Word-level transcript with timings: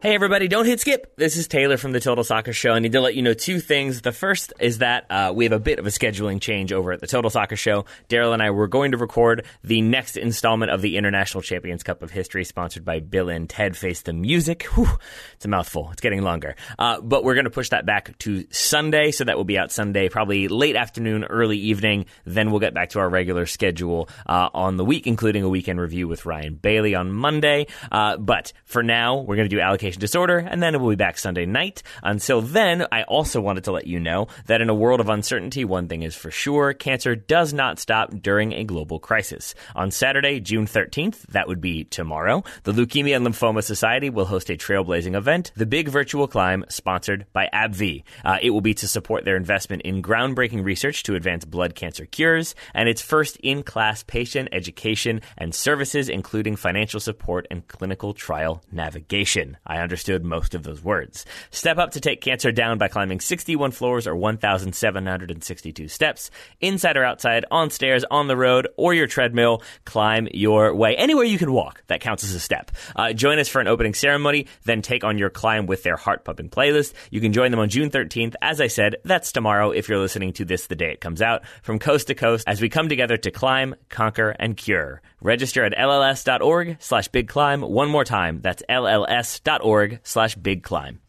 Hey 0.00 0.14
everybody, 0.14 0.46
don't 0.46 0.64
hit 0.64 0.78
skip. 0.78 1.16
This 1.16 1.36
is 1.36 1.48
Taylor 1.48 1.76
from 1.76 1.90
the 1.90 1.98
Total 1.98 2.22
Soccer 2.22 2.52
Show. 2.52 2.70
I 2.70 2.78
need 2.78 2.92
to 2.92 3.00
let 3.00 3.16
you 3.16 3.22
know 3.22 3.34
two 3.34 3.58
things. 3.58 4.00
The 4.00 4.12
first 4.12 4.52
is 4.60 4.78
that 4.78 5.10
uh, 5.10 5.32
we 5.34 5.44
have 5.44 5.50
a 5.50 5.58
bit 5.58 5.80
of 5.80 5.88
a 5.88 5.90
scheduling 5.90 6.40
change 6.40 6.72
over 6.72 6.92
at 6.92 7.00
the 7.00 7.08
Total 7.08 7.28
Soccer 7.28 7.56
Show. 7.56 7.84
Daryl 8.08 8.32
and 8.32 8.40
I 8.40 8.52
were 8.52 8.68
going 8.68 8.92
to 8.92 8.96
record 8.96 9.44
the 9.64 9.82
next 9.82 10.16
installment 10.16 10.70
of 10.70 10.82
the 10.82 10.96
International 10.98 11.42
Champions 11.42 11.82
Cup 11.82 12.00
of 12.04 12.12
History, 12.12 12.44
sponsored 12.44 12.84
by 12.84 13.00
Bill 13.00 13.28
and 13.28 13.50
Ted 13.50 13.76
Face 13.76 14.02
the 14.02 14.12
Music. 14.12 14.62
Whew, 14.76 14.86
it's 15.34 15.44
a 15.44 15.48
mouthful. 15.48 15.90
It's 15.90 16.00
getting 16.00 16.22
longer. 16.22 16.54
Uh, 16.78 17.00
but 17.00 17.24
we're 17.24 17.34
going 17.34 17.46
to 17.46 17.50
push 17.50 17.70
that 17.70 17.84
back 17.84 18.16
to 18.18 18.46
Sunday, 18.52 19.10
so 19.10 19.24
that 19.24 19.36
will 19.36 19.42
be 19.42 19.58
out 19.58 19.72
Sunday, 19.72 20.08
probably 20.08 20.46
late 20.46 20.76
afternoon, 20.76 21.24
early 21.24 21.58
evening. 21.58 22.06
Then 22.24 22.52
we'll 22.52 22.60
get 22.60 22.72
back 22.72 22.90
to 22.90 23.00
our 23.00 23.08
regular 23.08 23.46
schedule 23.46 24.08
uh, 24.28 24.48
on 24.54 24.76
the 24.76 24.84
week, 24.84 25.08
including 25.08 25.42
a 25.42 25.48
weekend 25.48 25.80
review 25.80 26.06
with 26.06 26.24
Ryan 26.24 26.54
Bailey 26.54 26.94
on 26.94 27.10
Monday. 27.10 27.66
Uh, 27.90 28.16
but 28.16 28.52
for 28.64 28.84
now, 28.84 29.16
we're 29.16 29.34
going 29.34 29.48
to 29.48 29.56
do 29.56 29.60
allocation 29.60 29.87
disorder, 29.96 30.38
and 30.38 30.62
then 30.62 30.80
we'll 30.80 30.90
be 30.90 30.96
back 30.96 31.18
Sunday 31.18 31.46
night. 31.46 31.82
Until 32.02 32.40
then, 32.40 32.86
I 32.92 33.04
also 33.04 33.40
wanted 33.40 33.64
to 33.64 33.72
let 33.72 33.86
you 33.86 34.00
know 34.00 34.28
that 34.46 34.60
in 34.60 34.68
a 34.68 34.74
world 34.74 35.00
of 35.00 35.08
uncertainty, 35.08 35.64
one 35.64 35.88
thing 35.88 36.02
is 36.02 36.14
for 36.14 36.30
sure 36.30 36.72
cancer 36.72 37.16
does 37.16 37.52
not 37.52 37.78
stop 37.78 38.10
during 38.22 38.52
a 38.52 38.64
global 38.64 38.98
crisis. 38.98 39.54
On 39.74 39.90
Saturday, 39.90 40.40
June 40.40 40.66
13th, 40.66 41.22
that 41.28 41.48
would 41.48 41.60
be 41.60 41.84
tomorrow, 41.84 42.44
the 42.64 42.72
Leukemia 42.72 43.16
and 43.16 43.26
Lymphoma 43.26 43.62
Society 43.62 44.10
will 44.10 44.26
host 44.26 44.50
a 44.50 44.56
trailblazing 44.56 45.16
event, 45.16 45.52
the 45.56 45.66
Big 45.66 45.88
Virtual 45.88 46.28
Climb, 46.28 46.64
sponsored 46.68 47.26
by 47.32 47.48
AbbVie. 47.52 48.04
Uh, 48.24 48.38
it 48.42 48.50
will 48.50 48.60
be 48.60 48.74
to 48.74 48.88
support 48.88 49.24
their 49.24 49.36
investment 49.36 49.82
in 49.82 50.02
groundbreaking 50.02 50.64
research 50.64 51.02
to 51.04 51.14
advance 51.14 51.44
blood 51.44 51.74
cancer 51.74 52.06
cures, 52.06 52.54
and 52.74 52.88
its 52.88 53.02
first 53.02 53.36
in 53.38 53.62
class 53.62 54.02
patient 54.02 54.48
education 54.52 55.20
and 55.36 55.54
services, 55.54 56.08
including 56.08 56.56
financial 56.56 57.00
support 57.00 57.46
and 57.50 57.66
clinical 57.68 58.14
trial 58.14 58.62
navigation. 58.72 59.56
I 59.66 59.77
I 59.78 59.82
understood 59.82 60.24
most 60.24 60.54
of 60.56 60.64
those 60.64 60.82
words. 60.82 61.24
Step 61.52 61.78
up 61.78 61.92
to 61.92 62.00
take 62.00 62.20
cancer 62.20 62.50
down 62.50 62.78
by 62.78 62.88
climbing 62.88 63.20
61 63.20 63.70
floors 63.70 64.08
or 64.08 64.16
1,762 64.16 65.86
steps, 65.86 66.32
inside 66.60 66.96
or 66.96 67.04
outside, 67.04 67.44
on 67.52 67.70
stairs, 67.70 68.04
on 68.10 68.26
the 68.26 68.36
road, 68.36 68.66
or 68.76 68.92
your 68.92 69.06
treadmill. 69.06 69.62
Climb 69.84 70.26
your 70.34 70.74
way. 70.74 70.96
Anywhere 70.96 71.24
you 71.24 71.38
can 71.38 71.52
walk, 71.52 71.84
that 71.86 72.00
counts 72.00 72.24
as 72.24 72.34
a 72.34 72.40
step. 72.40 72.72
Uh, 72.96 73.12
join 73.12 73.38
us 73.38 73.48
for 73.48 73.60
an 73.60 73.68
opening 73.68 73.94
ceremony, 73.94 74.48
then 74.64 74.82
take 74.82 75.04
on 75.04 75.16
your 75.16 75.30
climb 75.30 75.66
with 75.66 75.84
their 75.84 75.96
heart 75.96 76.24
pumping 76.24 76.50
playlist. 76.50 76.92
You 77.12 77.20
can 77.20 77.32
join 77.32 77.52
them 77.52 77.60
on 77.60 77.68
June 77.68 77.90
13th. 77.90 78.34
As 78.42 78.60
I 78.60 78.66
said, 78.66 78.96
that's 79.04 79.30
tomorrow 79.30 79.70
if 79.70 79.88
you're 79.88 79.98
listening 79.98 80.32
to 80.34 80.44
this 80.44 80.66
the 80.66 80.74
day 80.74 80.90
it 80.90 81.00
comes 81.00 81.22
out, 81.22 81.42
from 81.62 81.78
coast 81.78 82.08
to 82.08 82.16
coast, 82.16 82.44
as 82.48 82.60
we 82.60 82.68
come 82.68 82.88
together 82.88 83.16
to 83.16 83.30
climb, 83.30 83.76
conquer, 83.88 84.30
and 84.40 84.56
cure. 84.56 85.02
Register 85.20 85.64
at 85.64 85.72
lls.org 85.72 86.78
slash 86.80 87.08
big 87.08 87.28
climb. 87.28 87.60
One 87.60 87.90
more 87.90 88.04
time. 88.04 88.40
That's 88.40 88.62
lls.org 88.68 89.67
slash 90.02 90.34
big 90.34 90.62
climb. 90.62 91.00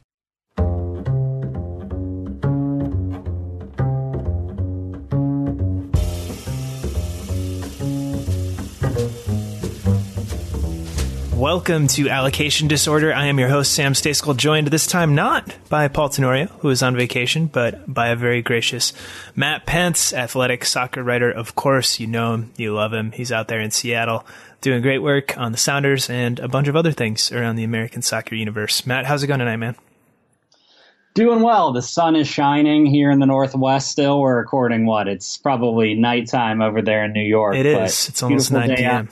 Welcome 11.39 11.87
to 11.87 12.09
Allocation 12.09 12.67
Disorder. 12.67 13.13
I 13.13 13.27
am 13.27 13.39
your 13.39 13.47
host, 13.47 13.71
Sam 13.71 13.93
Stejskal, 13.93 14.35
joined 14.35 14.67
this 14.67 14.85
time 14.85 15.15
not 15.15 15.55
by 15.69 15.87
Paul 15.87 16.09
Tenorio, 16.09 16.47
who 16.59 16.69
is 16.69 16.83
on 16.83 16.97
vacation, 16.97 17.45
but 17.45 17.91
by 17.91 18.09
a 18.09 18.17
very 18.17 18.41
gracious 18.41 18.91
Matt 19.37 19.65
Pentz, 19.65 20.11
athletic 20.11 20.65
soccer 20.65 21.01
writer. 21.01 21.31
Of 21.31 21.55
course, 21.55 21.97
you 21.97 22.07
know 22.07 22.33
him, 22.33 22.51
you 22.57 22.73
love 22.73 22.93
him. 22.93 23.13
He's 23.13 23.31
out 23.31 23.47
there 23.47 23.61
in 23.61 23.71
Seattle 23.71 24.25
doing 24.61 24.81
great 24.81 24.99
work 24.99 25.37
on 25.37 25.51
the 25.51 25.57
Sounders 25.57 26.09
and 26.09 26.39
a 26.39 26.47
bunch 26.47 26.67
of 26.67 26.75
other 26.75 26.91
things 26.91 27.31
around 27.31 27.55
the 27.55 27.63
American 27.63 28.01
soccer 28.01 28.35
universe. 28.35 28.85
Matt, 28.85 29.05
how's 29.05 29.23
it 29.23 29.27
going 29.27 29.39
tonight, 29.39 29.57
man? 29.57 29.75
Doing 31.15 31.41
well. 31.41 31.73
The 31.73 31.81
sun 31.81 32.15
is 32.15 32.27
shining 32.27 32.85
here 32.85 33.09
in 33.11 33.19
the 33.19 33.25
Northwest 33.25 33.91
still. 33.91 34.21
We're 34.21 34.37
recording 34.37 34.85
what? 34.85 35.07
It's 35.07 35.37
probably 35.37 35.95
nighttime 35.95 36.61
over 36.61 36.81
there 36.81 37.03
in 37.03 37.13
New 37.13 37.23
York. 37.23 37.55
It 37.55 37.65
is. 37.65 38.09
It's 38.09 38.21
almost 38.21 38.51
9 38.51 38.75
p.m. 38.75 39.09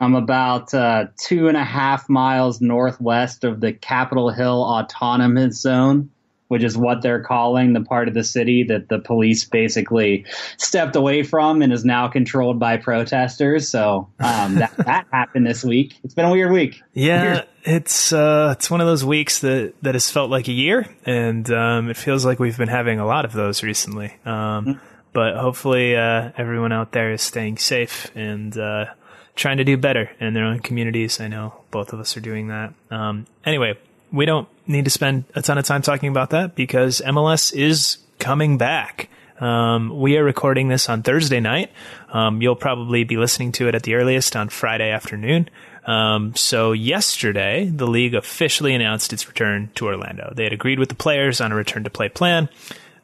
I'm 0.00 0.14
about 0.14 0.72
uh, 0.72 1.06
two 1.16 1.48
and 1.48 1.56
a 1.56 1.64
half 1.64 2.08
miles 2.08 2.60
northwest 2.60 3.44
of 3.44 3.60
the 3.60 3.72
Capitol 3.72 4.30
Hill 4.30 4.62
Autonomous 4.62 5.60
Zone, 5.60 6.10
which 6.48 6.64
is 6.64 6.76
what 6.76 7.02
they're 7.02 7.22
calling 7.22 7.72
the 7.72 7.80
part 7.80 8.08
of 8.08 8.14
the 8.14 8.24
city 8.24 8.64
that 8.64 8.88
the 8.88 8.98
police 8.98 9.44
basically 9.44 10.26
stepped 10.56 10.96
away 10.96 11.22
from 11.22 11.62
and 11.62 11.72
is 11.72 11.84
now 11.84 12.08
controlled 12.08 12.58
by 12.58 12.76
protesters. 12.76 13.68
So 13.68 14.08
um, 14.18 14.56
that, 14.56 14.76
that 14.84 15.06
happened 15.12 15.46
this 15.46 15.64
week. 15.64 15.98
It's 16.02 16.14
been 16.14 16.24
a 16.24 16.32
weird 16.32 16.52
week. 16.52 16.82
Yeah, 16.92 17.22
weird. 17.22 17.46
it's 17.64 18.12
uh, 18.12 18.54
it's 18.56 18.70
one 18.70 18.80
of 18.80 18.86
those 18.86 19.04
weeks 19.04 19.40
that 19.40 19.74
that 19.82 19.94
has 19.94 20.10
felt 20.10 20.30
like 20.30 20.48
a 20.48 20.52
year, 20.52 20.86
and 21.04 21.50
um, 21.50 21.90
it 21.90 21.96
feels 21.96 22.24
like 22.24 22.38
we've 22.38 22.58
been 22.58 22.68
having 22.68 22.98
a 22.98 23.06
lot 23.06 23.24
of 23.24 23.32
those 23.32 23.62
recently. 23.62 24.14
Um, 24.24 24.32
mm-hmm. 24.32 24.84
But 25.12 25.36
hopefully, 25.36 25.96
uh, 25.96 26.32
everyone 26.36 26.72
out 26.72 26.92
there 26.92 27.12
is 27.12 27.22
staying 27.22 27.58
safe 27.58 28.10
and 28.14 28.56
uh, 28.56 28.86
trying 29.34 29.56
to 29.56 29.64
do 29.64 29.76
better 29.76 30.10
in 30.20 30.34
their 30.34 30.44
own 30.44 30.60
communities. 30.60 31.20
I 31.20 31.28
know 31.28 31.54
both 31.70 31.92
of 31.92 32.00
us 32.00 32.16
are 32.16 32.20
doing 32.20 32.48
that. 32.48 32.74
Um, 32.90 33.26
anyway, 33.44 33.78
we 34.12 34.26
don't 34.26 34.48
need 34.66 34.84
to 34.84 34.90
spend 34.90 35.24
a 35.34 35.42
ton 35.42 35.58
of 35.58 35.64
time 35.64 35.82
talking 35.82 36.08
about 36.08 36.30
that 36.30 36.54
because 36.54 37.00
MLS 37.04 37.52
is 37.52 37.98
coming 38.18 38.58
back. 38.58 39.08
Um, 39.40 40.00
we 40.00 40.16
are 40.16 40.24
recording 40.24 40.68
this 40.68 40.88
on 40.88 41.02
Thursday 41.02 41.40
night. 41.40 41.70
Um, 42.12 42.42
you'll 42.42 42.56
probably 42.56 43.04
be 43.04 43.16
listening 43.16 43.52
to 43.52 43.68
it 43.68 43.74
at 43.74 43.84
the 43.84 43.94
earliest 43.94 44.34
on 44.34 44.48
Friday 44.48 44.90
afternoon. 44.90 45.48
Um, 45.86 46.34
so 46.34 46.72
yesterday, 46.72 47.66
the 47.66 47.86
league 47.86 48.14
officially 48.14 48.74
announced 48.74 49.12
its 49.12 49.28
return 49.28 49.70
to 49.76 49.86
Orlando. 49.86 50.32
They 50.34 50.44
had 50.44 50.52
agreed 50.52 50.78
with 50.78 50.88
the 50.88 50.94
players 50.94 51.40
on 51.40 51.52
a 51.52 51.54
return 51.54 51.84
to 51.84 51.90
play 51.90 52.08
plan 52.08 52.48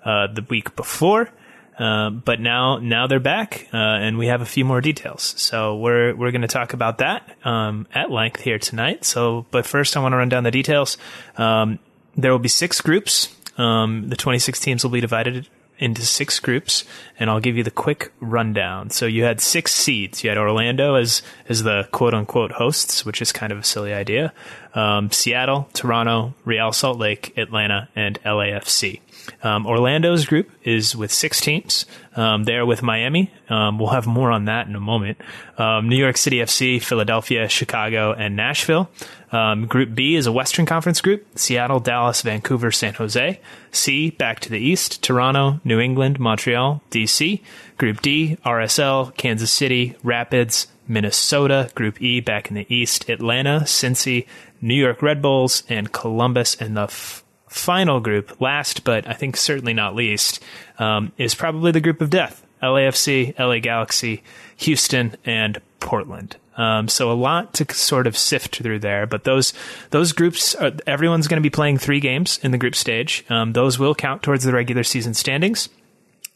uh, 0.04 0.26
the 0.26 0.43
week 0.43 0.75
before. 0.76 1.31
Um, 1.78 2.22
but 2.24 2.40
now, 2.40 2.78
now 2.78 3.06
they're 3.06 3.20
back, 3.20 3.68
uh, 3.72 3.76
and 3.76 4.16
we 4.16 4.28
have 4.28 4.40
a 4.40 4.46
few 4.46 4.64
more 4.64 4.80
details. 4.80 5.34
So 5.36 5.76
we're 5.76 6.14
we're 6.14 6.30
going 6.30 6.42
to 6.42 6.48
talk 6.48 6.72
about 6.72 6.98
that 6.98 7.36
um, 7.44 7.86
at 7.92 8.10
length 8.10 8.40
here 8.40 8.58
tonight. 8.58 9.04
So, 9.04 9.46
but 9.50 9.66
first, 9.66 9.96
I 9.96 10.00
want 10.00 10.12
to 10.12 10.16
run 10.16 10.28
down 10.28 10.44
the 10.44 10.50
details. 10.50 10.96
Um, 11.36 11.78
there 12.16 12.30
will 12.30 12.38
be 12.38 12.48
six 12.48 12.80
groups. 12.80 13.34
Um, 13.58 14.08
the 14.08 14.16
26 14.16 14.58
teams 14.60 14.82
will 14.84 14.90
be 14.90 15.00
divided 15.00 15.48
into 15.78 16.02
six 16.02 16.38
groups, 16.38 16.84
and 17.18 17.28
I'll 17.28 17.40
give 17.40 17.56
you 17.56 17.64
the 17.64 17.70
quick 17.70 18.12
rundown. 18.20 18.90
So 18.90 19.06
you 19.06 19.24
had 19.24 19.40
six 19.40 19.72
seeds. 19.74 20.22
You 20.22 20.30
had 20.30 20.38
Orlando 20.38 20.94
as 20.94 21.22
as 21.48 21.62
the 21.62 21.88
quote 21.90 22.14
unquote 22.14 22.52
hosts, 22.52 23.04
which 23.04 23.20
is 23.20 23.32
kind 23.32 23.52
of 23.52 23.58
a 23.58 23.64
silly 23.64 23.92
idea. 23.92 24.32
Um, 24.74 25.10
Seattle, 25.10 25.68
Toronto, 25.72 26.34
Real 26.44 26.72
Salt 26.72 26.98
Lake, 26.98 27.36
Atlanta, 27.36 27.88
and 27.96 28.22
LAFC. 28.22 29.00
Um, 29.42 29.66
Orlando's 29.66 30.26
group 30.26 30.50
is 30.62 30.94
with 30.94 31.12
six 31.12 31.40
teams. 31.40 31.86
Um, 32.16 32.44
they're 32.44 32.66
with 32.66 32.82
Miami. 32.82 33.32
Um, 33.48 33.78
we'll 33.78 33.88
have 33.88 34.06
more 34.06 34.30
on 34.30 34.46
that 34.46 34.66
in 34.66 34.74
a 34.74 34.80
moment. 34.80 35.18
Um, 35.58 35.88
New 35.88 35.96
York 35.96 36.16
City 36.16 36.38
FC, 36.38 36.82
Philadelphia, 36.82 37.48
Chicago, 37.48 38.12
and 38.12 38.36
Nashville. 38.36 38.90
Um, 39.32 39.66
group 39.66 39.94
B 39.94 40.14
is 40.14 40.26
a 40.26 40.32
Western 40.32 40.64
Conference 40.64 41.00
group 41.00 41.26
Seattle, 41.36 41.80
Dallas, 41.80 42.22
Vancouver, 42.22 42.70
San 42.70 42.94
Jose. 42.94 43.40
C, 43.72 44.10
back 44.10 44.38
to 44.40 44.50
the 44.50 44.60
East, 44.60 45.02
Toronto, 45.02 45.60
New 45.64 45.80
England, 45.80 46.20
Montreal, 46.20 46.82
DC. 46.90 47.40
Group 47.76 48.00
D, 48.00 48.36
RSL, 48.44 49.16
Kansas 49.16 49.50
City, 49.50 49.96
Rapids, 50.04 50.68
Minnesota. 50.86 51.70
Group 51.74 52.00
E, 52.00 52.20
back 52.20 52.48
in 52.48 52.54
the 52.54 52.66
East, 52.72 53.08
Atlanta, 53.08 53.62
Cincy, 53.64 54.26
New 54.60 54.74
York 54.74 55.02
Red 55.02 55.20
Bulls, 55.20 55.64
and 55.68 55.90
Columbus. 55.90 56.54
And 56.54 56.76
the 56.76 56.82
f- 56.82 57.23
final 57.54 58.00
group, 58.00 58.41
last 58.41 58.84
but 58.84 59.09
I 59.09 59.12
think 59.12 59.37
certainly 59.37 59.75
not 59.75 59.94
least, 59.94 60.42
um, 60.78 61.12
is 61.16 61.34
probably 61.34 61.70
the 61.70 61.81
group 61.81 62.00
of 62.00 62.10
death 62.10 62.44
LAFC, 62.62 63.38
LA 63.38 63.59
Galaxy, 63.59 64.22
Houston, 64.56 65.16
and 65.25 65.60
Portland. 65.81 66.37
Um, 66.56 66.88
so 66.88 67.10
a 67.10 67.14
lot 67.14 67.55
to 67.55 67.75
sort 67.75 68.06
of 68.06 68.17
sift 68.17 68.56
through 68.62 68.78
there, 68.78 69.06
but 69.06 69.25
those 69.25 69.52
those 69.90 70.12
groups, 70.12 70.55
are, 70.55 70.73
everyone's 70.87 71.28
going 71.28 71.43
to 71.43 71.46
be 71.46 71.50
playing 71.50 71.78
three 71.78 72.00
games 72.00 72.38
in 72.43 72.52
the 72.52 72.58
group 72.58 72.75
stage. 72.75 73.25
Um, 73.28 73.52
those 73.52 73.78
will 73.78 73.94
count 73.94 74.23
towards 74.23 74.44
the 74.44 74.52
regular 74.52 74.84
season 74.84 75.14
standings. 75.14 75.69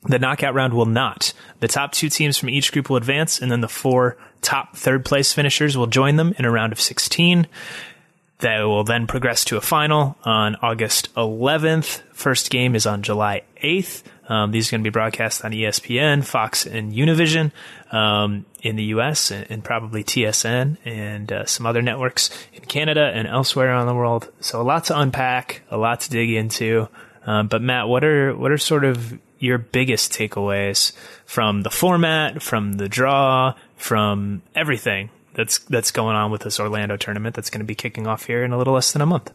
The 0.03 0.19
knockout 0.19 0.55
round 0.55 0.75
will 0.75 0.87
not. 0.87 1.33
The 1.61 1.69
top 1.69 1.93
two 1.93 2.09
teams 2.09 2.37
from 2.37 2.51
each 2.51 2.73
group 2.73 2.91
will 2.91 2.97
advance, 2.97 3.41
and 3.41 3.51
then 3.51 3.61
the 3.61 3.69
four 3.69 4.17
top 4.43 4.77
third 4.77 5.05
place 5.05 5.33
finishers 5.33 5.77
will 5.77 5.87
join 5.87 6.17
them 6.17 6.35
in 6.39 6.45
a 6.45 6.51
round 6.51 6.73
of 6.73 6.81
16. 6.81 7.47
They 8.41 8.63
will 8.63 8.85
then 8.85 9.09
progress 9.09 9.45
to 9.47 9.57
a 9.57 9.61
final 9.61 10.17
on 10.23 10.57
August 10.63 11.13
11th. 11.17 12.03
First 12.13 12.51
game 12.51 12.77
is 12.77 12.87
on 12.87 13.03
July 13.03 13.43
8th. 13.63 14.05
Um, 14.29 14.53
these 14.53 14.69
are 14.69 14.73
going 14.73 14.83
to 14.83 14.91
be 14.91 14.93
broadcast 14.93 15.45
on 15.45 15.51
ESPN, 15.51 16.25
Fox, 16.25 16.65
and 16.65 16.93
Univision 16.93 17.51
um, 17.91 18.47
in 18.63 18.77
the 18.77 18.85
US, 18.85 19.33
and, 19.33 19.51
and 19.51 19.65
probably 19.65 20.05
TSN 20.05 20.77
and 20.85 21.33
uh, 21.33 21.47
some 21.47 21.67
other 21.67 21.83
networks 21.83 22.31
in 22.53 22.61
Canada 22.67 23.11
and 23.13 23.27
elsewhere 23.27 23.71
around 23.71 23.89
the 23.89 23.95
world. 23.95 24.31
So 24.41 24.61
a 24.61 24.63
lot 24.63 24.85
to 24.85 24.99
unpack, 24.99 25.63
a 25.71 25.77
lot 25.77 26.03
to 26.03 26.11
dig 26.11 26.31
into. 26.31 26.89
Um, 27.27 27.49
but 27.49 27.61
Matt, 27.61 27.89
what 27.89 28.05
are 28.05 28.37
what 28.37 28.53
are 28.53 28.59
sort 28.59 28.85
of 28.85 29.19
your 29.41 29.59
biggest 29.59 30.13
takeaways 30.13 30.93
from 31.25 31.63
the 31.63 31.71
format, 31.71 32.41
from 32.41 32.75
the 32.75 32.89
draw, 32.89 33.55
from 33.77 34.43
everything 34.55 35.11
that's 35.39 35.59
that's 35.59 35.93
going 35.93 36.17
on 36.17 36.33
with 36.33 36.43
this 36.43 36.59
Orlando 36.59 36.97
tournament 36.97 37.37
that's 37.37 37.49
going 37.49 37.61
to 37.61 37.65
be 37.65 37.77
kicking 37.77 38.09
off 38.09 38.27
here 38.27 38.43
in 38.43 38.53
a 38.53 38.59
little 38.59 38.75
less 38.75 38.91
than 38.91 39.01
a 39.01 39.07
month. 39.07 39.31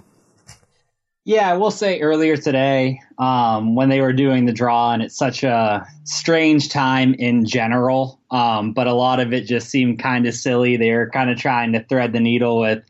Yeah, 1.23 1.49
I 1.49 1.53
will 1.53 1.71
say 1.71 2.01
earlier 2.01 2.35
today, 2.35 2.99
um, 3.17 3.75
when 3.75 3.87
they 3.87 4.01
were 4.01 4.11
doing 4.11 4.43
the 4.43 4.51
draw, 4.51 4.91
and 4.91 5.01
it's 5.01 5.15
such 5.15 5.43
a 5.43 5.87
strange 6.03 6.67
time 6.67 7.13
in 7.13 7.45
general, 7.45 8.19
um, 8.29 8.73
but 8.73 8.87
a 8.87 8.93
lot 8.93 9.21
of 9.21 9.31
it 9.31 9.45
just 9.45 9.69
seemed 9.69 9.99
kind 9.99 10.27
of 10.27 10.33
silly. 10.33 10.75
They 10.75 10.91
were 10.91 11.09
kind 11.09 11.29
of 11.29 11.37
trying 11.37 11.71
to 11.71 11.83
thread 11.85 12.11
the 12.11 12.19
needle 12.19 12.59
with 12.59 12.83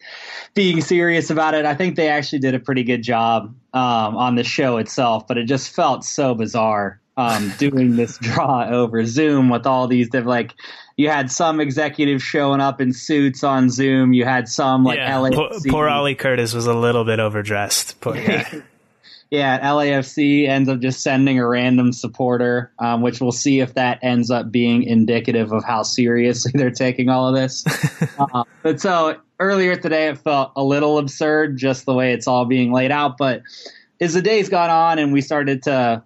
being 0.55 0.81
serious 0.81 1.29
about 1.29 1.53
it. 1.53 1.67
I 1.67 1.75
think 1.75 1.95
they 1.95 2.07
actually 2.07 2.39
did 2.39 2.55
a 2.55 2.59
pretty 2.59 2.83
good 2.83 3.03
job 3.03 3.55
um, 3.73 4.17
on 4.17 4.33
the 4.33 4.43
show 4.43 4.77
itself, 4.77 5.27
but 5.27 5.37
it 5.37 5.45
just 5.45 5.69
felt 5.69 6.03
so 6.03 6.33
bizarre 6.33 6.99
um, 7.17 7.51
doing 7.57 7.95
this 7.95 8.17
draw 8.21 8.67
over 8.67 9.05
Zoom 9.05 9.49
with 9.49 9.65
all 9.65 9.87
these 9.87 10.07
different 10.07 10.27
like 10.27 10.53
you 10.97 11.09
had 11.09 11.31
some 11.31 11.59
executives 11.59 12.23
showing 12.23 12.61
up 12.61 12.79
in 12.79 12.93
suits 12.93 13.43
on 13.43 13.69
Zoom. 13.69 14.13
You 14.13 14.25
had 14.25 14.47
some 14.47 14.83
like 14.83 14.97
yeah, 14.97 15.15
LAFC. 15.15 15.69
Poor 15.69 15.89
Ollie 15.89 16.15
Curtis 16.15 16.53
was 16.53 16.67
a 16.67 16.73
little 16.73 17.03
bit 17.03 17.19
overdressed. 17.19 17.99
Poor 17.99 18.13
guy. 18.13 18.61
yeah, 19.31 19.59
LAFC 19.59 20.47
ends 20.47 20.69
up 20.69 20.79
just 20.79 21.01
sending 21.01 21.39
a 21.39 21.47
random 21.47 21.93
supporter, 21.93 22.71
um, 22.77 23.01
which 23.01 23.19
we'll 23.19 23.31
see 23.31 23.59
if 23.59 23.73
that 23.73 23.97
ends 24.03 24.29
up 24.29 24.51
being 24.51 24.83
indicative 24.83 25.51
of 25.51 25.63
how 25.63 25.81
seriously 25.81 26.51
they're 26.55 26.69
taking 26.69 27.09
all 27.09 27.27
of 27.27 27.35
this. 27.35 27.65
uh, 28.19 28.43
but 28.61 28.79
so 28.79 29.17
earlier 29.39 29.75
today, 29.75 30.09
it 30.09 30.19
felt 30.19 30.51
a 30.55 30.63
little 30.63 30.99
absurd 30.99 31.57
just 31.57 31.85
the 31.87 31.93
way 31.95 32.13
it's 32.13 32.27
all 32.27 32.45
being 32.45 32.71
laid 32.71 32.91
out. 32.91 33.17
But 33.17 33.41
as 33.99 34.13
the 34.13 34.21
days 34.21 34.49
gone 34.49 34.69
on 34.69 34.99
and 34.99 35.11
we 35.11 35.21
started 35.21 35.63
to 35.63 36.03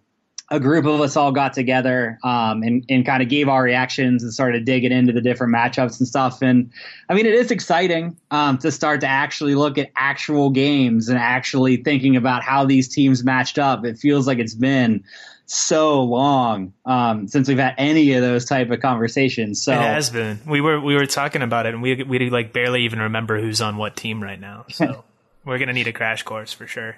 a 0.49 0.59
group 0.59 0.85
of 0.85 1.01
us 1.01 1.17
all 1.17 1.31
got 1.31 1.53
together 1.53 2.17
um, 2.23 2.63
and, 2.63 2.85
and 2.89 3.05
kind 3.05 3.21
of 3.21 3.27
gave 3.27 3.49
our 3.49 3.61
reactions 3.61 4.23
and 4.23 4.33
started 4.33 4.63
digging 4.63 4.93
into 4.93 5.11
the 5.11 5.19
different 5.19 5.53
matchups 5.53 5.99
and 5.99 6.07
stuff. 6.07 6.41
And 6.41 6.71
I 7.09 7.15
mean, 7.15 7.25
it 7.25 7.33
is 7.33 7.51
exciting 7.51 8.17
um, 8.31 8.57
to 8.59 8.71
start 8.71 9.01
to 9.01 9.07
actually 9.07 9.55
look 9.55 9.77
at 9.77 9.91
actual 9.95 10.49
games 10.49 11.09
and 11.09 11.17
actually 11.17 11.77
thinking 11.77 12.15
about 12.15 12.43
how 12.43 12.65
these 12.65 12.87
teams 12.87 13.25
matched 13.25 13.59
up. 13.59 13.83
It 13.83 13.97
feels 13.97 14.25
like 14.25 14.39
it's 14.39 14.55
been 14.55 15.03
so 15.47 16.03
long 16.03 16.73
um, 16.85 17.27
since 17.27 17.49
we've 17.49 17.57
had 17.57 17.75
any 17.77 18.13
of 18.13 18.21
those 18.21 18.45
type 18.45 18.69
of 18.69 18.79
conversations. 18.79 19.61
So 19.61 19.73
it 19.73 19.81
has 19.81 20.09
been. 20.09 20.39
We 20.45 20.61
were 20.61 20.79
we 20.79 20.95
were 20.95 21.05
talking 21.05 21.41
about 21.41 21.65
it, 21.65 21.73
and 21.73 21.81
we 21.81 22.03
we 22.03 22.29
like 22.29 22.53
barely 22.53 22.83
even 22.83 22.99
remember 22.99 23.39
who's 23.39 23.59
on 23.61 23.77
what 23.77 23.95
team 23.95 24.21
right 24.23 24.39
now. 24.39 24.65
So 24.69 25.03
we're 25.45 25.57
gonna 25.57 25.73
need 25.73 25.87
a 25.87 25.93
crash 25.93 26.23
course 26.23 26.53
for 26.53 26.67
sure. 26.67 26.97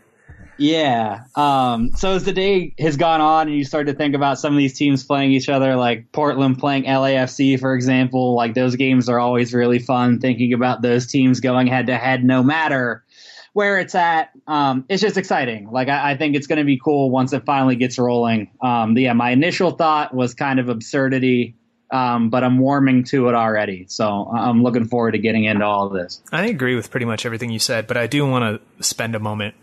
Yeah. 0.60 1.24
Um, 1.36 1.92
so 1.96 2.12
as 2.12 2.26
the 2.26 2.34
day 2.34 2.76
has 2.78 2.98
gone 2.98 3.22
on 3.22 3.48
and 3.48 3.56
you 3.56 3.64
start 3.64 3.88
to 3.88 3.94
think 3.94 4.14
about 4.14 4.40
some 4.40 4.54
of 4.54 4.58
these 4.58 4.78
teams 4.78 5.04
playing 5.04 5.32
each 5.32 5.48
other, 5.48 5.76
like 5.78 6.12
Portland 6.12 6.60
playing 6.60 6.84
LAFC, 6.84 7.60
for 7.60 7.74
example, 7.74 8.36
like 8.36 8.54
those 8.54 8.76
games 8.76 9.08
are 9.08 9.20
always 9.20 9.54
really 9.54 9.80
fun 9.80 10.20
thinking 10.20 10.54
about 10.54 10.82
those 10.82 11.08
teams 11.08 11.40
going 11.40 11.68
head 11.68 11.88
to 11.88 11.98
head 11.98 12.26
no 12.26 12.44
matter 12.44 13.06
where 13.54 13.80
it's 13.80 13.96
at. 13.96 14.32
Um, 14.48 14.86
it's 14.90 15.02
just 15.02 15.18
exciting. 15.18 15.72
Like 15.72 15.88
I, 15.88 16.12
I 16.12 16.18
think 16.18 16.36
it's 16.36 16.48
going 16.48 16.60
to 16.60 16.66
be 16.66 16.78
cool 16.78 17.10
once 17.10 17.32
it 17.32 17.46
finally 17.46 17.78
gets 17.78 17.98
rolling. 17.98 18.52
Um, 18.62 18.98
yeah, 18.98 19.14
my 19.14 19.32
initial 19.32 19.72
thought 19.72 20.14
was 20.14 20.34
kind 20.34 20.60
of 20.60 20.70
absurdity. 20.70 21.56
Um, 21.92 22.30
but 22.30 22.44
I'm 22.44 22.60
warming 22.60 23.06
to 23.06 23.30
it 23.30 23.36
already. 23.36 23.88
So 23.90 24.30
I'm 24.32 24.62
looking 24.62 24.86
forward 24.86 25.14
to 25.14 25.18
getting 25.18 25.46
into 25.46 25.66
all 25.66 25.88
of 25.88 25.94
this. 25.94 26.22
I 26.32 26.46
agree 26.46 26.76
with 26.76 26.92
pretty 26.92 27.08
much 27.08 27.26
everything 27.26 27.50
you 27.50 27.58
said, 27.58 27.88
but 27.88 27.98
I 27.98 28.06
do 28.06 28.28
want 28.28 28.62
to 28.78 28.84
spend 28.84 29.16
a 29.16 29.20
moment 29.20 29.56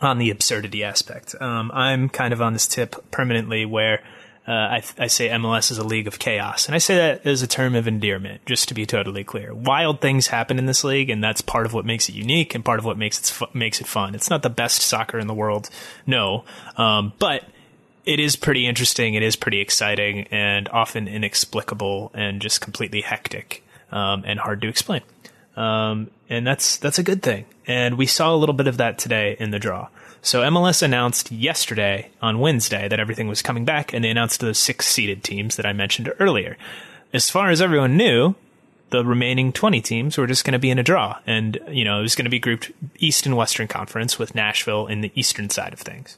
on 0.00 0.18
the 0.18 0.30
absurdity 0.30 0.84
aspect. 0.84 1.34
Um, 1.40 1.70
I'm 1.74 2.08
kind 2.08 2.32
of 2.32 2.40
on 2.40 2.52
this 2.52 2.66
tip 2.66 3.10
permanently 3.10 3.64
where 3.64 4.02
uh, 4.48 4.52
I, 4.52 4.82
I, 4.98 5.06
say 5.08 5.28
MLS 5.28 5.70
is 5.70 5.76
a 5.76 5.84
league 5.84 6.06
of 6.06 6.18
chaos. 6.18 6.66
And 6.66 6.74
I 6.74 6.78
say 6.78 6.96
that 6.96 7.26
as 7.26 7.42
a 7.42 7.46
term 7.46 7.74
of 7.74 7.86
endearment, 7.86 8.46
just 8.46 8.68
to 8.68 8.74
be 8.74 8.86
totally 8.86 9.22
clear. 9.22 9.52
Wild 9.52 10.00
things 10.00 10.28
happen 10.28 10.58
in 10.58 10.64
this 10.64 10.84
league, 10.84 11.10
and 11.10 11.22
that's 11.22 11.42
part 11.42 11.66
of 11.66 11.74
what 11.74 11.84
makes 11.84 12.08
it 12.08 12.14
unique 12.14 12.54
and 12.54 12.64
part 12.64 12.78
of 12.78 12.86
what 12.86 12.96
makes 12.96 13.18
it, 13.18 13.26
fu- 13.26 13.58
makes 13.58 13.82
it 13.82 13.86
fun. 13.86 14.14
It's 14.14 14.30
not 14.30 14.42
the 14.42 14.48
best 14.48 14.80
soccer 14.80 15.18
in 15.18 15.26
the 15.26 15.34
world, 15.34 15.68
no. 16.06 16.44
Um, 16.78 17.12
but 17.18 17.44
it 18.06 18.20
is 18.20 18.36
pretty 18.36 18.66
interesting, 18.66 19.12
it 19.12 19.22
is 19.22 19.36
pretty 19.36 19.60
exciting, 19.60 20.28
and 20.30 20.66
often 20.70 21.08
inexplicable 21.08 22.10
and 22.14 22.40
just 22.40 22.62
completely 22.62 23.02
hectic 23.02 23.62
um, 23.92 24.22
and 24.26 24.40
hard 24.40 24.62
to 24.62 24.68
explain. 24.68 25.02
Um, 25.58 26.10
and 26.30 26.46
that's 26.46 26.76
that's 26.76 26.98
a 26.98 27.02
good 27.02 27.22
thing. 27.22 27.44
And 27.66 27.98
we 27.98 28.06
saw 28.06 28.32
a 28.34 28.36
little 28.36 28.54
bit 28.54 28.68
of 28.68 28.76
that 28.76 28.96
today 28.96 29.36
in 29.40 29.50
the 29.50 29.58
draw. 29.58 29.88
So 30.22 30.42
MLS 30.42 30.82
announced 30.82 31.32
yesterday 31.32 32.10
on 32.22 32.38
Wednesday 32.38 32.88
that 32.88 33.00
everything 33.00 33.28
was 33.28 33.42
coming 33.42 33.64
back, 33.64 33.92
and 33.92 34.04
they 34.04 34.10
announced 34.10 34.40
the 34.40 34.54
six 34.54 34.86
seeded 34.86 35.24
teams 35.24 35.56
that 35.56 35.66
I 35.66 35.72
mentioned 35.72 36.12
earlier. 36.20 36.56
As 37.12 37.30
far 37.30 37.50
as 37.50 37.60
everyone 37.60 37.96
knew, 37.96 38.34
the 38.90 39.04
remaining 39.04 39.52
20 39.52 39.80
teams 39.80 40.16
were 40.16 40.26
just 40.26 40.44
going 40.44 40.52
to 40.52 40.58
be 40.58 40.70
in 40.70 40.78
a 40.78 40.82
draw. 40.82 41.18
And, 41.26 41.58
you 41.68 41.84
know, 41.84 41.98
it 41.98 42.02
was 42.02 42.14
going 42.14 42.24
to 42.24 42.30
be 42.30 42.38
grouped 42.38 42.70
East 42.98 43.26
and 43.26 43.36
Western 43.36 43.68
Conference 43.68 44.18
with 44.18 44.34
Nashville 44.34 44.86
in 44.86 45.00
the 45.00 45.12
Eastern 45.14 45.50
side 45.50 45.72
of 45.72 45.80
things. 45.80 46.16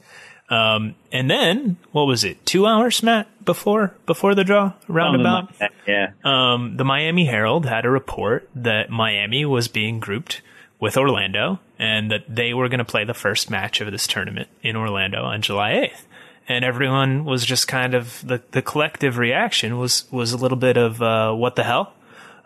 Um, 0.51 0.97
and 1.13 1.31
then 1.31 1.77
what 1.93 2.09
was 2.09 2.25
it? 2.25 2.45
Two 2.45 2.67
hours, 2.67 3.03
Matt, 3.05 3.29
before 3.45 3.95
before 4.05 4.35
the 4.35 4.43
draw 4.43 4.73
roundabout. 4.89 5.55
Oh, 5.61 5.67
yeah. 5.87 6.11
Um, 6.25 6.77
the 6.77 6.85
Miami 6.85 7.27
Herald 7.27 7.67
had 7.67 7.85
a 7.85 7.91
report 7.91 8.49
that 8.57 8.91
Miami 8.91 9.45
was 9.45 9.69
being 9.69 10.01
grouped 10.01 10.43
with 10.81 10.97
Orlando, 10.97 11.61
and 11.79 12.11
that 12.11 12.25
they 12.29 12.53
were 12.53 12.69
going 12.69 12.79
to 12.79 12.85
play 12.85 13.05
the 13.05 13.15
first 13.15 13.51
match 13.51 13.81
of 13.81 13.91
this 13.93 14.07
tournament 14.07 14.49
in 14.63 14.75
Orlando 14.75 15.23
on 15.23 15.41
July 15.41 15.73
eighth. 15.73 16.07
And 16.49 16.65
everyone 16.65 17.25
was 17.25 17.45
just 17.45 17.69
kind 17.69 17.95
of 17.95 18.27
the 18.27 18.43
the 18.51 18.61
collective 18.63 19.19
reaction 19.19 19.79
was 19.79 20.11
was 20.11 20.33
a 20.33 20.37
little 20.37 20.59
bit 20.59 20.77
of 20.77 21.01
uh, 21.01 21.33
what 21.33 21.55
the 21.55 21.63
hell. 21.63 21.95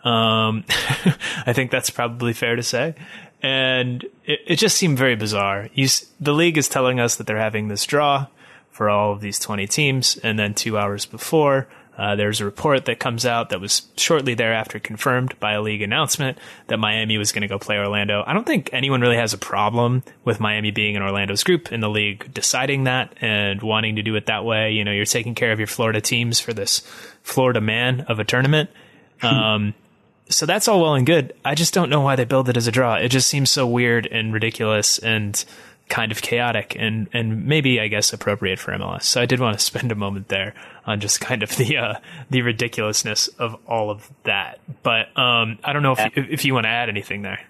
Um, 0.05 0.65
I 1.47 1.55
think 1.55 1.71
that's 1.71 1.89
probably 1.89 2.35
fair 2.35 2.57
to 2.57 2.63
say 2.63 2.95
and 3.45 4.03
it, 4.25 4.41
it 4.47 4.57
just 4.57 4.75
seemed 4.79 4.97
very 4.97 5.17
bizarre. 5.17 5.69
You, 5.75 5.87
the 6.19 6.33
league 6.33 6.57
is 6.57 6.67
telling 6.67 6.99
us 6.99 7.17
that 7.17 7.27
they're 7.27 7.37
having 7.37 7.69
this 7.69 7.85
draw 7.85 8.29
for 8.71 8.89
all 8.89 9.13
of 9.13 9.21
these 9.21 9.39
20 9.39 9.67
teams, 9.67 10.17
and 10.17 10.39
then 10.39 10.55
two 10.55 10.79
hours 10.79 11.05
before, 11.05 11.69
uh, 11.99 12.17
there's 12.17 12.41
a 12.41 12.45
report 12.47 12.87
that 12.87 12.99
comes 12.99 13.27
out 13.27 13.51
that 13.51 13.61
was 13.61 13.83
shortly 13.99 14.33
thereafter 14.33 14.79
confirmed 14.79 15.39
by 15.41 15.53
a 15.53 15.61
league 15.61 15.83
announcement 15.83 16.39
that 16.69 16.79
Miami 16.79 17.19
was 17.19 17.33
going 17.33 17.43
to 17.43 17.47
go 17.49 17.59
play 17.59 17.77
Orlando. 17.77 18.25
I 18.27 18.33
don't 18.33 18.47
think 18.47 18.71
anyone 18.73 19.03
really 19.03 19.19
has 19.19 19.35
a 19.35 19.39
problem 19.39 20.03
with 20.25 20.41
Miami 20.41 20.71
being 20.71 20.95
in 20.95 21.03
Orlando's 21.03 21.45
group 21.45 21.71
and 21.71 21.83
the 21.83 21.91
league 21.91 22.33
deciding 22.33 22.85
that 22.85 23.15
and 23.21 23.61
wanting 23.63 23.97
to 23.97 24.03
do 24.03 24.17
it 24.17 24.27
that 24.27 24.45
way. 24.45 24.73
You 24.73 24.85
know, 24.85 24.91
you're 24.91 25.05
taking 25.05 25.35
care 25.35 25.53
of 25.53 25.61
your 25.61 25.69
Florida 25.69 26.01
teams 26.01 26.41
for 26.41 26.55
this 26.55 26.81
Florida 27.23 27.61
man 27.61 28.01
of 28.09 28.19
a 28.19 28.25
tournament. 28.25 28.71
Um, 29.23 29.75
so 30.29 30.47
that's 30.47 30.69
all 30.69 30.81
well 30.81 30.95
and 30.95 31.07
good. 31.07 31.35
I 31.45 31.55
just 31.55 31.75
don't 31.75 31.91
know 31.91 32.01
why 32.01 32.17
they 32.17 32.25
build 32.25 32.49
it 32.49 32.57
as 32.57 32.67
a 32.67 32.73
draw. 32.73 32.95
It 32.95 33.09
just 33.09 33.29
seems 33.29 33.51
so 33.51 33.67
weird 33.67 34.07
and 34.07 34.33
ridiculous 34.33 34.99
and 34.99 35.45
kind 35.89 36.11
of 36.11 36.23
chaotic 36.23 36.75
and, 36.79 37.09
and 37.13 37.47
maybe 37.47 37.79
I 37.79 37.89
guess 37.89 38.13
appropriate 38.13 38.59
for 38.59 38.73
MLS. 38.73 39.03
So 39.03 39.21
I 39.21 39.27
did 39.27 39.41
want 39.41 39.59
to 39.59 39.65
spend 39.65 39.93
a 39.93 39.95
moment 39.95 40.29
there 40.29 40.55
on 40.87 41.01
just 41.01 41.21
kind 41.21 41.43
of 41.43 41.57
the 41.57 41.77
uh, 41.77 41.95
the 42.31 42.43
ridiculousness 42.43 43.29
of 43.29 43.57
all 43.67 43.91
of 43.91 44.11
that. 44.25 44.61
But 44.83 45.17
um, 45.19 45.59
I 45.65 45.73
don't 45.73 45.83
know 45.83 45.93
if 45.97 46.17
if 46.17 46.45
you 46.45 46.55
want 46.55 46.65
to 46.65 46.71
add 46.71 46.89
anything 46.89 47.23
there. 47.23 47.41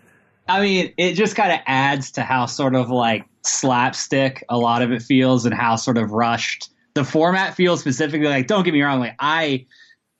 I 0.47 0.61
mean, 0.61 0.93
it 0.99 1.15
just 1.15 1.37
kind 1.37 1.53
of 1.53 1.61
adds 1.67 2.13
to 2.13 2.23
how 2.23 2.47
sort 2.47 2.75
of 2.75 2.91
like 2.91 3.25
slapstick 3.43 4.45
a 4.49 4.59
lot 4.59 4.83
of 4.83 4.93
it 4.93 5.03
feels 5.03 5.47
and 5.47 5.55
how 5.55 5.77
sort 5.77 5.97
of 5.97 6.11
rushed 6.11 6.71
the 6.95 7.05
format 7.05 7.55
feels 7.55 7.81
specifically. 7.81 8.29
Like, 8.29 8.47
don't 8.47 8.63
get 8.63 8.75
me 8.75 8.83
wrong, 8.83 9.01
like 9.01 9.17
I 9.19 9.67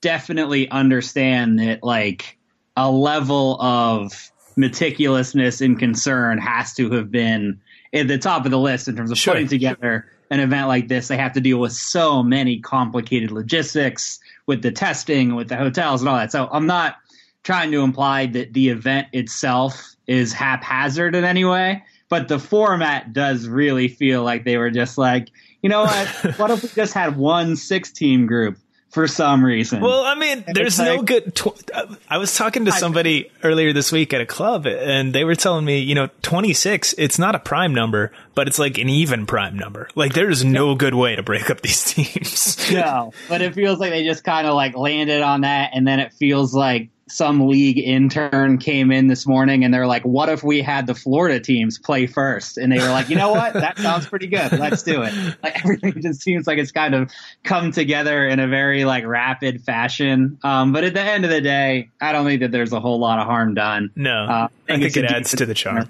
definitely 0.01 0.69
understand 0.69 1.59
that 1.59 1.83
like 1.83 2.37
a 2.77 2.91
level 2.91 3.61
of 3.61 4.31
meticulousness 4.57 5.63
and 5.63 5.77
concern 5.77 6.37
has 6.37 6.73
to 6.73 6.89
have 6.91 7.11
been 7.11 7.59
at 7.93 8.07
the 8.07 8.17
top 8.17 8.45
of 8.45 8.51
the 8.51 8.59
list 8.59 8.87
in 8.87 8.95
terms 8.95 9.11
of 9.11 9.17
Sure. 9.17 9.33
putting 9.33 9.47
together 9.47 10.05
an 10.31 10.39
event 10.39 10.67
like 10.67 10.87
this. 10.87 11.07
They 11.07 11.17
have 11.17 11.33
to 11.33 11.41
deal 11.41 11.59
with 11.59 11.71
so 11.73 12.23
many 12.23 12.59
complicated 12.59 13.31
logistics 13.31 14.19
with 14.47 14.61
the 14.61 14.71
testing, 14.71 15.35
with 15.35 15.49
the 15.49 15.55
hotels 15.55 16.01
and 16.01 16.09
all 16.09 16.17
that. 16.17 16.31
So 16.31 16.49
I'm 16.51 16.65
not 16.65 16.95
trying 17.43 17.71
to 17.71 17.81
imply 17.81 18.25
that 18.27 18.53
the 18.53 18.69
event 18.69 19.07
itself 19.13 19.95
is 20.07 20.33
haphazard 20.33 21.15
in 21.15 21.23
any 21.23 21.45
way, 21.45 21.83
but 22.09 22.27
the 22.27 22.39
format 22.39 23.13
does 23.13 23.47
really 23.47 23.87
feel 23.87 24.23
like 24.23 24.45
they 24.45 24.57
were 24.57 24.71
just 24.71 24.97
like, 24.97 25.29
you 25.61 25.69
know 25.69 25.83
what? 25.83 26.07
what 26.37 26.51
if 26.51 26.63
we 26.63 26.69
just 26.69 26.93
had 26.93 27.17
one 27.17 27.55
six 27.55 27.91
team 27.91 28.25
group 28.25 28.57
for 28.95 29.05
some 29.07 29.45
reason? 29.45 29.81
Well, 29.81 30.03
I 30.03 30.15
mean, 30.15 30.43
there's 30.47 30.79
no 30.79 30.95
like- 30.95 31.05
good. 31.05 31.35
Tw- 31.35 31.69
I 32.09 32.17
was 32.17 32.35
talking 32.35 32.65
to 32.65 32.71
somebody 32.71 33.29
earlier 33.43 33.73
this 33.73 33.91
week 33.91 34.13
at 34.13 34.21
a 34.21 34.25
club, 34.25 34.65
and 34.65 35.13
they 35.13 35.23
were 35.23 35.35
telling 35.35 35.63
me, 35.65 35.79
you 35.79 35.93
know, 35.93 36.09
26. 36.23 36.95
It's 36.97 37.19
not 37.19 37.35
a 37.35 37.39
prime 37.39 37.75
number, 37.75 38.11
but 38.33 38.47
it's 38.47 38.57
like 38.57 38.79
an 38.79 38.89
even 38.89 39.27
prime 39.27 39.55
number. 39.57 39.87
Like 39.93 40.13
there 40.13 40.29
is 40.31 40.43
no 40.43 40.73
good 40.73 40.95
way 40.95 41.15
to 41.15 41.21
break 41.21 41.51
up 41.51 41.61
these 41.61 41.83
teams. 41.93 42.71
no, 42.71 43.13
but 43.29 43.41
it 43.43 43.53
feels 43.53 43.77
like 43.79 43.91
they 43.91 44.03
just 44.03 44.23
kind 44.23 44.47
of 44.47 44.55
like 44.55 44.75
landed 44.75 45.21
on 45.21 45.41
that, 45.41 45.71
and 45.73 45.85
then 45.87 45.99
it 45.99 46.13
feels 46.13 46.55
like 46.55 46.89
some 47.07 47.47
league 47.47 47.77
intern 47.77 48.57
came 48.57 48.91
in 48.91 49.05
this 49.07 49.27
morning 49.27 49.63
and 49.63 49.71
they're 49.73 49.85
like, 49.85 50.01
"What 50.03 50.27
if 50.29 50.43
we 50.43 50.61
had 50.63 50.87
the 50.87 50.95
Florida 50.95 51.39
teams 51.39 51.77
play 51.77 52.07
first? 52.07 52.57
And 52.57 52.71
they 52.71 52.79
were 52.79 52.89
like, 52.89 53.09
"You 53.09 53.15
know 53.15 53.31
what? 53.31 53.53
That 53.53 53.77
sounds 53.77 54.07
pretty 54.07 54.25
good. 54.27 54.51
Let's 54.53 54.81
do 54.83 55.03
it." 55.03 55.13
Like 55.43 55.63
everything 55.63 56.01
just 56.01 56.21
seems 56.21 56.47
like 56.47 56.57
it's 56.57 56.71
kind 56.71 56.95
of 56.95 57.11
come 57.43 57.71
together 57.71 58.25
in 58.27 58.39
a 58.39 58.47
very 58.47 58.85
like 58.85 59.05
rapid 59.05 59.61
fashion. 59.61 60.39
Um, 60.43 60.73
but 60.73 60.83
at 60.83 60.93
the 60.95 61.01
end 61.01 61.23
of 61.25 61.29
the 61.29 61.41
day, 61.41 61.89
I 62.01 62.11
don't 62.11 62.25
think 62.25 62.41
that 62.41 62.51
there's 62.51 62.73
a 62.73 62.79
whole 62.79 62.99
lot 62.99 63.19
of 63.19 63.27
harm 63.27 63.53
done. 63.53 63.91
No, 63.95 64.23
Uh, 64.25 64.47
I 64.67 64.71
think 64.73 64.83
it's 64.85 64.97
it 64.97 65.05
adds 65.05 65.31
to 65.35 65.45
the 65.45 65.53
charm. 65.53 65.87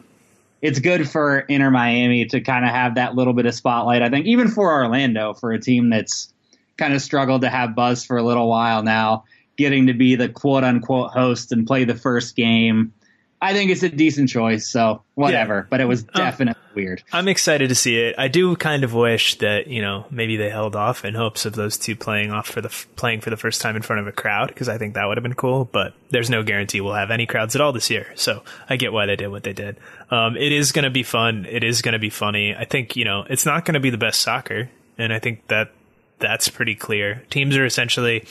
it's 0.61 0.79
good 0.79 1.07
for 1.09 1.39
Inter 1.39 1.71
Miami 1.71 2.25
to 2.25 2.41
kind 2.41 2.65
of 2.65 2.71
have 2.71 2.95
that 2.95 3.15
little 3.15 3.33
bit 3.33 3.45
of 3.45 3.53
spotlight. 3.55 4.01
I 4.01 4.09
think 4.09 4.25
even 4.25 4.49
for 4.49 4.73
Orlando, 4.73 5.33
for 5.33 5.53
a 5.53 5.59
team 5.61 5.89
that's 5.89 6.33
kind 6.77 6.93
of 6.93 7.01
struggled 7.01 7.41
to 7.43 7.49
have 7.49 7.73
buzz 7.75 8.03
for 8.03 8.17
a 8.17 8.23
little 8.23 8.49
while 8.49 8.83
now, 8.83 9.23
getting 9.57 9.87
to 9.87 9.93
be 9.93 10.15
the 10.15 10.29
quote 10.29 10.63
unquote 10.63 11.11
host 11.11 11.51
and 11.51 11.65
play 11.65 11.83
the 11.83 11.95
first 11.95 12.35
game. 12.35 12.93
I 13.41 13.53
think 13.53 13.69
it's 13.69 13.83
a 13.83 13.89
decent 13.89 14.29
choice, 14.29 14.67
so 14.67 15.03
whatever. 15.13 15.57
Yeah. 15.57 15.67
But 15.69 15.81
it 15.81 15.85
was 15.85 16.03
uh, 16.13 16.17
definitely 16.17 16.59
um, 16.59 16.75
weird. 16.75 17.03
I'm 17.11 17.27
excited 17.27 17.69
to 17.69 17.75
see 17.75 17.97
it. 17.97 18.15
I 18.17 18.27
do 18.27 18.55
kind 18.55 18.83
of 18.83 18.93
wish 18.93 19.37
that 19.39 19.67
you 19.67 19.81
know 19.81 20.05
maybe 20.09 20.37
they 20.37 20.49
held 20.49 20.75
off 20.75 21.05
in 21.05 21.13
hopes 21.13 21.45
of 21.45 21.53
those 21.53 21.77
two 21.77 21.95
playing 21.95 22.31
off 22.31 22.47
for 22.47 22.61
the 22.61 22.69
playing 22.95 23.21
for 23.21 23.29
the 23.29 23.37
first 23.37 23.61
time 23.61 23.75
in 23.75 23.81
front 23.81 23.99
of 23.99 24.07
a 24.07 24.11
crowd 24.11 24.47
because 24.47 24.69
I 24.69 24.77
think 24.77 24.95
that 24.95 25.05
would 25.05 25.17
have 25.17 25.23
been 25.23 25.35
cool. 25.35 25.65
But 25.65 25.93
there's 26.09 26.29
no 26.29 26.43
guarantee 26.43 26.81
we'll 26.81 26.93
have 26.93 27.11
any 27.11 27.25
crowds 27.25 27.55
at 27.55 27.61
all 27.61 27.73
this 27.73 27.89
year, 27.89 28.07
so 28.15 28.43
I 28.69 28.77
get 28.77 28.93
why 28.93 29.05
they 29.05 29.15
did 29.15 29.27
what 29.27 29.43
they 29.43 29.53
did. 29.53 29.77
Um, 30.09 30.37
it 30.37 30.51
is 30.51 30.71
going 30.71 30.85
to 30.85 30.89
be 30.89 31.03
fun. 31.03 31.45
It 31.47 31.63
is 31.63 31.81
going 31.81 31.93
to 31.93 31.99
be 31.99 32.09
funny. 32.09 32.55
I 32.55 32.65
think 32.65 32.95
you 32.95 33.05
know 33.05 33.25
it's 33.29 33.45
not 33.45 33.65
going 33.65 33.75
to 33.75 33.79
be 33.79 33.89
the 33.89 33.97
best 33.97 34.21
soccer, 34.21 34.69
and 34.97 35.13
I 35.13 35.19
think 35.19 35.45
that 35.47 35.71
that's 36.19 36.47
pretty 36.47 36.75
clear. 36.75 37.23
Teams 37.29 37.57
are 37.57 37.65
essentially 37.65 38.25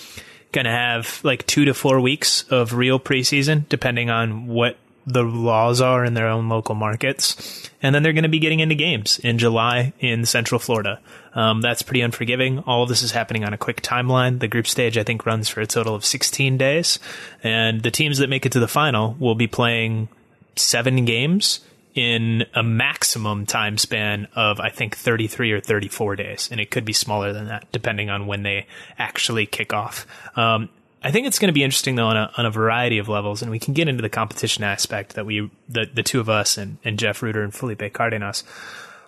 going 0.54 0.64
to 0.64 0.70
have 0.70 1.20
like 1.22 1.46
two 1.46 1.66
to 1.66 1.74
four 1.74 2.00
weeks 2.00 2.44
of 2.44 2.72
real 2.72 2.98
preseason, 2.98 3.68
depending 3.68 4.08
on 4.08 4.46
what 4.46 4.78
the 5.06 5.22
laws 5.22 5.82
are 5.82 6.02
in 6.04 6.14
their 6.14 6.28
own 6.28 6.48
local 6.48 6.74
markets. 6.74 7.70
And 7.82 7.94
then 7.94 8.02
they're 8.02 8.14
going 8.14 8.22
to 8.22 8.30
be 8.30 8.38
getting 8.38 8.60
into 8.60 8.74
games 8.74 9.18
in 9.18 9.36
July 9.36 9.92
in 10.00 10.24
Central 10.24 10.58
Florida. 10.58 10.98
Um, 11.34 11.60
that's 11.60 11.82
pretty 11.82 12.00
unforgiving. 12.00 12.60
All 12.60 12.84
of 12.84 12.88
this 12.88 13.02
is 13.02 13.12
happening 13.12 13.44
on 13.44 13.52
a 13.52 13.58
quick 13.58 13.82
timeline. 13.82 14.40
The 14.40 14.48
group 14.48 14.66
stage, 14.66 14.96
I 14.96 15.02
think, 15.02 15.26
runs 15.26 15.48
for 15.48 15.60
a 15.60 15.66
total 15.66 15.94
of 15.94 16.04
16 16.06 16.56
days. 16.56 16.98
And 17.42 17.82
the 17.82 17.90
teams 17.90 18.18
that 18.18 18.30
make 18.30 18.46
it 18.46 18.52
to 18.52 18.60
the 18.60 18.68
final 18.68 19.14
will 19.18 19.34
be 19.34 19.46
playing 19.46 20.08
seven 20.56 21.04
games 21.04 21.60
in 21.94 22.44
a 22.54 22.62
maximum 22.62 23.46
time 23.46 23.78
span 23.78 24.26
of 24.34 24.60
I 24.60 24.70
think 24.70 24.96
33 24.96 25.52
or 25.52 25.60
34 25.60 26.16
days, 26.16 26.48
and 26.50 26.60
it 26.60 26.70
could 26.70 26.84
be 26.84 26.92
smaller 26.92 27.32
than 27.32 27.46
that 27.46 27.70
depending 27.72 28.10
on 28.10 28.26
when 28.26 28.42
they 28.42 28.66
actually 28.98 29.46
kick 29.46 29.72
off. 29.72 30.06
Um, 30.36 30.68
I 31.02 31.10
think 31.10 31.26
it's 31.26 31.38
going 31.38 31.50
to 31.50 31.52
be 31.52 31.62
interesting 31.62 31.96
though 31.96 32.06
on 32.06 32.16
a, 32.16 32.30
on 32.36 32.46
a 32.46 32.50
variety 32.50 32.98
of 32.98 33.08
levels, 33.08 33.42
and 33.42 33.50
we 33.50 33.58
can 33.58 33.74
get 33.74 33.88
into 33.88 34.02
the 34.02 34.08
competition 34.08 34.64
aspect 34.64 35.14
that 35.14 35.26
we 35.26 35.50
the 35.68 35.86
the 35.92 36.02
two 36.02 36.20
of 36.20 36.28
us 36.28 36.58
and, 36.58 36.78
and 36.84 36.98
Jeff 36.98 37.22
Rueter 37.22 37.42
and 37.42 37.54
Felipe 37.54 37.92
Cardenas 37.92 38.42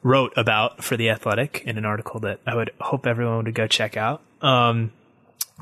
wrote 0.03 0.33
about 0.37 0.85
for 0.85 0.97
the 0.97 1.11
Athletic 1.11 1.63
in 1.67 1.79
an 1.79 1.85
article 1.85 2.21
that 2.21 2.39
I 2.47 2.55
would 2.55 2.71
hope 2.81 3.07
everyone 3.07 3.45
would 3.45 3.55
go 3.55 3.67
check 3.67 3.97
out. 3.97 4.23
Um, 4.41 4.93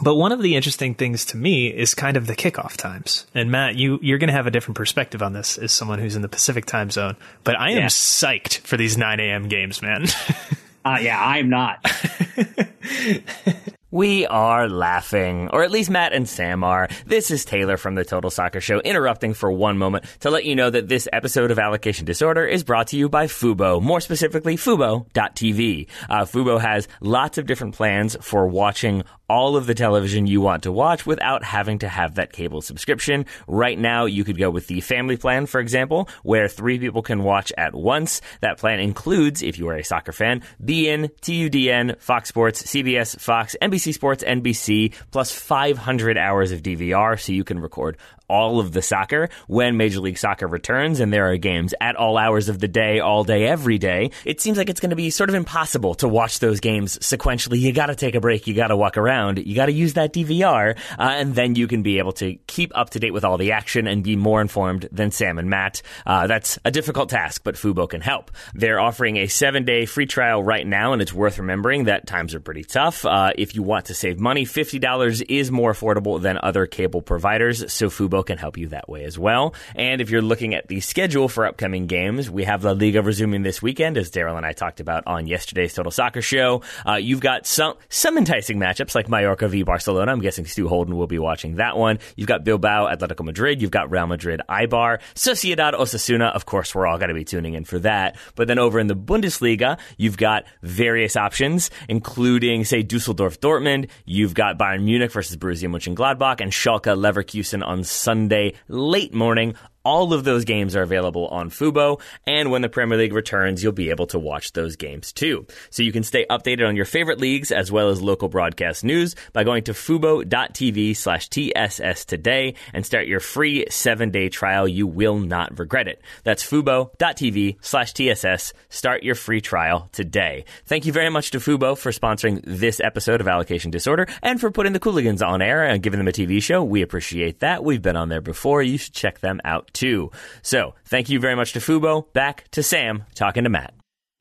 but 0.02 0.16
one 0.16 0.32
of 0.32 0.42
the 0.42 0.56
interesting 0.56 0.94
things 0.94 1.24
to 1.26 1.36
me 1.36 1.68
is 1.68 1.94
kind 1.94 2.16
of 2.16 2.26
the 2.26 2.34
kickoff 2.34 2.76
times. 2.76 3.26
And 3.34 3.50
Matt, 3.50 3.76
you 3.76 3.98
you're 4.02 4.18
going 4.18 4.28
to 4.28 4.34
have 4.34 4.46
a 4.46 4.50
different 4.50 4.76
perspective 4.76 5.22
on 5.22 5.32
this 5.32 5.56
as 5.56 5.72
someone 5.72 5.98
who's 6.00 6.16
in 6.16 6.22
the 6.22 6.28
Pacific 6.28 6.66
time 6.66 6.90
zone. 6.90 7.16
But 7.44 7.58
I 7.58 7.70
am 7.70 7.78
yeah. 7.78 7.86
psyched 7.86 8.58
for 8.58 8.76
these 8.76 8.98
9 8.98 9.20
a.m. 9.20 9.48
games, 9.48 9.82
man. 9.82 10.06
uh, 10.84 10.98
yeah, 11.00 11.24
I'm 11.24 11.48
not. 11.48 11.84
We 13.94 14.26
are 14.26 14.68
laughing, 14.68 15.50
or 15.52 15.62
at 15.62 15.70
least 15.70 15.88
Matt 15.88 16.12
and 16.12 16.28
Sam 16.28 16.64
are. 16.64 16.88
This 17.06 17.30
is 17.30 17.44
Taylor 17.44 17.76
from 17.76 17.94
the 17.94 18.04
Total 18.04 18.28
Soccer 18.28 18.60
Show 18.60 18.80
interrupting 18.80 19.34
for 19.34 19.52
one 19.52 19.78
moment 19.78 20.04
to 20.18 20.30
let 20.30 20.44
you 20.44 20.56
know 20.56 20.68
that 20.68 20.88
this 20.88 21.06
episode 21.12 21.52
of 21.52 21.60
Allocation 21.60 22.04
Disorder 22.04 22.44
is 22.44 22.64
brought 22.64 22.88
to 22.88 22.96
you 22.96 23.08
by 23.08 23.28
Fubo, 23.28 23.80
more 23.80 24.00
specifically 24.00 24.56
Fubo.tv. 24.56 25.86
Uh, 26.10 26.24
Fubo 26.24 26.60
has 26.60 26.88
lots 27.00 27.38
of 27.38 27.46
different 27.46 27.76
plans 27.76 28.16
for 28.20 28.48
watching 28.48 29.04
all 29.28 29.56
of 29.56 29.66
the 29.66 29.74
television 29.74 30.26
you 30.26 30.40
want 30.40 30.64
to 30.64 30.72
watch 30.72 31.06
without 31.06 31.44
having 31.44 31.78
to 31.78 31.88
have 31.88 32.16
that 32.16 32.32
cable 32.32 32.60
subscription. 32.60 33.24
Right 33.46 33.78
now, 33.78 34.04
you 34.04 34.24
could 34.24 34.38
go 34.38 34.50
with 34.50 34.66
the 34.66 34.80
family 34.80 35.16
plan, 35.16 35.46
for 35.46 35.60
example, 35.60 36.08
where 36.22 36.48
three 36.48 36.78
people 36.78 37.02
can 37.02 37.22
watch 37.22 37.52
at 37.56 37.74
once. 37.74 38.20
That 38.40 38.58
plan 38.58 38.80
includes, 38.80 39.42
if 39.42 39.58
you 39.58 39.68
are 39.68 39.76
a 39.76 39.84
soccer 39.84 40.12
fan, 40.12 40.42
beIN, 40.62 41.10
TUDN, 41.20 42.00
Fox 42.00 42.28
Sports, 42.28 42.64
CBS, 42.64 43.18
Fox, 43.18 43.56
NBC 43.62 43.83
Sports, 43.92 44.24
NBC, 44.24 44.94
plus 45.10 45.32
500 45.32 46.16
hours 46.16 46.52
of 46.52 46.62
DVR 46.62 47.20
so 47.20 47.32
you 47.32 47.44
can 47.44 47.58
record 47.58 47.96
all 48.28 48.60
of 48.60 48.72
the 48.72 48.82
soccer 48.82 49.28
when 49.46 49.76
Major 49.76 50.00
League 50.00 50.18
Soccer 50.18 50.46
returns 50.46 51.00
and 51.00 51.12
there 51.12 51.30
are 51.30 51.36
games 51.36 51.74
at 51.80 51.96
all 51.96 52.16
hours 52.16 52.48
of 52.48 52.58
the 52.58 52.68
day, 52.68 53.00
all 53.00 53.24
day, 53.24 53.46
every 53.46 53.78
day. 53.78 54.10
It 54.24 54.40
seems 54.40 54.58
like 54.58 54.70
it's 54.70 54.80
going 54.80 54.90
to 54.90 54.96
be 54.96 55.10
sort 55.10 55.28
of 55.28 55.34
impossible 55.34 55.94
to 55.96 56.08
watch 56.08 56.38
those 56.38 56.60
games 56.60 56.98
sequentially. 56.98 57.58
You 57.58 57.72
got 57.72 57.86
to 57.86 57.94
take 57.94 58.14
a 58.14 58.20
break. 58.20 58.46
You 58.46 58.54
got 58.54 58.68
to 58.68 58.76
walk 58.76 58.96
around. 58.96 59.38
You 59.38 59.54
got 59.54 59.66
to 59.66 59.72
use 59.72 59.94
that 59.94 60.12
DVR. 60.12 60.76
Uh, 60.98 61.02
and 61.02 61.34
then 61.34 61.54
you 61.54 61.66
can 61.66 61.82
be 61.82 61.98
able 61.98 62.12
to 62.14 62.34
keep 62.46 62.72
up 62.74 62.90
to 62.90 63.00
date 63.00 63.12
with 63.12 63.24
all 63.24 63.38
the 63.38 63.52
action 63.52 63.86
and 63.86 64.02
be 64.02 64.16
more 64.16 64.40
informed 64.40 64.88
than 64.92 65.10
Sam 65.10 65.38
and 65.38 65.50
Matt. 65.50 65.82
Uh, 66.06 66.26
that's 66.26 66.58
a 66.64 66.70
difficult 66.70 67.10
task, 67.10 67.42
but 67.44 67.54
Fubo 67.54 67.88
can 67.88 68.00
help. 68.00 68.30
They're 68.54 68.80
offering 68.80 69.16
a 69.16 69.26
seven 69.26 69.64
day 69.64 69.86
free 69.86 70.06
trial 70.06 70.42
right 70.42 70.66
now, 70.66 70.92
and 70.92 71.02
it's 71.02 71.12
worth 71.12 71.38
remembering 71.38 71.84
that 71.84 72.06
times 72.06 72.34
are 72.34 72.40
pretty 72.40 72.64
tough. 72.64 73.04
Uh, 73.04 73.32
if 73.36 73.54
you 73.54 73.62
want 73.62 73.86
to 73.86 73.94
save 73.94 74.18
money, 74.18 74.44
$50 74.44 75.24
is 75.28 75.50
more 75.50 75.72
affordable 75.72 76.20
than 76.20 76.38
other 76.42 76.66
cable 76.66 77.02
providers. 77.02 77.72
So 77.72 77.88
Fubo 77.88 78.13
can 78.22 78.38
help 78.38 78.56
you 78.56 78.68
that 78.68 78.88
way 78.88 79.04
as 79.04 79.18
well. 79.18 79.54
And 79.74 80.00
if 80.00 80.10
you're 80.10 80.22
looking 80.22 80.54
at 80.54 80.68
the 80.68 80.80
schedule 80.80 81.28
for 81.28 81.46
upcoming 81.46 81.86
games, 81.86 82.30
we 82.30 82.44
have 82.44 82.64
La 82.64 82.72
Liga 82.72 83.02
resuming 83.02 83.42
this 83.42 83.60
weekend, 83.60 83.98
as 83.98 84.10
Daryl 84.10 84.36
and 84.36 84.46
I 84.46 84.52
talked 84.52 84.80
about 84.80 85.04
on 85.06 85.26
yesterday's 85.26 85.74
Total 85.74 85.90
Soccer 85.90 86.22
Show. 86.22 86.62
Uh, 86.86 86.94
you've 86.94 87.20
got 87.20 87.46
some 87.46 87.74
some 87.88 88.18
enticing 88.18 88.58
matchups 88.58 88.94
like 88.94 89.08
Mallorca 89.08 89.48
v 89.48 89.62
Barcelona. 89.62 90.12
I'm 90.12 90.20
guessing 90.20 90.46
Stu 90.46 90.68
Holden 90.68 90.96
will 90.96 91.06
be 91.06 91.18
watching 91.18 91.56
that 91.56 91.76
one. 91.76 91.98
You've 92.16 92.28
got 92.28 92.44
Bilbao, 92.44 92.94
Atletico 92.94 93.24
Madrid. 93.24 93.60
You've 93.60 93.70
got 93.70 93.90
Real 93.90 94.06
Madrid, 94.06 94.40
Eibar, 94.48 95.00
Sociedad, 95.14 95.74
Osasuna. 95.74 96.32
Of 96.32 96.46
course, 96.46 96.74
we're 96.74 96.86
all 96.86 96.98
going 96.98 97.08
to 97.08 97.14
be 97.14 97.24
tuning 97.24 97.54
in 97.54 97.64
for 97.64 97.78
that. 97.80 98.16
But 98.34 98.48
then 98.48 98.58
over 98.58 98.78
in 98.78 98.86
the 98.86 98.96
Bundesliga, 98.96 99.78
you've 99.96 100.16
got 100.16 100.44
various 100.62 101.16
options, 101.16 101.70
including 101.88 102.64
say 102.64 102.82
Dusseldorf, 102.82 103.40
Dortmund. 103.40 103.88
You've 104.04 104.34
got 104.34 104.58
Bayern 104.58 104.84
Munich 104.84 105.12
versus 105.12 105.36
Borussia 105.36 105.68
Mönchengladbach 105.68 106.40
and 106.40 106.52
Schalke 106.52 106.94
Leverkusen 106.96 107.66
on 107.66 107.84
Sunday 108.04 108.52
late 108.68 109.14
morning 109.14 109.54
all 109.84 110.12
of 110.12 110.24
those 110.24 110.44
games 110.44 110.74
are 110.76 110.82
available 110.82 111.28
on 111.28 111.50
Fubo, 111.50 112.00
and 112.26 112.50
when 112.50 112.62
the 112.62 112.68
Premier 112.68 112.98
League 112.98 113.12
returns, 113.12 113.62
you'll 113.62 113.72
be 113.72 113.90
able 113.90 114.06
to 114.08 114.18
watch 114.18 114.52
those 114.52 114.76
games 114.76 115.12
too. 115.12 115.46
So 115.70 115.82
you 115.82 115.92
can 115.92 116.02
stay 116.02 116.26
updated 116.30 116.66
on 116.66 116.76
your 116.76 116.84
favorite 116.84 117.20
leagues 117.20 117.52
as 117.52 117.70
well 117.70 117.90
as 117.90 118.02
local 118.02 118.28
broadcast 118.28 118.84
news 118.84 119.14
by 119.32 119.44
going 119.44 119.64
to 119.64 119.72
fubo.tv 119.72 120.96
slash 120.96 121.28
TSS 121.28 122.04
today 122.04 122.54
and 122.72 122.84
start 122.86 123.06
your 123.06 123.20
free 123.20 123.66
seven 123.68 124.10
day 124.10 124.28
trial. 124.28 124.66
You 124.66 124.86
will 124.86 125.18
not 125.18 125.58
regret 125.58 125.88
it. 125.88 126.00
That's 126.22 126.48
fubo.tv 126.48 127.56
slash 127.60 127.92
TSS. 127.92 128.52
Start 128.68 129.02
your 129.02 129.14
free 129.14 129.40
trial 129.40 129.88
today. 129.92 130.44
Thank 130.66 130.86
you 130.86 130.92
very 130.92 131.10
much 131.10 131.30
to 131.32 131.38
Fubo 131.38 131.76
for 131.76 131.92
sponsoring 131.92 132.40
this 132.44 132.80
episode 132.80 133.20
of 133.20 133.28
Allocation 133.28 133.70
Disorder 133.70 134.06
and 134.22 134.40
for 134.40 134.50
putting 134.50 134.72
the 134.72 134.80
Cooligans 134.80 135.26
on 135.26 135.42
air 135.42 135.64
and 135.64 135.82
giving 135.82 135.98
them 135.98 136.08
a 136.08 136.12
TV 136.12 136.42
show. 136.42 136.64
We 136.64 136.82
appreciate 136.82 137.40
that. 137.40 137.64
We've 137.64 137.82
been 137.82 137.96
on 137.96 138.08
there 138.08 138.20
before. 138.20 138.62
You 138.62 138.78
should 138.78 138.94
check 138.94 139.20
them 139.20 139.40
out 139.44 139.72
too. 139.74 140.10
So 140.42 140.74
thank 140.86 141.10
you 141.10 141.20
very 141.20 141.36
much 141.36 141.52
to 141.52 141.58
Fubo. 141.58 142.10
Back 142.12 142.48
to 142.52 142.62
Sam 142.62 143.04
talking 143.14 143.44
to 143.44 143.50
Matt. 143.50 143.74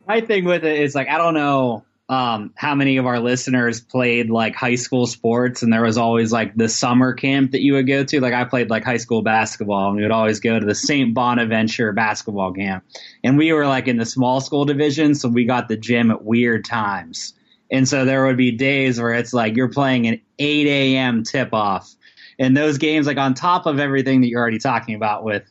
My 0.06 0.20
thing 0.20 0.44
with 0.44 0.66
it 0.66 0.82
is 0.82 0.96
like, 0.96 1.08
I 1.08 1.18
don't 1.18 1.34
know 1.34 1.86
um, 2.10 2.54
how 2.56 2.76
many 2.76 2.98
of 2.98 3.06
our 3.06 3.20
listeners 3.20 3.80
played 3.80 4.30
like 4.30 4.56
high 4.56 4.76
school 4.76 5.08
sports 5.08 5.64
and 5.64 5.72
there 5.72 5.82
was 5.82 5.98
always 5.98 6.32
like 6.34 6.54
the 6.56 6.68
summer 6.68 7.14
camp 7.14 7.52
that 7.52 7.62
you 7.62 7.74
would 7.74 7.88
go 7.88 8.04
to. 8.04 8.20
Like 8.20 8.34
I 8.34 8.44
played 8.44 8.70
like 8.70 8.84
high 8.84 8.98
school 8.98 9.22
basketball 9.22 9.88
and 9.88 9.96
we 9.96 10.02
would 10.02 10.12
always 10.12 10.40
go 10.40 10.60
to 10.60 10.66
the 10.66 10.76
St. 10.76 11.14
Bonaventure 11.14 11.94
basketball 11.94 12.52
camp. 12.54 12.84
And 13.24 13.38
we 13.38 13.54
were 13.54 13.66
like 13.66 13.88
in 13.88 13.98
the 13.98 14.06
small 14.06 14.42
school 14.42 14.66
division. 14.66 15.16
So 15.16 15.30
we 15.30 15.46
got 15.46 15.70
the 15.70 15.78
gym 15.78 16.12
at 16.12 16.24
weird 16.24 16.66
times. 16.66 17.34
And 17.72 17.88
so 17.88 18.06
there 18.06 18.26
would 18.26 18.38
be 18.38 18.52
days 18.52 19.00
where 19.00 19.14
it's 19.14 19.34
like 19.34 19.56
you're 19.56 19.70
playing 19.70 20.06
an 20.08 20.22
8 20.38 20.68
a.m. 20.68 21.24
tip 21.24 21.54
off 21.54 21.96
and 22.40 22.56
those 22.56 22.78
games, 22.78 23.08
like 23.08 23.18
on 23.18 23.34
top 23.34 23.66
of 23.66 23.80
everything 23.80 24.22
that 24.22 24.28
you're 24.28 24.42
already 24.42 24.60
talking 24.60 24.96
about 24.96 25.24
with 25.24 25.44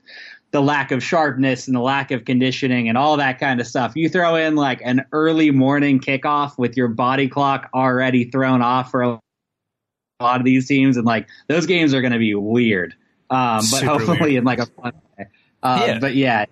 the 0.50 0.60
lack 0.60 0.90
of 0.90 1.02
sharpness 1.02 1.66
and 1.66 1.74
the 1.74 1.80
lack 1.80 2.10
of 2.10 2.24
conditioning 2.24 2.88
and 2.88 2.98
all 2.98 3.16
that 3.16 3.38
kind 3.38 3.60
of 3.60 3.66
stuff, 3.66 3.92
you 3.96 4.08
throw 4.08 4.36
in 4.36 4.54
like 4.54 4.80
an 4.84 5.04
early 5.12 5.50
morning 5.50 5.98
kickoff 5.98 6.58
with 6.58 6.76
your 6.76 6.88
body 6.88 7.28
clock 7.28 7.70
already 7.74 8.24
thrown 8.24 8.60
off 8.60 8.90
for 8.90 9.02
a 9.02 9.20
lot 10.20 10.40
of 10.40 10.44
these 10.44 10.68
teams, 10.68 10.96
and 10.96 11.06
like 11.06 11.26
those 11.48 11.66
games 11.66 11.94
are 11.94 12.00
going 12.00 12.12
to 12.12 12.18
be 12.18 12.34
weird. 12.34 12.94
Um, 13.30 13.58
but 13.58 13.80
Super 13.80 13.86
hopefully 13.86 14.18
weird. 14.20 14.34
in 14.34 14.44
like 14.44 14.58
a 14.58 14.66
fun 14.66 14.92
way. 15.18 15.26
Uh, 15.62 15.84
yeah. 15.86 15.98
But 15.98 16.14
yeah, 16.14 16.44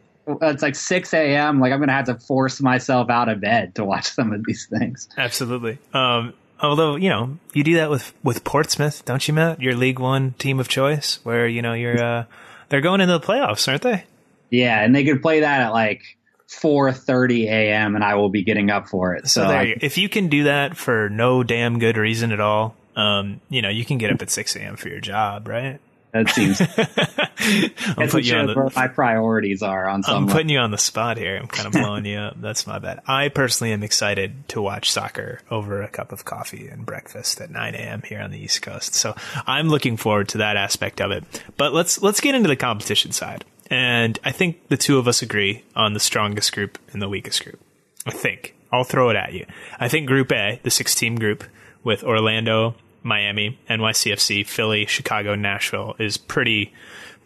it's 0.43 0.63
like 0.63 0.75
6 0.75 1.15
a.m. 1.15 1.61
Like 1.61 1.73
I'm 1.73 1.79
going 1.79 1.89
to 1.89 1.95
have 1.95 2.07
to 2.07 2.15
force 2.15 2.61
myself 2.61 3.11
out 3.11 3.29
of 3.29 3.41
bed 3.41 3.75
to 3.75 3.85
watch 3.85 4.07
some 4.15 4.33
of 4.33 4.45
these 4.45 4.67
things. 4.67 5.09
Absolutely. 5.17 5.79
Um, 5.93 6.35
Although 6.63 6.97
you 6.97 7.09
know 7.09 7.39
you 7.53 7.65
do 7.65 7.75
that 7.77 7.91
with 7.91 8.13
with 8.23 8.45
Portsmouth, 8.45 9.05
don't 9.05 9.27
you, 9.27 9.35
Matt? 9.35 9.61
Your 9.61 9.75
League 9.75 9.99
One 9.99 10.33
team 10.33 10.61
of 10.61 10.69
choice, 10.69 11.19
where 11.23 11.47
you 11.47 11.63
know 11.63 11.73
you're 11.73 12.03
uh, 12.03 12.25
they're 12.69 12.81
going 12.81 13.01
into 13.01 13.19
the 13.19 13.27
playoffs, 13.27 13.67
aren't 13.69 13.83
they? 13.83 14.05
Yeah, 14.51 14.83
and 14.83 14.95
they 14.95 15.05
could 15.05 15.23
play 15.23 15.41
that 15.41 15.61
at 15.61 15.71
like 15.71 16.03
4:30 16.51 17.45
a.m. 17.45 17.95
and 17.95 18.05
I 18.05 18.17
will 18.17 18.29
be 18.29 18.43
getting 18.43 18.71
up 18.71 18.89
for 18.89 19.15
it. 19.15 19.29
So, 19.29 19.43
so 19.43 19.49
I, 19.49 19.75
if 19.81 19.97
you 19.97 20.09
can 20.09 20.29
do 20.29 20.45
that 20.45 20.77
for 20.77 21.09
no 21.09 21.43
damn 21.43 21.79
good 21.79 21.97
reason 21.97 22.33
at 22.33 22.41
all, 22.41 22.75
um, 22.97 23.41
you 23.49 23.63
know, 23.63 23.69
you 23.69 23.85
can 23.85 23.99
get 23.99 24.13
up 24.13 24.21
at 24.21 24.31
6 24.31 24.57
a.m. 24.57 24.77
for 24.77 24.89
your 24.89 25.01
job, 25.01 25.47
right? 25.47 25.81
That 26.13 26.29
seems. 26.31 26.61
I'm 27.97 28.09
putting 28.09 28.27
you 28.27 28.37
on 28.37 28.47
the, 28.47 28.73
my 28.75 28.89
priorities 28.89 29.63
are 29.63 29.89
on 29.89 30.03
some. 30.03 30.25
I'm 30.25 30.29
putting 30.29 30.49
you 30.49 30.59
on 30.59 30.71
the 30.71 30.79
spot 30.79 31.17
here. 31.17 31.37
I'm 31.37 31.47
kind 31.47 31.67
of 31.67 31.73
blowing 31.81 32.05
you 32.05 32.19
up. 32.19 32.41
That's 32.41 32.67
my 32.67 32.79
bad. 32.79 33.01
I 33.07 33.29
personally 33.29 33.73
am 33.73 33.83
excited 33.83 34.49
to 34.49 34.61
watch 34.61 34.91
soccer 34.91 35.41
over 35.51 35.83
a 35.83 35.89
cup 35.89 36.13
of 36.13 36.25
coffee 36.25 36.69
and 36.69 36.85
breakfast 36.85 37.41
at 37.41 37.51
9 37.51 37.75
a.m. 37.75 38.03
here 38.03 38.21
on 38.21 38.31
the 38.31 38.39
East 38.39 38.63
Coast. 38.63 38.95
So 38.95 39.15
I'm 39.47 39.69
looking 39.69 39.97
forward 39.97 40.29
to 40.31 40.39
that 40.39 40.57
aspect 40.57 41.01
of 41.01 41.11
it. 41.13 41.25
But 41.57 41.73
let's 41.73 42.03
let's 42.03 42.21
get 42.21 42.35
into 42.35 42.49
the 42.49 42.57
competition 42.57 43.13
side. 43.13 43.45
And 43.71 44.19
I 44.25 44.33
think 44.33 44.69
the 44.69 44.77
two 44.77 44.99
of 44.99 45.07
us 45.07 45.23
agree 45.23 45.65
on 45.77 45.95
the 45.95 46.01
strongest 46.01 46.53
group 46.53 46.79
and 46.93 47.01
the 47.01 47.09
weakest 47.09 47.45
group. 47.45 47.61
I 48.05 48.11
think. 48.11 48.57
I'll 48.73 48.85
throw 48.85 49.11
it 49.11 49.17
at 49.17 49.33
you. 49.33 49.47
I 49.79 49.89
think 49.89 50.07
Group 50.07 50.33
A, 50.33 50.61
the 50.63 50.71
six 50.71 50.95
team 50.95 51.17
group 51.17 51.45
with 51.83 52.05
Orlando, 52.05 52.75
Miami, 53.03 53.59
NYCFC, 53.69 54.47
Philly, 54.47 54.87
Chicago, 54.87 55.35
Nashville 55.35 55.97
is 55.99 56.17
pretty 56.17 56.73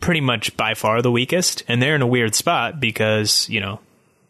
pretty 0.00 0.20
much 0.20 0.54
by 0.56 0.74
far 0.74 1.00
the 1.00 1.10
weakest 1.10 1.62
and 1.66 1.80
they're 1.80 1.94
in 1.94 2.02
a 2.02 2.06
weird 2.06 2.34
spot 2.34 2.78
because, 2.78 3.48
you 3.48 3.60
know, 3.60 3.80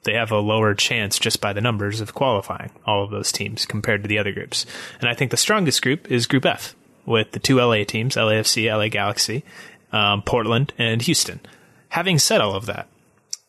they 0.04 0.12
have 0.14 0.30
a 0.30 0.38
lower 0.38 0.74
chance 0.74 1.18
just 1.18 1.40
by 1.40 1.52
the 1.52 1.60
numbers 1.60 2.00
of 2.00 2.14
qualifying 2.14 2.70
all 2.86 3.02
of 3.02 3.10
those 3.10 3.32
teams 3.32 3.66
compared 3.66 4.02
to 4.02 4.08
the 4.08 4.18
other 4.18 4.32
groups. 4.32 4.66
And 5.00 5.08
I 5.08 5.14
think 5.14 5.30
the 5.30 5.36
strongest 5.36 5.82
group 5.82 6.10
is 6.10 6.26
Group 6.26 6.46
F 6.46 6.76
with 7.06 7.32
the 7.32 7.40
two 7.40 7.56
LA 7.56 7.84
teams, 7.84 8.14
LAFC, 8.14 8.70
LA 8.70 8.88
Galaxy, 8.88 9.44
um, 9.92 10.22
Portland, 10.22 10.72
and 10.78 11.02
Houston. 11.02 11.40
Having 11.88 12.18
said 12.18 12.40
all 12.40 12.54
of 12.54 12.66
that, 12.66 12.88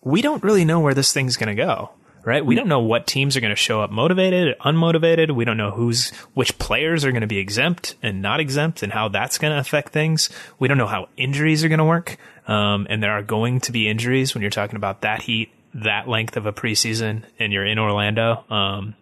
we 0.02 0.22
don't 0.22 0.44
really 0.44 0.66
know 0.66 0.80
where 0.80 0.94
this 0.94 1.14
thing's 1.14 1.38
going 1.38 1.56
to 1.56 1.64
go 1.64 1.92
right? 2.26 2.44
We 2.44 2.56
don't 2.56 2.68
know 2.68 2.80
what 2.80 3.06
teams 3.06 3.38
are 3.38 3.42
going 3.42 3.52
to 3.52 3.56
show 3.56 3.82
up 3.82 3.92
motivated, 3.92 4.58
unmotivated. 4.60 5.34
We 5.34 5.46
don't 5.46 5.58
know 5.58 5.72
who's, 5.72 6.10
which 6.34 6.58
players 6.58 7.06
are 7.06 7.12
going 7.12 7.22
to 7.22 7.28
be 7.28 7.38
exempt 7.38 7.96
and 8.02 8.22
not 8.22 8.40
exempt 8.40 8.82
and 8.84 8.92
how 8.92 9.10
that's 9.10 9.38
going 9.38 9.54
to 9.54 9.60
affect 9.60 9.94
things. 9.94 10.30
We 10.58 10.68
don't 10.68 10.80
know 10.80 10.88
how 10.88 11.08
injuries 11.16 11.64
are 11.64 11.70
going 11.70 11.80
to 11.80 11.86
work. 11.86 12.18
Um, 12.48 12.88
and 12.90 13.02
there 13.02 13.12
are 13.12 13.22
going 13.22 13.62
to 13.62 13.72
be 13.72 13.88
injuries 13.88 14.34
when 14.34 14.42
you're 14.42 14.52
talking 14.52 14.76
about 14.76 15.02
that 15.02 15.22
heat, 15.22 15.52
that 15.76 16.08
length 16.08 16.36
of 16.36 16.48
a 16.48 16.54
preseason 16.54 17.24
and 17.40 17.54
you're 17.54 17.66
in 17.66 17.78
Orlando. 17.78 18.44
Um, 18.50 18.96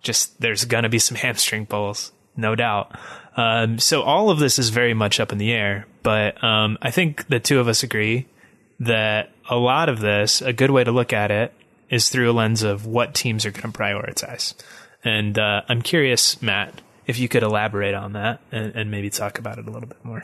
just 0.00 0.40
there's 0.40 0.64
going 0.64 0.84
to 0.84 0.88
be 0.88 1.00
some 1.00 1.16
hamstring 1.16 1.66
pulls, 1.66 2.12
no 2.36 2.54
doubt. 2.54 2.96
Um, 3.36 3.78
so 3.78 4.02
all 4.02 4.30
of 4.30 4.38
this 4.38 4.58
is 4.58 4.70
very 4.70 4.94
much 4.94 5.20
up 5.20 5.32
in 5.32 5.38
the 5.38 5.52
air, 5.52 5.86
but, 6.02 6.42
um, 6.42 6.76
I 6.82 6.90
think 6.90 7.28
the 7.28 7.38
two 7.38 7.60
of 7.60 7.68
us 7.68 7.84
agree 7.84 8.26
that 8.80 9.30
a 9.48 9.56
lot 9.56 9.88
of 9.88 10.00
this, 10.00 10.42
a 10.42 10.52
good 10.52 10.70
way 10.72 10.82
to 10.82 10.90
look 10.90 11.12
at 11.12 11.30
it 11.30 11.52
is 11.90 12.08
through 12.08 12.30
a 12.30 12.32
lens 12.32 12.62
of 12.62 12.86
what 12.86 13.14
teams 13.14 13.46
are 13.46 13.50
going 13.50 13.72
to 13.72 13.78
prioritize. 13.78 14.54
And 15.04 15.38
uh, 15.38 15.62
I'm 15.68 15.82
curious, 15.82 16.42
Matt, 16.42 16.82
if 17.06 17.18
you 17.18 17.28
could 17.28 17.42
elaborate 17.42 17.94
on 17.94 18.12
that 18.12 18.40
and, 18.52 18.74
and 18.74 18.90
maybe 18.90 19.10
talk 19.10 19.38
about 19.38 19.58
it 19.58 19.66
a 19.66 19.70
little 19.70 19.88
bit 19.88 20.04
more. 20.04 20.22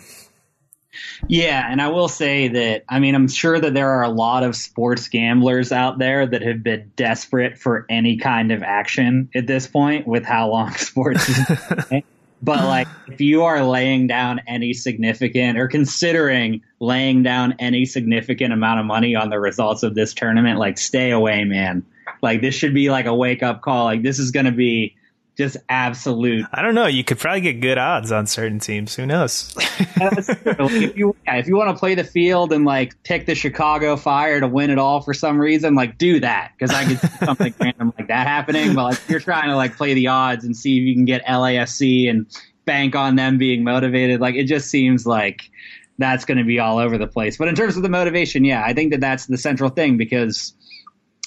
Yeah, 1.27 1.67
and 1.69 1.83
I 1.83 1.89
will 1.89 2.09
say 2.09 2.49
that 2.49 2.85
I 2.89 3.01
mean 3.01 3.17
I'm 3.17 3.29
sure 3.29 3.59
that 3.59 3.75
there 3.75 3.91
are 3.91 4.03
a 4.03 4.11
lot 4.11 4.45
of 4.45 4.55
sports 4.55 5.09
gamblers 5.09 5.73
out 5.73 5.99
there 5.99 6.25
that 6.25 6.43
have 6.43 6.63
been 6.63 6.93
desperate 6.95 7.59
for 7.59 7.85
any 7.89 8.17
kind 8.19 8.53
of 8.53 8.63
action 8.63 9.29
at 9.35 9.47
this 9.47 9.67
point 9.67 10.07
with 10.07 10.25
how 10.25 10.51
long 10.51 10.73
sports 10.77 11.29
is. 11.29 12.03
But 12.45 12.65
like, 12.65 12.89
if 13.09 13.21
you 13.21 13.45
are 13.45 13.65
laying 13.65 14.07
down 14.07 14.41
any 14.47 14.75
significant 14.75 15.59
or 15.59 15.67
considering 15.67 16.63
laying 16.79 17.23
down 17.23 17.55
any 17.59 17.87
significant 17.87 18.53
amount 18.53 18.81
of 18.81 18.87
money 18.87 19.15
on 19.15 19.31
the 19.31 19.41
results 19.41 19.83
of 19.83 19.95
this 19.95 20.13
tournament, 20.13 20.59
like, 20.59 20.79
stay 20.79 21.11
away, 21.11 21.45
man. 21.45 21.85
Like, 22.23 22.43
this 22.43 22.55
should 22.55 22.75
be 22.75 22.91
like 22.91 23.07
a 23.07 23.15
wake 23.15 23.43
up 23.43 23.63
call. 23.63 23.85
Like, 23.85 24.03
this 24.03 24.19
is 24.19 24.31
going 24.31 24.47
to 24.47 24.53
be 24.53 24.95
just 25.37 25.57
absolute. 25.69 26.47
I 26.53 26.63
don't 26.63 26.75
know. 26.75 26.87
You 26.87 27.03
could 27.03 27.19
probably 27.19 27.41
get 27.41 27.61
good 27.61 27.79
odds 27.79 28.13
on 28.13 28.27
certain 28.27 28.61
teams. 28.61 28.95
Who 28.95 29.05
knows? 29.05 29.53
if 29.59 30.97
you 30.97 31.17
if 31.27 31.49
you 31.49 31.57
want 31.57 31.75
to 31.75 31.79
play 31.79 31.95
the 31.95 32.05
field 32.05 32.53
and 32.53 32.65
like 32.65 33.01
pick 33.03 33.27
the 33.27 33.35
Chicago 33.35 33.97
Fire 33.97 34.41
to 34.41 34.47
win 34.47 34.71
it 34.71 34.79
all 34.79 35.01
for 35.01 35.13
some 35.13 35.39
reason, 35.39 35.75
like 35.75 35.99
do 35.99 36.21
that 36.21 36.53
because 36.57 36.75
I 36.75 36.85
could 36.85 37.01
see 37.01 37.25
something 37.25 37.55
random 37.61 37.93
like 37.99 38.09
that 38.09 38.27
happening. 38.27 38.75
But 38.75 38.85
like 38.85 39.09
you're 39.09 39.21
trying 39.21 39.49
to 39.49 39.57
like 39.57 39.77
play 39.77 39.95
the 39.95 40.07
odds 40.09 40.45
and 40.45 40.57
see 40.57 40.79
if 40.79 40.85
you 40.85 40.95
can 40.95 41.05
get 41.05 41.25
LAFC 41.25 42.09
and 42.09 42.27
bank 42.65 42.95
on 42.95 43.17
them 43.17 43.37
being 43.37 43.65
motivated, 43.65 44.21
like 44.21 44.37
it 44.37 44.45
just 44.45 44.71
seems 44.71 45.07
like 45.07 45.51
that's 45.99 46.25
going 46.25 46.39
to 46.39 46.45
be 46.45 46.59
all 46.59 46.79
over 46.79 46.97
the 46.97 47.07
place. 47.07 47.37
But 47.37 47.49
in 47.49 47.55
terms 47.55 47.77
of 47.77 47.83
the 47.83 47.89
motivation, 47.89 48.45
yeah, 48.45 48.63
I 48.65 48.73
think 48.73 48.93
that 48.93 49.01
that's 49.01 49.27
the 49.27 49.39
central 49.39 49.71
thing 49.71 49.97
because 49.97 50.55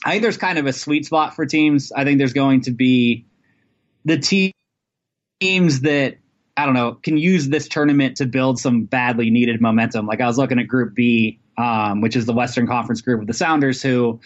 I 0.06 0.12
think 0.12 0.24
there's 0.24 0.38
kind 0.38 0.58
of 0.58 0.66
a 0.66 0.74
sweet 0.74 1.06
spot 1.06 1.36
for 1.36 1.46
teams. 1.46 1.92
I 1.92 2.04
think 2.04 2.18
there's 2.18 2.34
going 2.34 2.62
to 2.62 2.72
be 2.72 3.26
the 4.08 4.18
teams 5.42 5.82
that 5.82 6.18
I 6.56 6.66
don't 6.66 6.74
know 6.74 6.94
can 6.94 7.18
use 7.18 7.50
this 7.50 7.68
tournament 7.68 8.18
to 8.18 8.26
build 8.26 8.58
some 8.58 8.86
badly 8.86 9.30
needed 9.30 9.60
momentum. 9.62 10.08
Like 10.08 10.22
I 10.22 10.28
was 10.28 10.38
looking 10.38 10.60
at 10.60 10.68
Group 10.68 10.96
B, 10.96 11.40
um, 11.58 12.00
which 12.00 12.16
is 12.16 12.26
the 12.26 12.34
Western 12.34 12.68
Conference 12.68 13.02
group 13.02 13.20
of 13.20 13.28
the 13.28 13.34
Sounders, 13.34 13.82
who 13.82 14.20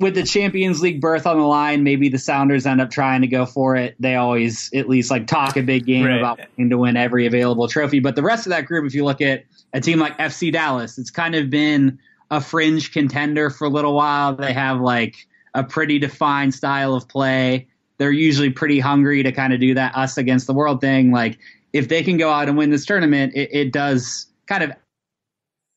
with 0.00 0.16
the 0.16 0.24
Champions 0.24 0.82
League 0.82 1.00
berth 1.00 1.24
on 1.24 1.38
the 1.38 1.46
line, 1.46 1.84
maybe 1.84 2.08
the 2.08 2.18
Sounders 2.18 2.66
end 2.66 2.80
up 2.80 2.90
trying 2.90 3.20
to 3.20 3.28
go 3.28 3.46
for 3.46 3.76
it. 3.76 3.94
They 4.00 4.16
always 4.16 4.70
at 4.74 4.88
least 4.88 5.10
like 5.10 5.28
talk 5.28 5.56
a 5.56 5.62
big 5.62 5.86
game 5.86 6.04
right. 6.04 6.18
about 6.18 6.38
wanting 6.38 6.70
to 6.70 6.78
win 6.78 6.96
every 6.96 7.26
available 7.26 7.68
trophy. 7.68 8.00
But 8.00 8.16
the 8.16 8.22
rest 8.22 8.44
of 8.46 8.50
that 8.50 8.66
group, 8.66 8.84
if 8.86 8.94
you 8.94 9.04
look 9.04 9.20
at 9.20 9.44
a 9.72 9.80
team 9.80 10.00
like 10.00 10.18
FC 10.18 10.52
Dallas, 10.52 10.98
it's 10.98 11.12
kind 11.12 11.36
of 11.36 11.48
been 11.48 12.00
a 12.32 12.40
fringe 12.40 12.92
contender 12.92 13.50
for 13.50 13.66
a 13.66 13.70
little 13.70 13.94
while. 13.94 14.34
They 14.34 14.52
have 14.52 14.80
like 14.80 15.14
a 15.54 15.62
pretty 15.62 16.00
defined 16.00 16.54
style 16.54 16.92
of 16.92 17.06
play 17.06 17.68
they're 17.98 18.12
usually 18.12 18.50
pretty 18.50 18.78
hungry 18.80 19.22
to 19.22 19.32
kind 19.32 19.52
of 19.52 19.60
do 19.60 19.74
that 19.74 19.96
us 19.96 20.18
against 20.18 20.46
the 20.46 20.52
world 20.52 20.80
thing. 20.80 21.12
Like 21.12 21.38
if 21.72 21.88
they 21.88 22.02
can 22.02 22.16
go 22.16 22.30
out 22.30 22.48
and 22.48 22.56
win 22.56 22.70
this 22.70 22.84
tournament, 22.84 23.32
it, 23.34 23.48
it 23.52 23.72
does 23.72 24.26
kind 24.46 24.62
of 24.62 24.72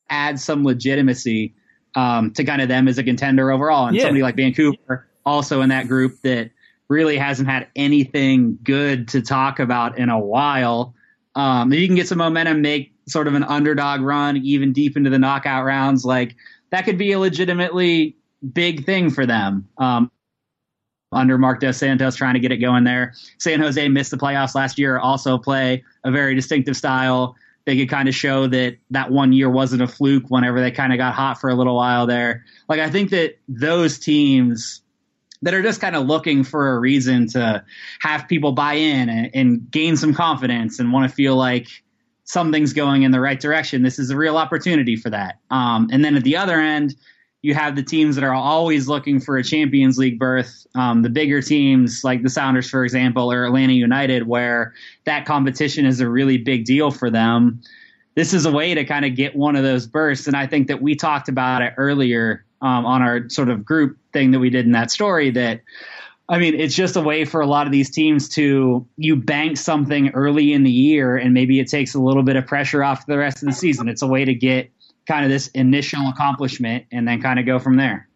add 0.08 0.38
some 0.40 0.64
legitimacy 0.64 1.54
um, 1.94 2.32
to 2.32 2.44
kind 2.44 2.62
of 2.62 2.68
them 2.68 2.88
as 2.88 2.98
a 2.98 3.04
contender 3.04 3.50
overall. 3.50 3.86
And 3.86 3.96
yeah. 3.96 4.02
somebody 4.02 4.22
like 4.22 4.36
Vancouver 4.36 5.08
also 5.24 5.60
in 5.62 5.68
that 5.70 5.88
group 5.88 6.20
that 6.22 6.50
really 6.88 7.16
hasn't 7.16 7.48
had 7.48 7.68
anything 7.76 8.58
good 8.62 9.08
to 9.08 9.22
talk 9.22 9.58
about 9.58 9.98
in 9.98 10.08
a 10.08 10.18
while. 10.18 10.94
Um, 11.36 11.72
you 11.72 11.86
can 11.86 11.96
get 11.96 12.08
some 12.08 12.18
momentum, 12.18 12.62
make 12.62 12.92
sort 13.06 13.28
of 13.28 13.34
an 13.34 13.44
underdog 13.44 14.00
run, 14.00 14.36
even 14.38 14.72
deep 14.72 14.96
into 14.96 15.10
the 15.10 15.18
knockout 15.18 15.64
rounds. 15.64 16.04
Like 16.04 16.34
that 16.70 16.84
could 16.84 16.98
be 16.98 17.12
a 17.12 17.18
legitimately 17.18 18.16
big 18.52 18.84
thing 18.84 19.10
for 19.10 19.26
them. 19.26 19.68
Um, 19.78 20.10
under 21.12 21.38
Marc 21.38 21.60
Dos 21.60 21.76
Santos 21.76 22.14
trying 22.14 22.34
to 22.34 22.40
get 22.40 22.52
it 22.52 22.58
going 22.58 22.84
there. 22.84 23.14
San 23.38 23.60
Jose 23.60 23.88
missed 23.88 24.10
the 24.10 24.16
playoffs 24.16 24.54
last 24.54 24.78
year, 24.78 24.98
also 24.98 25.38
play 25.38 25.82
a 26.04 26.10
very 26.10 26.34
distinctive 26.34 26.76
style. 26.76 27.36
They 27.66 27.76
could 27.76 27.88
kind 27.88 28.08
of 28.08 28.14
show 28.14 28.46
that 28.46 28.76
that 28.90 29.10
one 29.10 29.32
year 29.32 29.50
wasn't 29.50 29.82
a 29.82 29.88
fluke 29.88 30.24
whenever 30.28 30.60
they 30.60 30.70
kind 30.70 30.92
of 30.92 30.98
got 30.98 31.14
hot 31.14 31.40
for 31.40 31.50
a 31.50 31.54
little 31.54 31.76
while 31.76 32.06
there. 32.06 32.44
Like, 32.68 32.80
I 32.80 32.90
think 32.90 33.10
that 33.10 33.38
those 33.48 33.98
teams 33.98 34.82
that 35.42 35.54
are 35.54 35.62
just 35.62 35.80
kind 35.80 35.96
of 35.96 36.06
looking 36.06 36.44
for 36.44 36.72
a 36.72 36.78
reason 36.78 37.26
to 37.28 37.64
have 38.00 38.28
people 38.28 38.52
buy 38.52 38.74
in 38.74 39.08
and, 39.08 39.30
and 39.34 39.70
gain 39.70 39.96
some 39.96 40.14
confidence 40.14 40.78
and 40.78 40.92
want 40.92 41.08
to 41.08 41.14
feel 41.14 41.34
like 41.34 41.66
something's 42.24 42.72
going 42.72 43.02
in 43.02 43.10
the 43.10 43.20
right 43.20 43.40
direction. 43.40 43.82
This 43.82 43.98
is 43.98 44.10
a 44.10 44.16
real 44.16 44.36
opportunity 44.36 44.96
for 44.96 45.10
that. 45.10 45.38
Um, 45.50 45.88
and 45.90 46.04
then 46.04 46.14
at 46.14 46.24
the 46.24 46.36
other 46.36 46.60
end, 46.60 46.94
you 47.42 47.54
have 47.54 47.74
the 47.74 47.82
teams 47.82 48.16
that 48.16 48.24
are 48.24 48.34
always 48.34 48.86
looking 48.86 49.18
for 49.18 49.38
a 49.38 49.44
Champions 49.44 49.96
League 49.96 50.18
berth, 50.18 50.66
um, 50.74 51.02
the 51.02 51.08
bigger 51.08 51.40
teams 51.40 52.04
like 52.04 52.22
the 52.22 52.28
Sounders, 52.28 52.68
for 52.68 52.84
example, 52.84 53.32
or 53.32 53.46
Atlanta 53.46 53.72
United, 53.72 54.26
where 54.26 54.74
that 55.04 55.24
competition 55.24 55.86
is 55.86 56.00
a 56.00 56.08
really 56.08 56.36
big 56.36 56.64
deal 56.64 56.90
for 56.90 57.10
them. 57.10 57.60
This 58.14 58.34
is 58.34 58.44
a 58.44 58.52
way 58.52 58.74
to 58.74 58.84
kind 58.84 59.06
of 59.06 59.14
get 59.14 59.34
one 59.34 59.56
of 59.56 59.62
those 59.62 59.86
bursts. 59.86 60.26
And 60.26 60.36
I 60.36 60.46
think 60.46 60.68
that 60.68 60.82
we 60.82 60.94
talked 60.94 61.28
about 61.28 61.62
it 61.62 61.72
earlier 61.78 62.44
um, 62.60 62.84
on 62.84 63.00
our 63.00 63.28
sort 63.30 63.48
of 63.48 63.64
group 63.64 63.96
thing 64.12 64.32
that 64.32 64.40
we 64.40 64.50
did 64.50 64.66
in 64.66 64.72
that 64.72 64.90
story 64.90 65.30
that. 65.30 65.62
I 66.28 66.38
mean, 66.38 66.54
it's 66.54 66.76
just 66.76 66.94
a 66.94 67.00
way 67.00 67.24
for 67.24 67.40
a 67.40 67.46
lot 67.46 67.66
of 67.66 67.72
these 67.72 67.90
teams 67.90 68.28
to 68.36 68.86
you 68.96 69.16
bank 69.16 69.56
something 69.56 70.10
early 70.10 70.52
in 70.52 70.62
the 70.62 70.70
year, 70.70 71.16
and 71.16 71.34
maybe 71.34 71.58
it 71.58 71.66
takes 71.66 71.92
a 71.92 71.98
little 71.98 72.22
bit 72.22 72.36
of 72.36 72.46
pressure 72.46 72.84
off 72.84 73.04
the 73.06 73.18
rest 73.18 73.42
of 73.42 73.48
the 73.48 73.52
season. 73.52 73.88
It's 73.88 74.00
a 74.00 74.06
way 74.06 74.24
to 74.24 74.32
get 74.32 74.70
kind 75.06 75.24
of 75.24 75.30
this 75.30 75.48
initial 75.48 76.08
accomplishment 76.08 76.86
and 76.92 77.06
then 77.06 77.20
kind 77.20 77.38
of 77.38 77.46
go 77.46 77.58
from 77.58 77.76
there. 77.76 78.08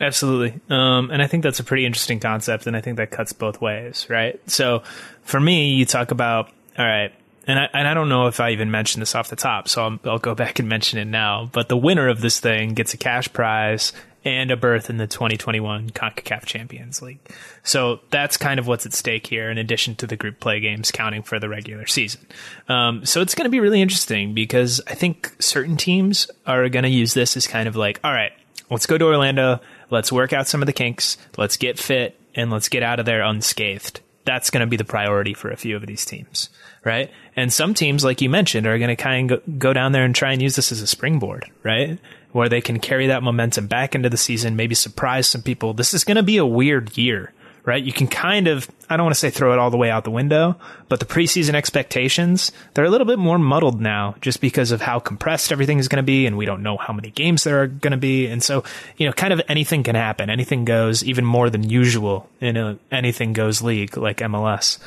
Absolutely. 0.00 0.60
Um, 0.68 1.10
and 1.10 1.22
I 1.22 1.26
think 1.26 1.42
that's 1.42 1.60
a 1.60 1.64
pretty 1.64 1.86
interesting 1.86 2.20
concept. 2.20 2.66
And 2.66 2.76
I 2.76 2.80
think 2.80 2.96
that 2.96 3.10
cuts 3.10 3.32
both 3.32 3.60
ways, 3.60 4.06
right? 4.10 4.38
So 4.50 4.82
for 5.22 5.40
me, 5.40 5.74
you 5.74 5.84
talk 5.86 6.10
about, 6.10 6.50
all 6.78 6.84
right, 6.84 7.12
and 7.46 7.58
I, 7.58 7.68
and 7.72 7.86
I 7.86 7.94
don't 7.94 8.08
know 8.08 8.26
if 8.26 8.40
I 8.40 8.50
even 8.50 8.70
mentioned 8.70 9.02
this 9.02 9.14
off 9.14 9.28
the 9.28 9.36
top, 9.36 9.68
so 9.68 9.84
I'll, 9.84 9.98
I'll 10.04 10.18
go 10.18 10.34
back 10.34 10.58
and 10.58 10.68
mention 10.68 10.98
it 10.98 11.06
now. 11.06 11.48
But 11.52 11.68
the 11.68 11.76
winner 11.76 12.08
of 12.08 12.20
this 12.20 12.40
thing 12.40 12.74
gets 12.74 12.94
a 12.94 12.96
cash 12.96 13.32
prize 13.32 13.92
and 14.24 14.50
a 14.50 14.56
berth 14.56 14.88
in 14.88 14.96
the 14.96 15.06
2021 15.06 15.90
CONCACAF 15.90 16.46
Champions 16.46 17.02
League. 17.02 17.18
So 17.62 18.00
that's 18.10 18.36
kind 18.36 18.58
of 18.58 18.66
what's 18.66 18.86
at 18.86 18.92
stake 18.94 19.26
here, 19.26 19.50
in 19.50 19.58
addition 19.58 19.96
to 19.96 20.06
the 20.06 20.16
group 20.16 20.40
play 20.40 20.60
games 20.60 20.90
counting 20.90 21.22
for 21.22 21.38
the 21.38 21.48
regular 21.48 21.86
season. 21.86 22.26
Um, 22.68 23.04
so 23.04 23.20
it's 23.20 23.34
going 23.34 23.44
to 23.44 23.50
be 23.50 23.60
really 23.60 23.82
interesting 23.82 24.34
because 24.34 24.80
I 24.86 24.94
think 24.94 25.34
certain 25.40 25.76
teams 25.76 26.30
are 26.46 26.68
going 26.68 26.84
to 26.84 26.88
use 26.88 27.14
this 27.14 27.36
as 27.36 27.46
kind 27.46 27.68
of 27.68 27.76
like, 27.76 28.00
all 28.02 28.12
right, 28.12 28.32
let's 28.70 28.86
go 28.86 28.96
to 28.96 29.04
Orlando, 29.04 29.60
let's 29.90 30.10
work 30.10 30.32
out 30.32 30.48
some 30.48 30.62
of 30.62 30.66
the 30.66 30.72
kinks, 30.72 31.18
let's 31.36 31.56
get 31.56 31.78
fit, 31.78 32.18
and 32.34 32.50
let's 32.50 32.68
get 32.68 32.82
out 32.82 33.00
of 33.00 33.06
there 33.06 33.22
unscathed. 33.22 34.00
that's 34.24 34.50
going 34.50 34.62
to 34.62 34.66
be 34.66 34.76
the 34.76 34.84
priority 34.84 35.34
for 35.34 35.50
a 35.50 35.56
few 35.56 35.76
of 35.76 35.86
these 35.86 36.04
teams, 36.04 36.48
right? 36.82 37.10
And 37.36 37.52
some 37.52 37.74
teams, 37.74 38.04
like 38.04 38.20
you 38.22 38.30
mentioned, 38.30 38.66
are 38.66 38.78
going 38.78 38.88
to 38.88 38.96
kind 38.96 39.30
of 39.30 39.58
go 39.58 39.72
down 39.72 39.92
there 39.92 40.04
and 40.04 40.14
try 40.14 40.32
and 40.32 40.40
use 40.40 40.56
this 40.56 40.72
as 40.72 40.80
a 40.80 40.86
springboard, 40.86 41.50
right? 41.62 41.98
Where 42.34 42.48
they 42.48 42.60
can 42.60 42.80
carry 42.80 43.06
that 43.06 43.22
momentum 43.22 43.68
back 43.68 43.94
into 43.94 44.10
the 44.10 44.16
season, 44.16 44.56
maybe 44.56 44.74
surprise 44.74 45.28
some 45.28 45.42
people. 45.42 45.72
This 45.72 45.94
is 45.94 46.02
going 46.02 46.16
to 46.16 46.22
be 46.24 46.36
a 46.36 46.44
weird 46.44 46.98
year, 46.98 47.32
right? 47.64 47.80
You 47.80 47.92
can 47.92 48.08
kind 48.08 48.48
of, 48.48 48.68
I 48.90 48.96
don't 48.96 49.04
want 49.04 49.14
to 49.14 49.20
say 49.20 49.30
throw 49.30 49.52
it 49.52 49.60
all 49.60 49.70
the 49.70 49.76
way 49.76 49.88
out 49.88 50.02
the 50.02 50.10
window, 50.10 50.56
but 50.88 50.98
the 50.98 51.06
preseason 51.06 51.54
expectations, 51.54 52.50
they're 52.74 52.84
a 52.84 52.90
little 52.90 53.06
bit 53.06 53.20
more 53.20 53.38
muddled 53.38 53.80
now 53.80 54.16
just 54.20 54.40
because 54.40 54.72
of 54.72 54.80
how 54.80 54.98
compressed 54.98 55.52
everything 55.52 55.78
is 55.78 55.86
going 55.86 56.02
to 56.02 56.02
be. 56.02 56.26
And 56.26 56.36
we 56.36 56.44
don't 56.44 56.64
know 56.64 56.76
how 56.76 56.92
many 56.92 57.10
games 57.10 57.44
there 57.44 57.62
are 57.62 57.68
going 57.68 57.92
to 57.92 57.96
be. 57.96 58.26
And 58.26 58.42
so, 58.42 58.64
you 58.96 59.06
know, 59.06 59.12
kind 59.12 59.32
of 59.32 59.40
anything 59.46 59.84
can 59.84 59.94
happen. 59.94 60.28
Anything 60.28 60.64
goes 60.64 61.04
even 61.04 61.24
more 61.24 61.50
than 61.50 61.62
usual 61.62 62.28
in 62.40 62.56
a 62.56 62.80
anything 62.90 63.32
goes 63.32 63.62
league 63.62 63.96
like 63.96 64.16
MLS. 64.18 64.80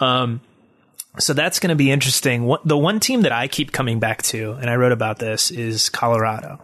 Um, 0.00 0.40
so 1.18 1.32
that's 1.32 1.60
going 1.60 1.68
to 1.68 1.76
be 1.76 1.90
interesting. 1.90 2.56
The 2.64 2.78
one 2.78 2.98
team 2.98 3.22
that 3.22 3.32
I 3.32 3.46
keep 3.46 3.72
coming 3.72 4.00
back 4.00 4.22
to, 4.22 4.52
and 4.52 4.68
I 4.68 4.76
wrote 4.76 4.92
about 4.92 5.18
this, 5.18 5.50
is 5.50 5.88
Colorado. 5.88 6.60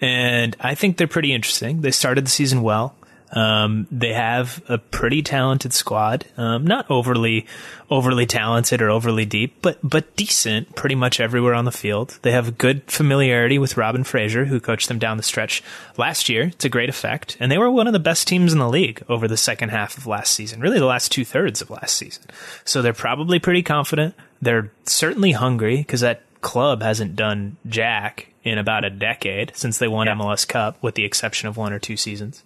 And 0.00 0.56
I 0.60 0.74
think 0.74 0.96
they're 0.96 1.06
pretty 1.06 1.32
interesting. 1.32 1.80
They 1.80 1.90
started 1.90 2.26
the 2.26 2.30
season 2.30 2.62
well. 2.62 2.94
Um, 3.32 3.88
they 3.90 4.12
have 4.12 4.62
a 4.68 4.78
pretty 4.78 5.20
talented 5.20 5.72
squad, 5.72 6.24
um, 6.36 6.64
not 6.64 6.88
overly, 6.88 7.46
overly 7.90 8.24
talented 8.24 8.80
or 8.80 8.88
overly 8.88 9.24
deep, 9.24 9.56
but 9.62 9.78
but 9.82 10.14
decent, 10.14 10.76
pretty 10.76 10.94
much 10.94 11.18
everywhere 11.18 11.54
on 11.54 11.64
the 11.64 11.72
field. 11.72 12.18
They 12.22 12.30
have 12.30 12.48
a 12.48 12.52
good 12.52 12.82
familiarity 12.90 13.58
with 13.58 13.76
Robin 13.76 14.04
Fraser, 14.04 14.44
who 14.44 14.60
coached 14.60 14.88
them 14.88 15.00
down 15.00 15.16
the 15.16 15.24
stretch 15.24 15.62
last 15.96 16.28
year 16.28 16.50
to 16.58 16.68
great 16.68 16.88
effect, 16.88 17.36
and 17.40 17.50
they 17.50 17.58
were 17.58 17.70
one 17.70 17.88
of 17.88 17.92
the 17.92 17.98
best 17.98 18.28
teams 18.28 18.52
in 18.52 18.60
the 18.60 18.68
league 18.68 19.02
over 19.08 19.26
the 19.26 19.36
second 19.36 19.70
half 19.70 19.98
of 19.98 20.06
last 20.06 20.32
season, 20.32 20.60
really 20.60 20.78
the 20.78 20.86
last 20.86 21.10
two 21.10 21.24
thirds 21.24 21.60
of 21.60 21.68
last 21.68 21.96
season. 21.96 22.24
So 22.64 22.80
they're 22.80 22.92
probably 22.92 23.40
pretty 23.40 23.62
confident. 23.62 24.14
They're 24.40 24.70
certainly 24.84 25.32
hungry 25.32 25.78
because 25.78 26.00
that 26.00 26.22
club 26.40 26.82
hasn't 26.82 27.16
done 27.16 27.56
jack 27.66 28.28
in 28.42 28.58
about 28.58 28.84
a 28.84 28.90
decade 28.90 29.52
since 29.54 29.78
they 29.78 29.88
won 29.88 30.06
yeah. 30.06 30.14
MLS 30.14 30.46
Cup, 30.46 30.80
with 30.82 30.94
the 30.94 31.04
exception 31.04 31.48
of 31.48 31.56
one 31.56 31.72
or 31.72 31.78
two 31.78 31.96
seasons. 31.96 32.42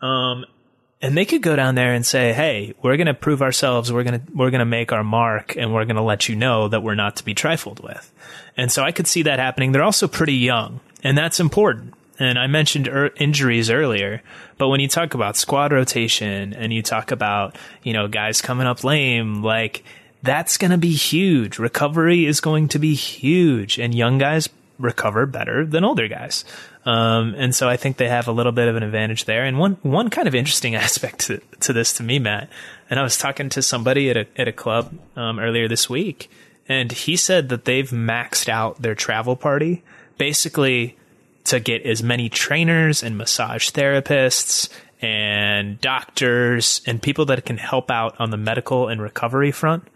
Um, 0.00 0.44
and 1.00 1.16
they 1.16 1.24
could 1.24 1.42
go 1.42 1.56
down 1.56 1.74
there 1.74 1.94
and 1.94 2.04
say, 2.04 2.32
"Hey, 2.32 2.74
we're 2.82 2.96
going 2.96 3.06
to 3.06 3.14
prove 3.14 3.40
ourselves. 3.40 3.92
We're 3.92 4.02
going 4.02 4.20
to 4.20 4.32
we're 4.34 4.50
going 4.50 4.60
to 4.60 4.64
make 4.66 4.92
our 4.92 5.04
mark, 5.04 5.56
and 5.56 5.72
we're 5.72 5.84
going 5.84 5.96
to 5.96 6.02
let 6.02 6.28
you 6.28 6.36
know 6.36 6.68
that 6.68 6.82
we're 6.82 6.96
not 6.96 7.16
to 7.16 7.24
be 7.24 7.34
trifled 7.34 7.80
with." 7.80 8.12
And 8.56 8.72
so 8.72 8.82
I 8.82 8.92
could 8.92 9.06
see 9.06 9.22
that 9.22 9.38
happening. 9.38 9.72
They're 9.72 9.82
also 9.82 10.08
pretty 10.08 10.34
young, 10.34 10.80
and 11.02 11.16
that's 11.16 11.40
important. 11.40 11.94
And 12.18 12.36
I 12.36 12.48
mentioned 12.48 12.88
er- 12.88 13.12
injuries 13.16 13.70
earlier, 13.70 14.22
but 14.56 14.68
when 14.68 14.80
you 14.80 14.88
talk 14.88 15.14
about 15.14 15.36
squad 15.36 15.72
rotation 15.72 16.52
and 16.52 16.72
you 16.72 16.82
talk 16.82 17.12
about 17.12 17.56
you 17.84 17.92
know 17.92 18.08
guys 18.08 18.42
coming 18.42 18.66
up 18.66 18.82
lame, 18.82 19.42
like 19.42 19.84
that's 20.22 20.56
going 20.56 20.70
to 20.70 20.78
be 20.78 20.94
huge. 20.94 21.58
Recovery 21.58 22.26
is 22.26 22.40
going 22.40 22.68
to 22.68 22.78
be 22.78 22.94
huge, 22.94 23.78
and 23.78 23.94
young 23.94 24.18
guys 24.18 24.48
recover 24.78 25.26
better 25.26 25.66
than 25.66 25.84
older 25.84 26.08
guys. 26.08 26.44
Um, 26.84 27.34
and 27.36 27.54
so 27.54 27.68
I 27.68 27.76
think 27.76 27.96
they 27.96 28.08
have 28.08 28.28
a 28.28 28.32
little 28.32 28.52
bit 28.52 28.68
of 28.68 28.76
an 28.76 28.82
advantage 28.82 29.24
there. 29.24 29.44
And 29.44 29.58
one 29.58 29.76
one 29.82 30.10
kind 30.10 30.28
of 30.28 30.34
interesting 30.34 30.74
aspect 30.74 31.20
to, 31.26 31.40
to 31.60 31.72
this 31.72 31.92
to 31.94 32.02
me, 32.02 32.18
Matt, 32.18 32.48
and 32.88 32.98
I 32.98 33.02
was 33.02 33.18
talking 33.18 33.48
to 33.50 33.62
somebody 33.62 34.10
at 34.10 34.16
a 34.16 34.26
at 34.36 34.48
a 34.48 34.52
club 34.52 34.92
um, 35.16 35.38
earlier 35.38 35.68
this 35.68 35.88
week, 35.88 36.30
and 36.68 36.90
he 36.90 37.16
said 37.16 37.48
that 37.50 37.64
they've 37.64 37.90
maxed 37.90 38.48
out 38.48 38.82
their 38.82 38.94
travel 38.94 39.36
party 39.36 39.82
basically 40.16 40.96
to 41.44 41.60
get 41.60 41.82
as 41.86 42.02
many 42.02 42.28
trainers 42.28 43.02
and 43.02 43.16
massage 43.16 43.70
therapists 43.70 44.68
and 45.00 45.80
doctors 45.80 46.82
and 46.86 47.00
people 47.00 47.24
that 47.24 47.44
can 47.46 47.56
help 47.56 47.90
out 47.90 48.16
on 48.18 48.30
the 48.30 48.36
medical 48.36 48.88
and 48.88 49.00
recovery 49.00 49.52
front 49.52 49.86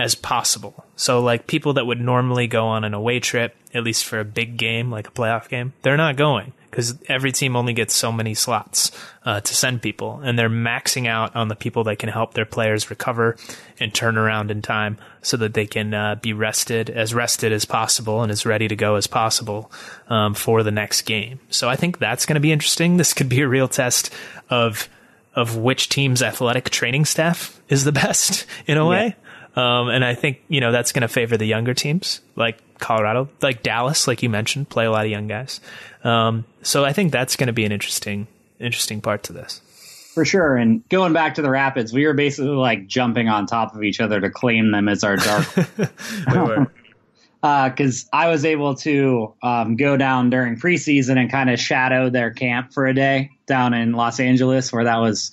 as 0.00 0.14
possible. 0.14 0.86
So 0.96 1.20
like 1.20 1.46
people 1.46 1.74
that 1.74 1.86
would 1.86 2.00
normally 2.00 2.46
go 2.46 2.66
on 2.66 2.84
an 2.84 2.94
away 2.94 3.20
trip, 3.20 3.54
at 3.74 3.84
least 3.84 4.06
for 4.06 4.18
a 4.18 4.24
big 4.24 4.56
game 4.56 4.90
like 4.90 5.08
a 5.08 5.10
playoff 5.10 5.48
game, 5.50 5.74
they're 5.82 5.98
not 5.98 6.16
going 6.16 6.54
because 6.70 6.96
every 7.08 7.32
team 7.32 7.54
only 7.54 7.74
gets 7.74 7.94
so 7.94 8.10
many 8.10 8.32
slots 8.32 8.92
uh, 9.24 9.40
to 9.40 9.54
send 9.54 9.82
people, 9.82 10.20
and 10.20 10.38
they're 10.38 10.48
maxing 10.48 11.08
out 11.08 11.34
on 11.34 11.48
the 11.48 11.56
people 11.56 11.84
that 11.84 11.98
can 11.98 12.08
help 12.08 12.32
their 12.32 12.46
players 12.46 12.88
recover 12.88 13.36
and 13.80 13.92
turn 13.92 14.16
around 14.16 14.50
in 14.50 14.62
time 14.62 14.96
so 15.20 15.36
that 15.36 15.52
they 15.52 15.66
can 15.66 15.92
uh, 15.92 16.14
be 16.14 16.32
rested 16.32 16.88
as 16.88 17.12
rested 17.12 17.52
as 17.52 17.64
possible 17.64 18.22
and 18.22 18.30
as 18.30 18.46
ready 18.46 18.68
to 18.68 18.76
go 18.76 18.94
as 18.94 19.08
possible 19.08 19.70
um, 20.08 20.32
for 20.32 20.62
the 20.62 20.70
next 20.70 21.02
game. 21.02 21.40
So 21.50 21.68
I 21.68 21.76
think 21.76 21.98
that's 21.98 22.24
going 22.24 22.36
to 22.36 22.40
be 22.40 22.52
interesting. 22.52 22.96
This 22.96 23.12
could 23.12 23.28
be 23.28 23.40
a 23.40 23.48
real 23.48 23.68
test 23.68 24.14
of 24.48 24.88
of 25.34 25.56
which 25.56 25.88
team's 25.88 26.22
athletic 26.22 26.70
training 26.70 27.04
staff 27.04 27.60
is 27.68 27.84
the 27.84 27.92
best 27.92 28.46
in 28.66 28.78
a 28.78 28.86
way. 28.86 29.16
Um, 29.56 29.88
and 29.88 30.04
I 30.04 30.14
think, 30.14 30.42
you 30.48 30.60
know, 30.60 30.70
that's 30.70 30.92
going 30.92 31.02
to 31.02 31.08
favor 31.08 31.36
the 31.36 31.44
younger 31.44 31.74
teams 31.74 32.20
like 32.36 32.58
Colorado, 32.78 33.28
like 33.42 33.62
Dallas, 33.62 34.06
like 34.06 34.22
you 34.22 34.30
mentioned, 34.30 34.68
play 34.68 34.86
a 34.86 34.90
lot 34.90 35.04
of 35.04 35.10
young 35.10 35.26
guys. 35.26 35.60
Um, 36.04 36.44
so 36.62 36.84
I 36.84 36.92
think 36.92 37.12
that's 37.12 37.36
going 37.36 37.48
to 37.48 37.52
be 37.52 37.64
an 37.64 37.72
interesting, 37.72 38.26
interesting 38.58 39.00
part 39.00 39.24
to 39.24 39.32
this. 39.32 39.60
For 40.14 40.24
sure. 40.24 40.56
And 40.56 40.88
going 40.88 41.12
back 41.12 41.34
to 41.36 41.42
the 41.42 41.50
Rapids, 41.50 41.92
we 41.92 42.06
were 42.06 42.14
basically 42.14 42.50
like 42.50 42.86
jumping 42.86 43.28
on 43.28 43.46
top 43.46 43.74
of 43.74 43.82
each 43.82 44.00
other 44.00 44.20
to 44.20 44.30
claim 44.30 44.72
them 44.72 44.88
as 44.88 45.04
our 45.04 45.16
dark. 45.16 45.46
Because 47.42 48.08
uh, 48.12 48.16
I 48.16 48.28
was 48.28 48.44
able 48.44 48.74
to 48.76 49.34
um, 49.42 49.76
go 49.76 49.96
down 49.96 50.30
during 50.30 50.56
preseason 50.56 51.16
and 51.16 51.30
kind 51.30 51.48
of 51.48 51.58
shadow 51.58 52.10
their 52.10 52.32
camp 52.32 52.72
for 52.74 52.86
a 52.86 52.92
day 52.92 53.30
down 53.46 53.72
in 53.72 53.92
Los 53.92 54.20
Angeles, 54.20 54.72
where 54.72 54.84
that 54.84 54.98
was 54.98 55.32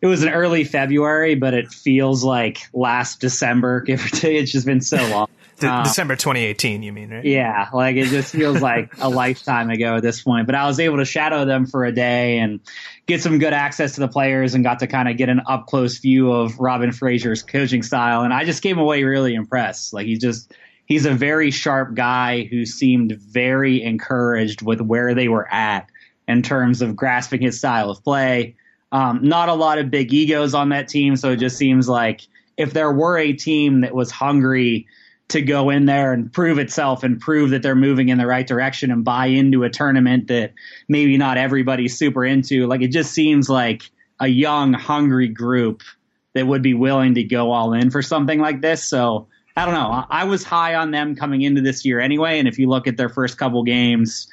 it 0.00 0.06
was 0.06 0.22
an 0.22 0.30
early 0.30 0.64
February, 0.64 1.34
but 1.34 1.54
it 1.54 1.68
feels 1.68 2.22
like 2.22 2.58
last 2.72 3.20
December, 3.20 3.80
give 3.86 4.04
or 4.04 4.08
take. 4.08 4.40
It's 4.42 4.52
just 4.52 4.66
been 4.66 4.80
so 4.80 4.96
long. 5.10 5.28
De- 5.58 5.68
um, 5.68 5.82
December 5.82 6.14
2018, 6.14 6.84
you 6.84 6.92
mean, 6.92 7.10
right? 7.10 7.24
Yeah, 7.24 7.68
like 7.72 7.96
it 7.96 8.06
just 8.06 8.32
feels 8.32 8.60
like 8.60 8.92
a 9.00 9.08
lifetime 9.08 9.70
ago 9.70 9.96
at 9.96 10.02
this 10.02 10.22
point. 10.22 10.46
But 10.46 10.54
I 10.54 10.66
was 10.66 10.78
able 10.78 10.98
to 10.98 11.04
shadow 11.04 11.44
them 11.44 11.66
for 11.66 11.84
a 11.84 11.92
day 11.92 12.38
and 12.38 12.60
get 13.06 13.22
some 13.22 13.38
good 13.38 13.52
access 13.52 13.94
to 13.94 14.00
the 14.00 14.08
players 14.08 14.54
and 14.54 14.62
got 14.62 14.78
to 14.80 14.86
kind 14.86 15.08
of 15.08 15.16
get 15.16 15.28
an 15.28 15.40
up 15.46 15.66
close 15.66 15.98
view 15.98 16.30
of 16.32 16.58
Robin 16.60 16.92
Fraser's 16.92 17.42
coaching 17.42 17.82
style. 17.82 18.22
And 18.22 18.32
I 18.32 18.44
just 18.44 18.62
came 18.62 18.78
away 18.78 19.02
really 19.02 19.34
impressed. 19.34 19.92
Like 19.92 20.06
he's 20.06 20.20
just 20.20 20.54
he's 20.86 21.06
a 21.06 21.12
very 21.12 21.50
sharp 21.50 21.94
guy 21.94 22.44
who 22.44 22.64
seemed 22.64 23.12
very 23.20 23.82
encouraged 23.82 24.62
with 24.62 24.80
where 24.80 25.12
they 25.14 25.26
were 25.26 25.52
at 25.52 25.88
in 26.28 26.42
terms 26.42 26.82
of 26.82 26.94
grasping 26.94 27.42
his 27.42 27.58
style 27.58 27.90
of 27.90 28.04
play 28.04 28.54
um, 28.92 29.20
not 29.22 29.48
a 29.48 29.54
lot 29.54 29.78
of 29.78 29.90
big 29.90 30.12
egos 30.12 30.54
on 30.54 30.70
that 30.70 30.88
team, 30.88 31.16
so 31.16 31.32
it 31.32 31.36
just 31.36 31.56
seems 31.56 31.88
like 31.88 32.26
if 32.56 32.72
there 32.72 32.92
were 32.92 33.18
a 33.18 33.32
team 33.32 33.82
that 33.82 33.94
was 33.94 34.10
hungry 34.10 34.86
to 35.28 35.42
go 35.42 35.68
in 35.68 35.84
there 35.84 36.12
and 36.12 36.32
prove 36.32 36.58
itself 36.58 37.02
and 37.02 37.20
prove 37.20 37.50
that 37.50 37.62
they're 37.62 37.74
moving 37.74 38.08
in 38.08 38.16
the 38.16 38.26
right 38.26 38.46
direction 38.46 38.90
and 38.90 39.04
buy 39.04 39.26
into 39.26 39.62
a 39.62 39.70
tournament 39.70 40.26
that 40.28 40.54
maybe 40.88 41.18
not 41.18 41.36
everybody's 41.36 41.98
super 41.98 42.24
into, 42.24 42.66
like 42.66 42.80
it 42.80 42.88
just 42.88 43.12
seems 43.12 43.48
like 43.48 43.90
a 44.20 44.26
young, 44.26 44.72
hungry 44.72 45.28
group 45.28 45.82
that 46.34 46.46
would 46.46 46.62
be 46.62 46.74
willing 46.74 47.14
to 47.14 47.22
go 47.22 47.52
all 47.52 47.74
in 47.74 47.90
for 47.90 48.00
something 48.00 48.40
like 48.40 48.62
this. 48.62 48.82
So 48.84 49.28
I 49.56 49.64
don't 49.64 49.74
know. 49.74 50.04
I 50.08 50.24
was 50.24 50.44
high 50.44 50.76
on 50.76 50.92
them 50.92 51.14
coming 51.14 51.42
into 51.42 51.60
this 51.60 51.84
year 51.84 52.00
anyway, 52.00 52.38
and 52.38 52.48
if 52.48 52.58
you 52.58 52.68
look 52.68 52.86
at 52.86 52.96
their 52.96 53.08
first 53.08 53.38
couple 53.38 53.62
games, 53.64 54.28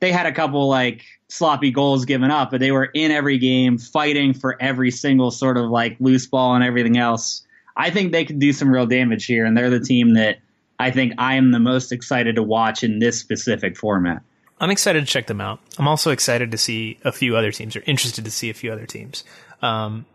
they 0.00 0.12
had 0.12 0.26
a 0.26 0.32
couple 0.32 0.68
like 0.68 1.04
sloppy 1.28 1.70
goals 1.70 2.04
given 2.04 2.30
up, 2.30 2.50
but 2.50 2.60
they 2.60 2.72
were 2.72 2.86
in 2.86 3.10
every 3.10 3.38
game 3.38 3.78
fighting 3.78 4.34
for 4.34 4.60
every 4.60 4.90
single 4.90 5.30
sort 5.30 5.56
of 5.56 5.70
like 5.70 5.96
loose 6.00 6.26
ball 6.26 6.54
and 6.54 6.64
everything 6.64 6.98
else. 6.98 7.46
I 7.76 7.90
think 7.90 8.12
they 8.12 8.24
could 8.24 8.38
do 8.38 8.52
some 8.52 8.70
real 8.70 8.86
damage 8.86 9.26
here, 9.26 9.44
and 9.44 9.56
they're 9.56 9.70
the 9.70 9.80
team 9.80 10.14
that 10.14 10.38
I 10.78 10.90
think 10.90 11.14
I 11.18 11.34
am 11.34 11.52
the 11.52 11.60
most 11.60 11.92
excited 11.92 12.36
to 12.36 12.42
watch 12.42 12.82
in 12.82 12.98
this 12.98 13.20
specific 13.20 13.76
format. 13.76 14.22
I'm 14.58 14.70
excited 14.70 15.00
to 15.00 15.06
check 15.06 15.26
them 15.26 15.40
out. 15.40 15.60
I'm 15.78 15.88
also 15.88 16.10
excited 16.10 16.50
to 16.50 16.58
see 16.58 16.98
a 17.04 17.12
few 17.12 17.36
other 17.36 17.52
teams, 17.52 17.76
or 17.76 17.82
interested 17.86 18.24
to 18.24 18.30
see 18.30 18.50
a 18.50 18.54
few 18.54 18.72
other 18.72 18.86
teams. 18.86 19.24
Um, 19.62 20.06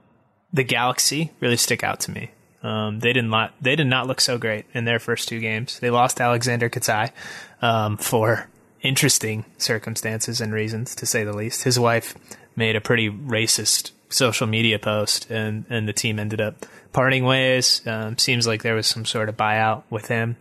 the 0.53 0.63
Galaxy 0.63 1.31
really 1.39 1.57
stick 1.57 1.83
out 1.83 1.99
to 2.01 2.11
me. 2.11 2.31
Um, 2.61 2.99
they 2.99 3.13
did 3.13 3.25
not 3.25 3.53
they 3.61 3.75
did 3.75 3.87
not 3.87 4.07
look 4.07 4.19
so 4.19 4.37
great 4.37 4.65
in 4.73 4.85
their 4.85 4.99
first 4.99 5.27
two 5.27 5.39
games. 5.39 5.79
They 5.79 5.91
lost 5.91 6.17
Aleksandar 6.17 6.71
Katai 6.71 7.11
um, 7.61 7.97
for 7.97 8.47
interesting 8.81 9.45
circumstances 9.57 10.41
and 10.41 10.53
reasons, 10.53 10.95
to 10.95 11.05
say 11.05 11.23
the 11.23 11.35
least. 11.35 11.63
His 11.63 11.79
wife 11.79 12.15
made 12.55 12.75
a 12.75 12.81
pretty 12.81 13.09
racist 13.09 13.91
social 14.09 14.47
media 14.47 14.79
post, 14.79 15.29
and, 15.29 15.65
and 15.69 15.87
the 15.87 15.93
team 15.93 16.19
ended 16.19 16.41
up 16.41 16.65
parting 16.93 17.25
ways. 17.25 17.85
Um, 17.85 18.17
seems 18.17 18.47
like 18.47 18.63
there 18.63 18.75
was 18.75 18.87
some 18.87 19.05
sort 19.05 19.29
of 19.29 19.35
buyout 19.35 19.83
with 19.89 20.07
him 20.07 20.37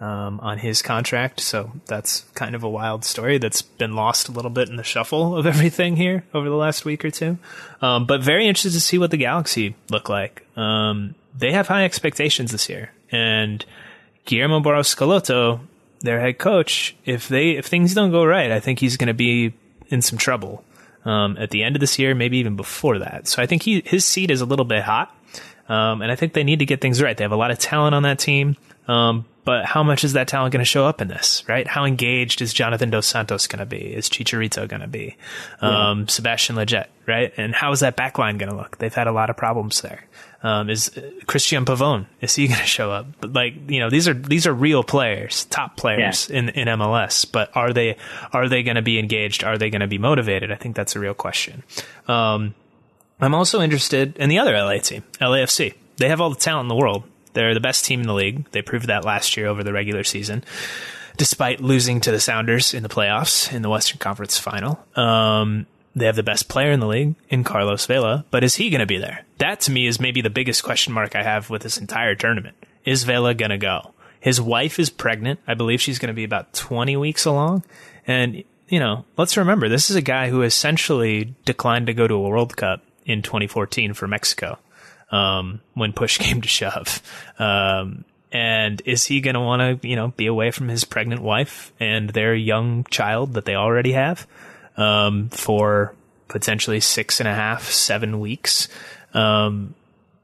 um, 0.00 0.40
on 0.40 0.58
his 0.58 0.80
contract, 0.80 1.40
so 1.40 1.72
that's 1.86 2.20
kind 2.34 2.54
of 2.54 2.62
a 2.62 2.68
wild 2.68 3.04
story 3.04 3.38
that's 3.38 3.62
been 3.62 3.94
lost 3.94 4.28
a 4.28 4.32
little 4.32 4.50
bit 4.50 4.68
in 4.68 4.76
the 4.76 4.84
shuffle 4.84 5.36
of 5.36 5.46
everything 5.54 5.96
here 5.96 6.24
over 6.32 6.48
the 6.48 6.56
last 6.56 6.84
week 6.84 7.04
or 7.04 7.10
two. 7.10 7.38
Um, 7.82 8.06
but 8.06 8.22
very 8.22 8.46
interested 8.46 8.72
to 8.72 8.80
see 8.80 8.98
what 8.98 9.10
the 9.10 9.16
Galaxy 9.16 9.74
look 9.90 10.08
like. 10.08 10.46
Um, 10.56 11.14
they 11.36 11.52
have 11.52 11.68
high 11.68 11.84
expectations 11.84 12.52
this 12.52 12.68
year, 12.68 12.92
and 13.10 13.64
Guillermo 14.24 14.60
Barros 14.60 14.94
Schelotto 14.94 15.60
their 16.00 16.20
head 16.20 16.38
coach, 16.38 16.96
if 17.04 17.28
they 17.28 17.52
if 17.52 17.66
things 17.66 17.94
don't 17.94 18.10
go 18.10 18.24
right, 18.24 18.50
I 18.50 18.60
think 18.60 18.78
he's 18.78 18.96
going 18.96 19.08
to 19.08 19.14
be 19.14 19.54
in 19.88 20.02
some 20.02 20.18
trouble 20.18 20.64
um, 21.04 21.36
at 21.38 21.50
the 21.50 21.62
end 21.62 21.76
of 21.76 21.80
this 21.80 21.98
year, 21.98 22.14
maybe 22.14 22.38
even 22.38 22.56
before 22.56 22.98
that. 22.98 23.26
So 23.28 23.42
I 23.42 23.46
think 23.46 23.62
he 23.62 23.82
his 23.84 24.04
seat 24.04 24.30
is 24.30 24.40
a 24.40 24.46
little 24.46 24.64
bit 24.64 24.82
hot. 24.82 25.14
Um, 25.68 26.00
and 26.00 26.10
I 26.10 26.16
think 26.16 26.32
they 26.32 26.44
need 26.44 26.60
to 26.60 26.66
get 26.66 26.80
things 26.80 27.02
right. 27.02 27.14
They 27.14 27.24
have 27.24 27.32
a 27.32 27.36
lot 27.36 27.50
of 27.50 27.58
talent 27.58 27.94
on 27.94 28.02
that 28.04 28.18
team. 28.18 28.56
Um, 28.86 29.26
but 29.44 29.66
how 29.66 29.82
much 29.82 30.02
is 30.02 30.14
that 30.14 30.28
talent 30.28 30.52
going 30.52 30.60
to 30.60 30.68
show 30.68 30.86
up 30.86 31.00
in 31.00 31.08
this, 31.08 31.42
right? 31.48 31.66
How 31.66 31.84
engaged 31.84 32.42
is 32.42 32.52
Jonathan 32.52 32.90
Dos 32.90 33.06
Santos 33.06 33.46
going 33.46 33.60
to 33.60 33.66
be? 33.66 33.94
Is 33.94 34.08
Chicharito 34.08 34.66
going 34.68 34.80
to 34.80 34.88
be? 34.88 35.16
Um, 35.60 36.00
yeah. 36.00 36.06
Sebastian 36.08 36.56
Lletget, 36.56 36.86
right? 37.06 37.32
And 37.36 37.54
how 37.54 37.72
is 37.72 37.80
that 37.80 37.96
backline 37.96 38.38
going 38.38 38.50
to 38.50 38.56
look? 38.56 38.78
They've 38.78 38.92
had 38.92 39.06
a 39.06 39.12
lot 39.12 39.30
of 39.30 39.36
problems 39.36 39.80
there. 39.80 40.04
Um, 40.40 40.70
is 40.70 40.90
Cristian 41.26 41.64
Pavón, 41.64 42.06
is 42.20 42.36
he 42.36 42.46
going 42.48 42.60
to 42.60 42.66
show 42.66 42.92
up? 42.92 43.06
But 43.20 43.32
like, 43.32 43.54
you 43.68 43.80
know, 43.80 43.90
these 43.90 44.06
are, 44.06 44.14
these 44.14 44.46
are 44.46 44.52
real 44.52 44.84
players, 44.84 45.46
top 45.46 45.76
players 45.76 46.30
yeah. 46.30 46.38
in, 46.38 46.48
in 46.50 46.68
MLS, 46.68 47.30
but 47.30 47.50
are 47.56 47.72
they, 47.72 47.96
are 48.32 48.48
they 48.48 48.62
going 48.62 48.76
to 48.76 48.82
be 48.82 48.98
engaged? 48.98 49.42
Are 49.42 49.58
they 49.58 49.68
going 49.68 49.80
to 49.80 49.88
be 49.88 49.98
motivated? 49.98 50.52
I 50.52 50.54
think 50.54 50.76
that's 50.76 50.94
a 50.94 51.00
real 51.00 51.14
question. 51.14 51.64
Um, 52.06 52.54
I'm 53.20 53.34
also 53.34 53.60
interested 53.60 54.16
in 54.16 54.28
the 54.28 54.38
other 54.38 54.52
LA 54.52 54.78
team, 54.78 55.02
LAFC. 55.20 55.74
They 55.96 56.08
have 56.08 56.20
all 56.20 56.30
the 56.30 56.36
talent 56.36 56.66
in 56.66 56.68
the 56.68 56.76
world. 56.76 57.02
They're 57.32 57.54
the 57.54 57.60
best 57.60 57.84
team 57.84 58.00
in 58.00 58.06
the 58.06 58.14
league. 58.14 58.48
They 58.52 58.62
proved 58.62 58.86
that 58.86 59.04
last 59.04 59.36
year 59.36 59.48
over 59.48 59.64
the 59.64 59.72
regular 59.72 60.04
season, 60.04 60.44
despite 61.16 61.60
losing 61.60 62.00
to 62.02 62.12
the 62.12 62.20
Sounders 62.20 62.74
in 62.74 62.84
the 62.84 62.88
playoffs 62.88 63.52
in 63.52 63.62
the 63.62 63.68
Western 63.68 63.98
Conference 63.98 64.38
final. 64.38 64.78
Um, 64.94 65.66
they 65.98 66.06
have 66.06 66.16
the 66.16 66.22
best 66.22 66.48
player 66.48 66.72
in 66.72 66.80
the 66.80 66.86
league 66.86 67.14
in 67.28 67.44
Carlos 67.44 67.86
Vela, 67.86 68.24
but 68.30 68.44
is 68.44 68.56
he 68.56 68.70
going 68.70 68.80
to 68.80 68.86
be 68.86 68.98
there? 68.98 69.24
That 69.38 69.60
to 69.60 69.70
me 69.70 69.86
is 69.86 70.00
maybe 70.00 70.20
the 70.20 70.30
biggest 70.30 70.62
question 70.62 70.92
mark 70.92 71.14
I 71.14 71.22
have 71.22 71.50
with 71.50 71.62
this 71.62 71.78
entire 71.78 72.14
tournament. 72.14 72.56
Is 72.84 73.04
Vela 73.04 73.34
going 73.34 73.50
to 73.50 73.58
go? 73.58 73.92
His 74.20 74.40
wife 74.40 74.78
is 74.78 74.90
pregnant. 74.90 75.40
I 75.46 75.54
believe 75.54 75.80
she's 75.80 75.98
going 75.98 76.08
to 76.08 76.14
be 76.14 76.24
about 76.24 76.52
20 76.52 76.96
weeks 76.96 77.24
along. 77.24 77.64
And, 78.06 78.42
you 78.68 78.80
know, 78.80 79.04
let's 79.16 79.36
remember 79.36 79.68
this 79.68 79.90
is 79.90 79.96
a 79.96 80.02
guy 80.02 80.28
who 80.28 80.42
essentially 80.42 81.34
declined 81.44 81.86
to 81.86 81.94
go 81.94 82.08
to 82.08 82.14
a 82.14 82.28
World 82.28 82.56
Cup 82.56 82.82
in 83.04 83.22
2014 83.22 83.94
for 83.94 84.08
Mexico 84.08 84.58
um, 85.10 85.60
when 85.74 85.92
push 85.92 86.18
came 86.18 86.40
to 86.40 86.48
shove. 86.48 87.02
Um, 87.38 88.04
and 88.30 88.82
is 88.84 89.06
he 89.06 89.20
going 89.20 89.34
to 89.34 89.40
want 89.40 89.82
to, 89.82 89.88
you 89.88 89.96
know, 89.96 90.08
be 90.08 90.26
away 90.26 90.50
from 90.50 90.68
his 90.68 90.84
pregnant 90.84 91.22
wife 91.22 91.72
and 91.80 92.10
their 92.10 92.34
young 92.34 92.84
child 92.84 93.34
that 93.34 93.44
they 93.46 93.54
already 93.54 93.92
have 93.92 94.26
um, 94.78 95.28
for 95.28 95.94
potentially 96.28 96.80
six 96.80 97.20
and 97.20 97.28
a 97.28 97.34
half, 97.34 97.64
seven 97.64 98.20
weeks 98.20 98.68
um, 99.12 99.74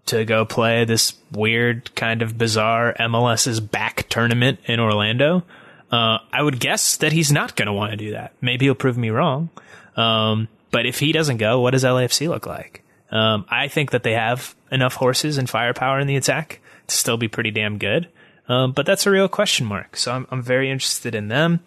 to 0.06 0.24
go 0.24 0.46
play 0.46 0.84
this 0.84 1.14
weird, 1.32 1.94
kind 1.94 2.22
of 2.22 2.38
bizarre 2.38 2.94
MLS's 2.98 3.60
back 3.60 4.08
tournament 4.08 4.60
in 4.64 4.80
Orlando? 4.80 5.42
Uh, 5.90 6.18
I 6.32 6.42
would 6.42 6.60
guess 6.60 6.96
that 6.98 7.12
he's 7.12 7.30
not 7.30 7.56
going 7.56 7.66
to 7.66 7.72
want 7.72 7.90
to 7.90 7.96
do 7.96 8.12
that. 8.12 8.32
Maybe 8.40 8.66
he'll 8.66 8.74
prove 8.74 8.96
me 8.96 9.10
wrong. 9.10 9.50
Um, 9.96 10.48
but 10.70 10.86
if 10.86 10.98
he 10.98 11.12
doesn't 11.12 11.36
go, 11.36 11.60
what 11.60 11.70
does 11.70 11.84
LAFC 11.84 12.28
look 12.28 12.46
like? 12.46 12.82
Um, 13.10 13.44
I 13.48 13.68
think 13.68 13.92
that 13.92 14.02
they 14.02 14.12
have 14.12 14.56
enough 14.72 14.94
horses 14.94 15.38
and 15.38 15.48
firepower 15.48 16.00
in 16.00 16.06
the 16.06 16.16
attack 16.16 16.60
to 16.88 16.94
still 16.94 17.16
be 17.16 17.28
pretty 17.28 17.50
damn 17.50 17.78
good. 17.78 18.08
Um, 18.48 18.72
but 18.72 18.86
that's 18.86 19.06
a 19.06 19.10
real 19.10 19.28
question 19.28 19.66
mark. 19.66 19.96
So 19.96 20.12
I'm, 20.12 20.26
I'm 20.30 20.42
very 20.42 20.70
interested 20.70 21.14
in 21.14 21.28
them. 21.28 21.60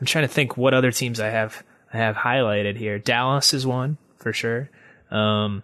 I'm 0.00 0.06
trying 0.06 0.24
to 0.24 0.32
think 0.32 0.56
what 0.56 0.74
other 0.74 0.92
teams 0.92 1.18
I 1.18 1.28
have 1.28 1.62
have 1.92 2.16
highlighted 2.16 2.76
here. 2.76 2.98
Dallas 2.98 3.54
is 3.54 3.66
one 3.66 3.98
for 4.16 4.32
sure. 4.32 4.70
Um, 5.10 5.62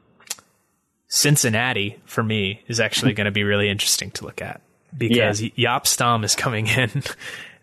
Cincinnati 1.09 1.99
for 2.05 2.23
me 2.23 2.63
is 2.69 2.81
actually 2.81 3.15
going 3.15 3.25
to 3.25 3.31
be 3.31 3.45
really 3.45 3.71
interesting 3.71 4.11
to 4.13 4.25
look 4.25 4.43
at 4.43 4.61
because 4.97 5.43
yeah. 5.43 5.79
Jaap 5.79 5.87
Stam 5.87 6.23
is 6.23 6.35
coming 6.35 6.67
in, 6.77 7.03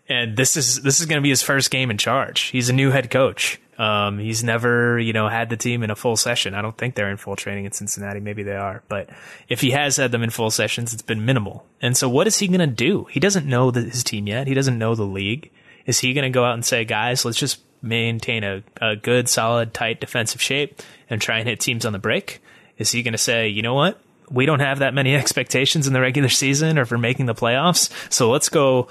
and 0.08 0.36
this 0.36 0.56
is 0.56 0.82
this 0.82 1.00
is 1.00 1.06
going 1.06 1.18
to 1.18 1.22
be 1.22 1.30
his 1.30 1.42
first 1.42 1.70
game 1.70 1.90
in 1.90 1.98
charge. 1.98 2.42
He's 2.42 2.68
a 2.68 2.72
new 2.72 2.90
head 2.90 3.10
coach. 3.10 3.60
Um, 3.78 4.18
he's 4.18 4.42
never, 4.42 4.98
you 4.98 5.12
know, 5.12 5.28
had 5.28 5.50
the 5.50 5.56
team 5.56 5.82
in 5.82 5.90
a 5.90 5.94
full 5.94 6.16
session. 6.16 6.54
I 6.54 6.62
don't 6.62 6.76
think 6.76 6.94
they're 6.94 7.10
in 7.10 7.18
full 7.18 7.36
training 7.36 7.66
in 7.66 7.72
Cincinnati. 7.72 8.20
Maybe 8.20 8.42
they 8.42 8.56
are, 8.56 8.82
but 8.88 9.10
if 9.48 9.60
he 9.60 9.70
has 9.72 9.98
had 9.98 10.12
them 10.12 10.22
in 10.22 10.30
full 10.30 10.50
sessions, 10.50 10.94
it's 10.94 11.02
been 11.02 11.26
minimal. 11.26 11.66
And 11.82 11.94
so, 11.94 12.08
what 12.08 12.26
is 12.26 12.38
he 12.38 12.48
going 12.48 12.60
to 12.60 12.66
do? 12.66 13.04
He 13.10 13.20
doesn't 13.20 13.46
know 13.46 13.70
the, 13.70 13.82
his 13.82 14.02
team 14.02 14.26
yet. 14.26 14.46
He 14.46 14.54
doesn't 14.54 14.78
know 14.78 14.94
the 14.94 15.04
league. 15.04 15.50
Is 15.84 16.00
he 16.00 16.14
going 16.14 16.24
to 16.24 16.30
go 16.30 16.44
out 16.44 16.54
and 16.54 16.64
say, 16.64 16.84
guys, 16.84 17.24
let's 17.24 17.38
just 17.38 17.60
maintain 17.86 18.44
a, 18.44 18.62
a 18.80 18.96
good, 18.96 19.28
solid, 19.28 19.72
tight 19.72 20.00
defensive 20.00 20.42
shape 20.42 20.82
and 21.08 21.20
try 21.20 21.38
and 21.38 21.48
hit 21.48 21.60
teams 21.60 21.86
on 21.86 21.92
the 21.92 21.98
break? 21.98 22.42
Is 22.78 22.92
he 22.92 23.02
going 23.02 23.12
to 23.12 23.18
say, 23.18 23.48
you 23.48 23.62
know 23.62 23.74
what? 23.74 24.00
We 24.30 24.44
don't 24.44 24.60
have 24.60 24.80
that 24.80 24.94
many 24.94 25.14
expectations 25.16 25.86
in 25.86 25.92
the 25.92 26.00
regular 26.00 26.28
season 26.28 26.78
or 26.78 26.84
for 26.84 26.98
making 26.98 27.26
the 27.26 27.34
playoffs. 27.34 27.90
So 28.12 28.30
let's 28.30 28.48
go 28.48 28.88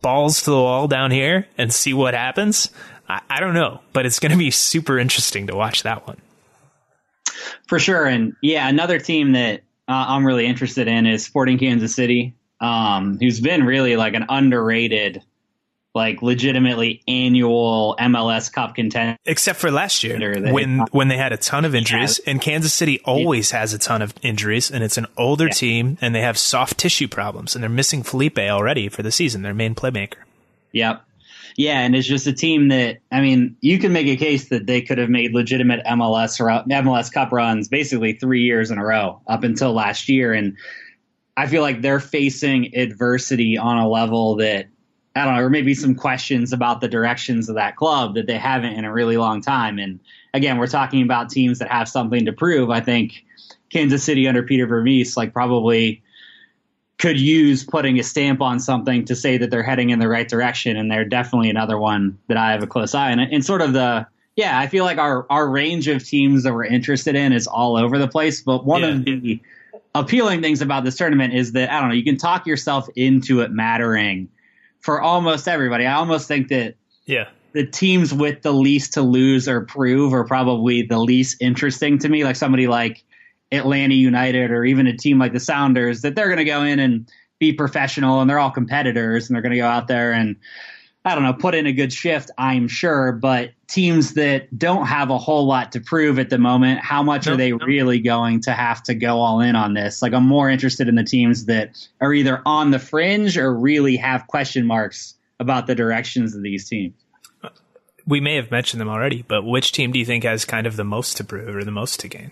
balls 0.00 0.42
to 0.42 0.50
the 0.50 0.56
wall 0.56 0.88
down 0.88 1.10
here 1.10 1.46
and 1.56 1.72
see 1.72 1.94
what 1.94 2.14
happens. 2.14 2.70
I, 3.08 3.20
I 3.30 3.40
don't 3.40 3.54
know, 3.54 3.80
but 3.92 4.04
it's 4.06 4.18
going 4.18 4.32
to 4.32 4.38
be 4.38 4.50
super 4.50 4.98
interesting 4.98 5.46
to 5.46 5.54
watch 5.54 5.84
that 5.84 6.06
one. 6.06 6.18
For 7.68 7.78
sure. 7.78 8.06
And 8.06 8.34
yeah, 8.42 8.68
another 8.68 8.98
team 8.98 9.32
that 9.32 9.62
uh, 9.88 10.04
I'm 10.08 10.26
really 10.26 10.46
interested 10.46 10.88
in 10.88 11.06
is 11.06 11.24
Sporting 11.24 11.58
Kansas 11.58 11.94
City, 11.94 12.34
um, 12.60 13.18
who's 13.18 13.40
been 13.40 13.64
really 13.64 13.96
like 13.96 14.14
an 14.14 14.26
underrated 14.28 15.22
like 15.94 16.22
legitimately 16.22 17.02
annual 17.06 17.96
MLS 18.00 18.52
Cup 18.52 18.74
contender. 18.74 19.18
Except 19.24 19.58
for 19.58 19.70
last 19.70 20.02
year 20.02 20.18
when 20.52 20.80
when 20.90 21.08
they 21.08 21.16
had 21.16 21.32
a 21.32 21.36
ton 21.36 21.64
of 21.64 21.74
injuries, 21.74 22.20
yeah. 22.24 22.30
and 22.30 22.40
Kansas 22.40 22.72
City 22.72 23.00
always 23.04 23.50
has 23.50 23.74
a 23.74 23.78
ton 23.78 24.02
of 24.02 24.14
injuries, 24.22 24.70
and 24.70 24.82
it's 24.82 24.96
an 24.96 25.06
older 25.16 25.46
yeah. 25.46 25.52
team, 25.52 25.98
and 26.00 26.14
they 26.14 26.22
have 26.22 26.38
soft 26.38 26.78
tissue 26.78 27.08
problems, 27.08 27.54
and 27.54 27.62
they're 27.62 27.70
missing 27.70 28.02
Felipe 28.02 28.38
already 28.38 28.88
for 28.88 29.02
the 29.02 29.12
season, 29.12 29.42
their 29.42 29.54
main 29.54 29.74
playmaker. 29.74 30.16
Yep. 30.72 31.04
Yeah, 31.56 31.80
and 31.80 31.94
it's 31.94 32.08
just 32.08 32.26
a 32.26 32.32
team 32.32 32.68
that 32.68 32.98
I 33.10 33.20
mean, 33.20 33.56
you 33.60 33.78
can 33.78 33.92
make 33.92 34.06
a 34.06 34.16
case 34.16 34.48
that 34.48 34.66
they 34.66 34.80
could 34.80 34.98
have 34.98 35.10
made 35.10 35.34
legitimate 35.34 35.84
MLS 35.84 36.40
MLS 36.40 37.12
Cup 37.12 37.32
runs 37.32 37.68
basically 37.68 38.14
three 38.14 38.42
years 38.42 38.70
in 38.70 38.78
a 38.78 38.84
row 38.84 39.20
up 39.26 39.44
until 39.44 39.72
last 39.72 40.08
year, 40.08 40.32
and 40.32 40.56
I 41.36 41.46
feel 41.46 41.62
like 41.62 41.82
they're 41.82 42.00
facing 42.00 42.74
adversity 42.74 43.58
on 43.58 43.78
a 43.78 43.88
level 43.88 44.36
that 44.36 44.66
I 45.14 45.24
don't 45.24 45.36
know, 45.36 45.42
or 45.42 45.50
maybe 45.50 45.74
some 45.74 45.94
questions 45.94 46.52
about 46.52 46.80
the 46.80 46.88
directions 46.88 47.48
of 47.48 47.56
that 47.56 47.76
club 47.76 48.14
that 48.14 48.26
they 48.26 48.38
haven't 48.38 48.72
in 48.72 48.84
a 48.84 48.92
really 48.92 49.18
long 49.18 49.42
time. 49.42 49.78
And 49.78 50.00
again, 50.32 50.58
we're 50.58 50.66
talking 50.66 51.02
about 51.02 51.28
teams 51.28 51.58
that 51.58 51.70
have 51.70 51.88
something 51.88 52.24
to 52.24 52.32
prove. 52.32 52.70
I 52.70 52.80
think 52.80 53.24
Kansas 53.70 54.02
City 54.02 54.26
under 54.26 54.42
Peter 54.42 54.66
Vermes, 54.66 55.16
like 55.16 55.32
probably 55.32 56.02
could 56.98 57.20
use 57.20 57.64
putting 57.64 57.98
a 57.98 58.02
stamp 58.02 58.40
on 58.40 58.60
something 58.60 59.04
to 59.04 59.16
say 59.16 59.36
that 59.36 59.50
they're 59.50 59.62
heading 59.62 59.90
in 59.90 59.98
the 59.98 60.08
right 60.08 60.28
direction. 60.28 60.76
And 60.76 60.90
they're 60.90 61.04
definitely 61.04 61.50
another 61.50 61.76
one 61.76 62.18
that 62.28 62.36
I 62.36 62.52
have 62.52 62.62
a 62.62 62.66
close 62.66 62.94
eye 62.94 63.12
on. 63.12 63.18
And 63.18 63.44
sort 63.44 63.60
of 63.60 63.72
the, 63.72 64.06
yeah, 64.36 64.58
I 64.58 64.66
feel 64.66 64.84
like 64.84 64.98
our, 64.98 65.26
our 65.28 65.48
range 65.48 65.88
of 65.88 66.04
teams 66.04 66.44
that 66.44 66.54
we're 66.54 66.64
interested 66.64 67.16
in 67.16 67.32
is 67.32 67.46
all 67.46 67.76
over 67.76 67.98
the 67.98 68.08
place. 68.08 68.40
But 68.40 68.64
one 68.64 68.82
yeah. 68.82 68.88
of 68.88 69.04
the 69.04 69.40
appealing 69.94 70.40
things 70.40 70.62
about 70.62 70.84
this 70.84 70.96
tournament 70.96 71.34
is 71.34 71.52
that, 71.52 71.70
I 71.70 71.80
don't 71.80 71.90
know, 71.90 71.94
you 71.94 72.04
can 72.04 72.16
talk 72.16 72.46
yourself 72.46 72.88
into 72.94 73.40
it 73.40 73.50
mattering 73.50 74.28
for 74.82 75.00
almost 75.00 75.48
everybody. 75.48 75.86
I 75.86 75.94
almost 75.94 76.28
think 76.28 76.48
that 76.48 76.74
yeah. 77.06 77.28
The 77.52 77.66
teams 77.66 78.14
with 78.14 78.40
the 78.40 78.52
least 78.52 78.94
to 78.94 79.02
lose 79.02 79.46
or 79.46 79.60
prove 79.62 80.14
are 80.14 80.24
probably 80.24 80.82
the 80.82 80.98
least 80.98 81.36
interesting 81.40 81.98
to 81.98 82.08
me. 82.08 82.24
Like 82.24 82.36
somebody 82.36 82.66
like 82.66 83.04
Atlanta 83.50 83.94
United 83.94 84.50
or 84.50 84.64
even 84.64 84.86
a 84.86 84.96
team 84.96 85.18
like 85.18 85.34
the 85.34 85.40
Sounders, 85.40 86.00
that 86.00 86.14
they're 86.14 86.28
going 86.28 86.38
to 86.38 86.44
go 86.44 86.62
in 86.62 86.78
and 86.78 87.06
be 87.38 87.52
professional 87.52 88.20
and 88.20 88.30
they're 88.30 88.38
all 88.38 88.50
competitors 88.50 89.28
and 89.28 89.34
they're 89.34 89.42
going 89.42 89.52
to 89.52 89.58
go 89.58 89.66
out 89.66 89.86
there 89.86 90.12
and 90.12 90.36
I 91.04 91.14
don't 91.16 91.24
know, 91.24 91.32
put 91.32 91.56
in 91.56 91.66
a 91.66 91.72
good 91.72 91.92
shift, 91.92 92.30
I'm 92.38 92.68
sure, 92.68 93.10
but 93.10 93.50
teams 93.66 94.14
that 94.14 94.56
don't 94.56 94.86
have 94.86 95.10
a 95.10 95.18
whole 95.18 95.46
lot 95.46 95.72
to 95.72 95.80
prove 95.80 96.20
at 96.20 96.30
the 96.30 96.38
moment, 96.38 96.78
how 96.78 97.02
much 97.02 97.26
nope, 97.26 97.34
are 97.34 97.36
they 97.36 97.50
nope. 97.50 97.62
really 97.64 97.98
going 97.98 98.40
to 98.42 98.52
have 98.52 98.84
to 98.84 98.94
go 98.94 99.18
all 99.18 99.40
in 99.40 99.56
on 99.56 99.74
this? 99.74 100.00
Like, 100.00 100.12
I'm 100.12 100.26
more 100.26 100.48
interested 100.48 100.86
in 100.88 100.94
the 100.94 101.02
teams 101.02 101.46
that 101.46 101.70
are 102.00 102.14
either 102.14 102.40
on 102.46 102.70
the 102.70 102.78
fringe 102.78 103.36
or 103.36 103.52
really 103.52 103.96
have 103.96 104.28
question 104.28 104.64
marks 104.64 105.14
about 105.40 105.66
the 105.66 105.74
directions 105.74 106.36
of 106.36 106.42
these 106.42 106.68
teams. 106.68 106.94
We 108.06 108.20
may 108.20 108.36
have 108.36 108.52
mentioned 108.52 108.80
them 108.80 108.88
already, 108.88 109.22
but 109.26 109.42
which 109.42 109.72
team 109.72 109.90
do 109.90 109.98
you 109.98 110.04
think 110.04 110.22
has 110.22 110.44
kind 110.44 110.68
of 110.68 110.76
the 110.76 110.84
most 110.84 111.16
to 111.16 111.24
prove 111.24 111.54
or 111.54 111.64
the 111.64 111.72
most 111.72 111.98
to 112.00 112.08
gain? 112.08 112.30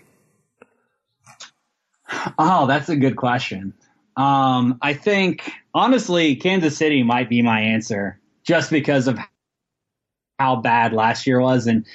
Oh, 2.39 2.67
that's 2.67 2.87
a 2.89 2.95
good 2.95 3.17
question. 3.17 3.73
Um, 4.15 4.77
I 4.81 4.93
think 4.93 5.51
honestly, 5.73 6.35
Kansas 6.35 6.77
City 6.77 7.03
might 7.03 7.29
be 7.29 7.41
my 7.41 7.61
answer 7.61 8.20
just 8.51 8.69
because 8.69 9.07
of 9.07 9.17
how 10.37 10.57
bad 10.57 10.91
last 10.91 11.25
year 11.25 11.39
was. 11.39 11.67
And 11.67 11.85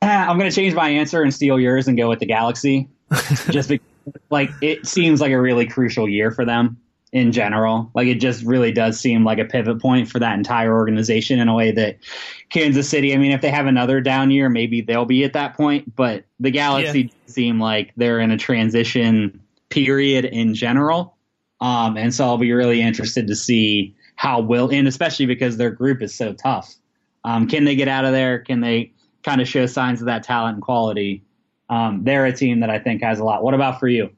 eh, 0.00 0.06
I'm 0.08 0.36
going 0.36 0.50
to 0.50 0.54
change 0.54 0.74
my 0.74 0.88
answer 0.88 1.22
and 1.22 1.32
steal 1.32 1.60
yours 1.60 1.86
and 1.86 1.96
go 1.96 2.08
with 2.08 2.18
the 2.18 2.26
Galaxy, 2.26 2.88
just 3.50 3.68
because 3.68 3.86
like 4.30 4.50
it 4.60 4.84
seems 4.84 5.20
like 5.20 5.30
a 5.30 5.40
really 5.40 5.64
crucial 5.64 6.08
year 6.08 6.32
for 6.32 6.44
them 6.44 6.76
in 7.12 7.30
general. 7.30 7.88
Like 7.94 8.08
it 8.08 8.16
just 8.16 8.42
really 8.42 8.72
does 8.72 8.98
seem 8.98 9.24
like 9.24 9.38
a 9.38 9.44
pivot 9.44 9.80
point 9.80 10.10
for 10.10 10.18
that 10.18 10.36
entire 10.36 10.74
organization 10.74 11.38
in 11.38 11.46
a 11.46 11.54
way 11.54 11.70
that 11.70 11.98
Kansas 12.50 12.88
City. 12.88 13.14
I 13.14 13.16
mean, 13.16 13.30
if 13.30 13.40
they 13.40 13.50
have 13.50 13.66
another 13.66 14.00
down 14.00 14.32
year, 14.32 14.48
maybe 14.48 14.80
they'll 14.80 15.04
be 15.04 15.22
at 15.22 15.34
that 15.34 15.56
point. 15.56 15.94
But 15.94 16.24
the 16.40 16.50
Galaxy 16.50 17.02
yeah. 17.02 17.32
seem 17.32 17.60
like 17.60 17.92
they're 17.96 18.18
in 18.18 18.32
a 18.32 18.36
transition 18.36 19.40
period 19.68 20.24
in 20.24 20.56
general. 20.56 21.16
Um, 21.60 21.96
and 21.96 22.12
so 22.12 22.24
I'll 22.24 22.38
be 22.38 22.52
really 22.52 22.82
interested 22.82 23.28
to 23.28 23.36
see 23.36 23.94
how 24.14 24.40
will, 24.40 24.70
and 24.70 24.86
especially 24.86 25.26
because 25.26 25.56
their 25.56 25.70
group 25.70 26.02
is 26.02 26.14
so 26.14 26.32
tough. 26.32 26.74
Um, 27.24 27.48
can 27.48 27.64
they 27.64 27.76
get 27.76 27.88
out 27.88 28.04
of 28.04 28.12
there? 28.12 28.38
Can 28.38 28.60
they 28.60 28.92
kind 29.22 29.40
of 29.40 29.48
show 29.48 29.66
signs 29.66 30.00
of 30.00 30.06
that 30.06 30.22
talent 30.22 30.54
and 30.54 30.62
quality? 30.62 31.22
Um, 31.68 32.04
they're 32.04 32.26
a 32.26 32.32
team 32.32 32.60
that 32.60 32.70
I 32.70 32.78
think 32.78 33.02
has 33.02 33.18
a 33.18 33.24
lot. 33.24 33.42
What 33.42 33.54
about 33.54 33.80
for 33.80 33.88
you? 33.88 34.10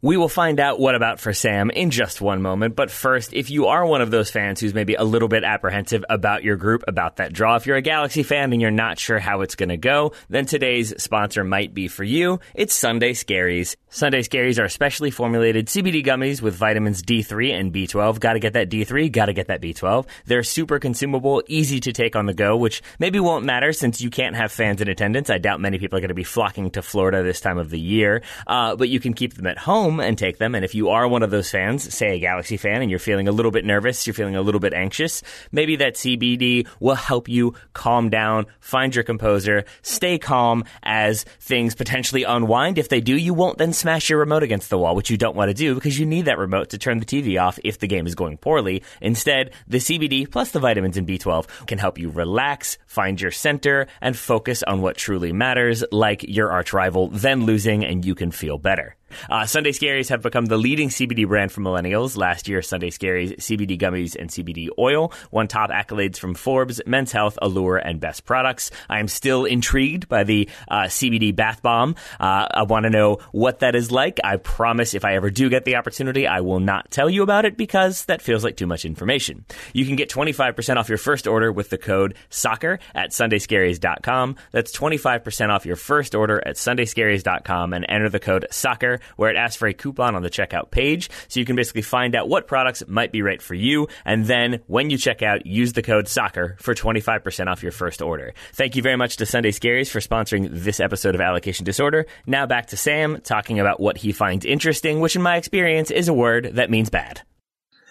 We 0.00 0.16
will 0.16 0.28
find 0.28 0.60
out 0.60 0.78
what 0.78 0.94
about 0.94 1.18
for 1.18 1.32
Sam 1.32 1.70
in 1.70 1.90
just 1.90 2.20
one 2.20 2.40
moment. 2.40 2.76
But 2.76 2.88
first, 2.88 3.34
if 3.34 3.50
you 3.50 3.66
are 3.66 3.84
one 3.84 4.00
of 4.00 4.12
those 4.12 4.30
fans 4.30 4.60
who's 4.60 4.72
maybe 4.72 4.94
a 4.94 5.02
little 5.02 5.26
bit 5.26 5.42
apprehensive 5.42 6.04
about 6.08 6.44
your 6.44 6.54
group, 6.54 6.84
about 6.86 7.16
that 7.16 7.32
draw, 7.32 7.56
if 7.56 7.66
you're 7.66 7.76
a 7.76 7.82
Galaxy 7.82 8.22
fan 8.22 8.52
and 8.52 8.62
you're 8.62 8.70
not 8.70 9.00
sure 9.00 9.18
how 9.18 9.40
it's 9.40 9.56
going 9.56 9.70
to 9.70 9.76
go, 9.76 10.12
then 10.28 10.46
today's 10.46 11.02
sponsor 11.02 11.42
might 11.42 11.74
be 11.74 11.88
for 11.88 12.04
you. 12.04 12.38
It's 12.54 12.76
Sunday 12.76 13.12
Scaries. 13.12 13.74
Sunday 13.90 14.22
Scaries 14.22 14.62
are 14.62 14.68
specially 14.68 15.10
formulated 15.10 15.66
CBD 15.66 16.06
gummies 16.06 16.40
with 16.40 16.54
vitamins 16.54 17.02
D3 17.02 17.58
and 17.58 17.74
B12. 17.74 18.20
Gotta 18.20 18.38
get 18.38 18.52
that 18.52 18.70
D3, 18.70 19.10
gotta 19.10 19.32
get 19.32 19.48
that 19.48 19.60
B12. 19.60 20.06
They're 20.26 20.44
super 20.44 20.78
consumable, 20.78 21.42
easy 21.48 21.80
to 21.80 21.92
take 21.92 22.14
on 22.14 22.26
the 22.26 22.34
go, 22.34 22.56
which 22.56 22.82
maybe 23.00 23.18
won't 23.18 23.44
matter 23.44 23.72
since 23.72 24.00
you 24.00 24.10
can't 24.10 24.36
have 24.36 24.52
fans 24.52 24.80
in 24.80 24.86
attendance. 24.86 25.28
I 25.28 25.38
doubt 25.38 25.60
many 25.60 25.78
people 25.80 25.96
are 25.98 26.00
going 26.00 26.08
to 26.08 26.14
be 26.14 26.22
flocking 26.22 26.70
to 26.72 26.82
Florida 26.82 27.24
this 27.24 27.40
time 27.40 27.58
of 27.58 27.70
the 27.70 27.80
year. 27.80 28.22
Uh, 28.46 28.76
but 28.76 28.88
you 28.90 29.00
can 29.00 29.14
keep 29.14 29.34
them 29.34 29.46
at 29.46 29.58
home 29.58 29.87
home 29.88 30.00
and 30.00 30.18
take 30.18 30.38
them. 30.38 30.54
And 30.54 30.64
if 30.64 30.74
you 30.74 30.90
are 30.90 31.08
one 31.08 31.22
of 31.22 31.30
those 31.30 31.50
fans, 31.50 31.94
say 31.94 32.16
a 32.16 32.18
Galaxy 32.18 32.56
fan, 32.56 32.82
and 32.82 32.90
you're 32.90 32.98
feeling 32.98 33.28
a 33.28 33.32
little 33.32 33.50
bit 33.50 33.64
nervous, 33.64 34.06
you're 34.06 34.14
feeling 34.14 34.36
a 34.36 34.42
little 34.42 34.60
bit 34.60 34.74
anxious, 34.74 35.22
maybe 35.50 35.76
that 35.76 35.94
CBD 35.94 36.66
will 36.80 36.94
help 36.94 37.28
you 37.28 37.54
calm 37.72 38.10
down, 38.10 38.46
find 38.60 38.94
your 38.94 39.04
composer, 39.04 39.64
stay 39.82 40.18
calm 40.18 40.64
as 40.82 41.24
things 41.40 41.74
potentially 41.74 42.24
unwind. 42.24 42.78
If 42.78 42.88
they 42.88 43.00
do, 43.00 43.16
you 43.16 43.34
won't 43.34 43.58
then 43.58 43.72
smash 43.72 44.10
your 44.10 44.18
remote 44.18 44.42
against 44.42 44.70
the 44.70 44.78
wall, 44.78 44.94
which 44.94 45.10
you 45.10 45.16
don't 45.16 45.36
want 45.36 45.48
to 45.48 45.54
do 45.54 45.74
because 45.74 45.98
you 45.98 46.06
need 46.06 46.26
that 46.26 46.38
remote 46.38 46.70
to 46.70 46.78
turn 46.78 46.98
the 46.98 47.06
TV 47.06 47.40
off 47.40 47.58
if 47.64 47.78
the 47.78 47.86
game 47.86 48.06
is 48.06 48.14
going 48.14 48.36
poorly. 48.36 48.82
Instead, 49.00 49.52
the 49.66 49.78
CBD 49.78 50.30
plus 50.30 50.50
the 50.50 50.60
vitamins 50.60 50.96
and 50.96 51.08
B12 51.08 51.66
can 51.66 51.78
help 51.78 51.98
you 51.98 52.10
relax, 52.10 52.78
find 52.86 53.20
your 53.20 53.30
center, 53.30 53.86
and 54.00 54.16
focus 54.16 54.62
on 54.62 54.82
what 54.82 54.96
truly 54.96 55.32
matters, 55.32 55.82
like 55.90 56.22
your 56.22 56.52
arch 56.52 56.72
rival 56.72 57.08
then 57.08 57.44
losing 57.44 57.84
and 57.84 58.04
you 58.04 58.14
can 58.14 58.30
feel 58.30 58.58
better. 58.58 58.97
Uh, 59.30 59.46
Sunday 59.46 59.72
Scaries 59.72 60.08
have 60.08 60.22
become 60.22 60.46
the 60.46 60.56
leading 60.56 60.88
CBD 60.88 61.26
brand 61.26 61.52
for 61.52 61.60
millennials. 61.60 62.16
Last 62.16 62.48
year, 62.48 62.62
Sunday 62.62 62.90
Scaries 62.90 63.36
CBD 63.36 63.78
gummies 63.78 64.16
and 64.16 64.30
CBD 64.30 64.68
oil 64.78 65.12
won 65.30 65.48
top 65.48 65.70
accolades 65.70 66.18
from 66.18 66.34
Forbes, 66.34 66.80
Men's 66.86 67.12
Health, 67.12 67.38
Allure, 67.42 67.76
and 67.76 68.00
Best 68.00 68.24
Products. 68.24 68.70
I 68.88 69.00
am 69.00 69.08
still 69.08 69.44
intrigued 69.44 70.08
by 70.08 70.24
the 70.24 70.48
uh, 70.68 70.84
CBD 70.84 71.34
bath 71.34 71.62
bomb. 71.62 71.96
Uh, 72.20 72.46
I 72.50 72.62
want 72.64 72.84
to 72.84 72.90
know 72.90 73.18
what 73.32 73.60
that 73.60 73.74
is 73.74 73.90
like. 73.90 74.18
I 74.24 74.36
promise 74.36 74.94
if 74.94 75.04
I 75.04 75.14
ever 75.14 75.30
do 75.30 75.48
get 75.48 75.64
the 75.64 75.76
opportunity, 75.76 76.26
I 76.26 76.40
will 76.40 76.60
not 76.60 76.90
tell 76.90 77.08
you 77.10 77.22
about 77.22 77.44
it 77.44 77.56
because 77.56 78.04
that 78.06 78.22
feels 78.22 78.44
like 78.44 78.56
too 78.56 78.66
much 78.66 78.84
information. 78.84 79.44
You 79.72 79.86
can 79.86 79.96
get 79.96 80.10
25% 80.10 80.76
off 80.76 80.88
your 80.88 80.98
first 80.98 81.26
order 81.26 81.52
with 81.52 81.70
the 81.70 81.78
code 81.78 82.14
SOCCER 82.30 82.78
at 82.94 83.10
sundayscaries.com. 83.10 84.36
That's 84.52 84.76
25% 84.76 85.50
off 85.50 85.66
your 85.66 85.76
first 85.76 86.14
order 86.14 86.42
at 86.46 86.56
sundayscaries.com 86.56 87.72
and 87.72 87.86
enter 87.88 88.08
the 88.08 88.20
code 88.20 88.46
SOCCER 88.50 88.97
where 89.16 89.30
it 89.30 89.36
asks 89.36 89.56
for 89.56 89.68
a 89.68 89.74
coupon 89.74 90.14
on 90.14 90.22
the 90.22 90.30
checkout 90.30 90.70
page. 90.70 91.10
So 91.28 91.40
you 91.40 91.46
can 91.46 91.56
basically 91.56 91.82
find 91.82 92.14
out 92.14 92.28
what 92.28 92.46
products 92.46 92.82
might 92.86 93.12
be 93.12 93.22
right 93.22 93.40
for 93.40 93.54
you. 93.54 93.88
And 94.04 94.26
then 94.26 94.60
when 94.66 94.90
you 94.90 94.98
check 94.98 95.22
out, 95.22 95.46
use 95.46 95.72
the 95.72 95.82
code 95.82 96.06
SOCCER 96.06 96.60
for 96.60 96.74
25% 96.74 97.46
off 97.46 97.62
your 97.62 97.72
first 97.72 98.02
order. 98.02 98.34
Thank 98.52 98.76
you 98.76 98.82
very 98.82 98.96
much 98.96 99.16
to 99.18 99.26
Sunday 99.26 99.50
Scaries 99.50 99.90
for 99.90 100.00
sponsoring 100.00 100.48
this 100.50 100.80
episode 100.80 101.14
of 101.14 101.20
Allocation 101.20 101.64
Disorder. 101.64 102.06
Now 102.26 102.46
back 102.46 102.66
to 102.66 102.76
Sam 102.76 103.20
talking 103.22 103.60
about 103.60 103.80
what 103.80 103.98
he 103.98 104.12
finds 104.12 104.44
interesting, 104.44 105.00
which 105.00 105.16
in 105.16 105.22
my 105.22 105.36
experience 105.36 105.90
is 105.90 106.08
a 106.08 106.14
word 106.14 106.50
that 106.54 106.70
means 106.70 106.90
bad. 106.90 107.22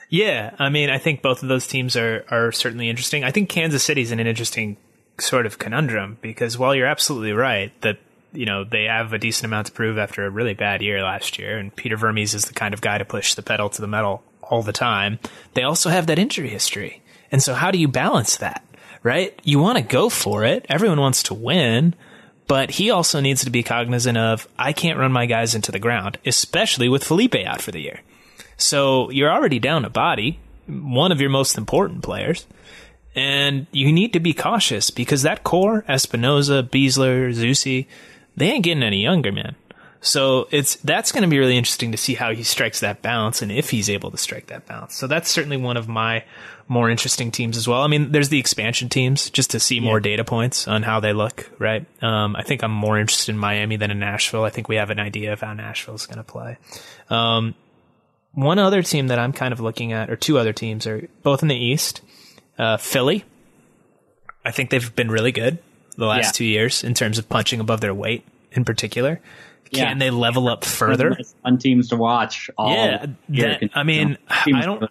Yeah, 0.10 0.56
I 0.58 0.70
mean, 0.70 0.90
I 0.90 1.00
think 1.00 1.22
both 1.22 1.44
of 1.44 1.50
those 1.50 1.68
teams 1.68 1.96
are 1.96 2.26
are 2.30 2.52
certainly 2.52 2.90
interesting. 2.90 3.24
I 3.24 3.32
think 3.32 3.50
Kansas 3.50 3.84
City's 3.84 4.12
in 4.12 4.20
an 4.20 4.28
interesting 4.28 4.78
sort 5.20 5.46
of 5.46 5.58
conundrum 5.58 6.18
because 6.22 6.58
while 6.58 6.76
you're 6.76 6.88
absolutely 6.88 7.34
right 7.34 7.74
that 7.82 7.98
you 8.38 8.46
know, 8.46 8.64
they 8.64 8.84
have 8.84 9.14
a 9.14 9.18
decent 9.18 9.46
amount 9.46 9.68
to 9.68 9.74
prove 9.74 9.98
after 9.98 10.24
a 10.24 10.30
really 10.30 10.54
bad 10.54 10.84
year 10.84 11.02
last 11.02 11.40
year, 11.40 11.58
and 11.58 11.76
Peter 11.76 11.98
Vermes 11.98 12.36
is 12.36 12.46
the 12.46 12.54
kind 12.54 12.74
of 12.74 12.82
guy 12.82 13.00
to 13.00 13.06
push 13.06 13.34
the 13.34 13.42
pedal 13.42 13.68
to 13.70 13.82
the 13.82 13.88
metal 13.88 14.24
all 14.44 14.62
the 14.62 14.72
time. 14.72 15.18
They 15.56 15.64
also 15.64 15.90
have 15.90 16.06
that 16.08 16.20
injury 16.20 16.50
history. 16.50 17.02
And 17.32 17.42
so 17.42 17.56
how 17.56 17.72
do 17.72 17.80
you 17.80 17.88
balance 17.88 18.38
that? 18.38 18.64
Right? 19.02 19.40
You 19.44 19.60
want 19.60 19.80
to 19.80 19.84
go 19.84 20.10
for 20.10 20.44
it. 20.46 20.66
Everyone 20.70 21.02
wants 21.02 21.24
to 21.24 21.34
win, 21.34 21.96
but 22.46 22.70
he 22.70 22.92
also 22.92 23.20
needs 23.20 23.44
to 23.44 23.50
be 23.50 23.64
cognizant 23.64 24.18
of 24.18 24.48
I 24.58 24.72
can't 24.72 25.00
run 25.00 25.12
my 25.12 25.26
guys 25.26 25.56
into 25.56 25.72
the 25.72 25.80
ground, 25.80 26.20
especially 26.24 26.90
with 26.90 27.04
Felipe 27.04 27.36
out 27.36 27.62
for 27.62 27.72
the 27.72 27.82
year. 27.82 28.02
So 28.56 29.10
you're 29.10 29.32
already 29.32 29.60
down 29.60 29.84
a 29.84 29.90
body, 29.90 30.40
one 30.68 31.12
of 31.12 31.20
your 31.20 31.30
most 31.32 31.58
important 31.58 32.04
players. 32.04 32.46
And 33.16 33.66
you 33.72 33.92
need 33.92 34.14
to 34.14 34.20
be 34.20 34.34
cautious 34.34 34.92
because 34.92 35.24
that 35.24 35.44
core, 35.44 35.84
Espinoza, 35.90 36.62
Besler, 36.62 37.34
Zusi, 37.34 37.88
they 38.38 38.52
ain't 38.52 38.64
getting 38.64 38.84
any 38.84 39.02
younger, 39.02 39.32
man. 39.32 39.56
So 40.00 40.48
it's 40.52 40.76
that's 40.78 41.12
going 41.12 41.24
to 41.24 41.28
be 41.28 41.40
really 41.40 41.58
interesting 41.58 41.92
to 41.92 41.98
see 41.98 42.14
how 42.14 42.34
he 42.34 42.44
strikes 42.44 42.80
that 42.80 43.02
balance 43.02 43.42
and 43.42 43.52
if 43.52 43.72
he's 43.72 43.90
able 43.90 44.12
to 44.12 44.18
strike 44.18 44.48
that 44.48 44.66
balance. 44.66 44.96
So 44.96 45.08
that's 45.08 45.30
certainly 45.30 45.58
one 45.58 45.76
of 45.76 45.88
my 45.88 46.24
more 46.68 46.90
interesting 46.90 47.32
teams 47.32 47.58
as 47.58 47.68
well. 47.68 47.82
I 47.82 47.88
mean, 47.88 48.12
there's 48.12 48.30
the 48.30 48.40
expansion 48.40 48.90
teams 48.90 49.30
just 49.30 49.52
to 49.52 49.60
see 49.60 49.76
yeah. 49.76 49.82
more 49.82 50.00
data 50.00 50.24
points 50.24 50.68
on 50.68 50.84
how 50.84 51.00
they 51.00 51.14
look, 51.14 51.50
right? 51.60 51.86
Um, 52.04 52.36
I 52.36 52.44
think 52.44 52.64
I'm 52.64 52.72
more 52.72 53.00
interested 53.00 53.32
in 53.32 53.40
Miami 53.40 53.78
than 53.78 53.90
in 53.90 54.00
Nashville. 54.00 54.44
I 54.44 54.50
think 54.50 54.68
we 54.70 54.76
have 54.76 54.90
an 54.92 55.00
idea 55.00 55.34
of 55.34 55.42
how 55.42 55.54
Nashville 55.54 55.96
is 55.96 56.06
going 56.06 56.18
to 56.18 56.24
play. 56.24 56.58
Um, 57.10 57.56
one 58.34 58.60
other 58.60 58.84
team 58.84 59.08
that 59.08 59.18
I'm 59.18 59.34
kind 59.34 59.52
of 59.52 59.60
looking 59.60 59.94
at, 59.94 60.10
or 60.10 60.16
two 60.16 60.38
other 60.38 60.54
teams, 60.54 60.86
are 60.86 61.08
both 61.24 61.42
in 61.42 61.48
the 61.48 61.56
East. 61.56 62.02
Uh, 62.58 62.78
Philly. 62.78 63.24
I 64.46 64.52
think 64.52 64.70
they've 64.70 64.96
been 64.96 65.10
really 65.12 65.32
good 65.32 65.58
the 65.98 66.06
last 66.06 66.26
yeah. 66.26 66.32
two 66.32 66.46
years 66.46 66.84
in 66.84 66.94
terms 66.94 67.18
of 67.18 67.28
punching 67.28 67.60
above 67.60 67.82
their 67.82 67.94
weight 67.94 68.24
in 68.52 68.66
particular. 68.66 69.20
Can 69.72 69.80
yeah. 69.80 69.96
they 69.96 70.12
level 70.12 70.48
up 70.48 70.64
further? 70.64 71.18
Fun 71.44 71.58
teams 71.58 71.90
to 71.90 71.98
watch. 71.98 72.50
yeah, 72.58 73.58
that, 73.60 73.70
I 73.76 73.84
mean, 73.84 74.18
I 74.30 74.62
don't. 74.62 74.90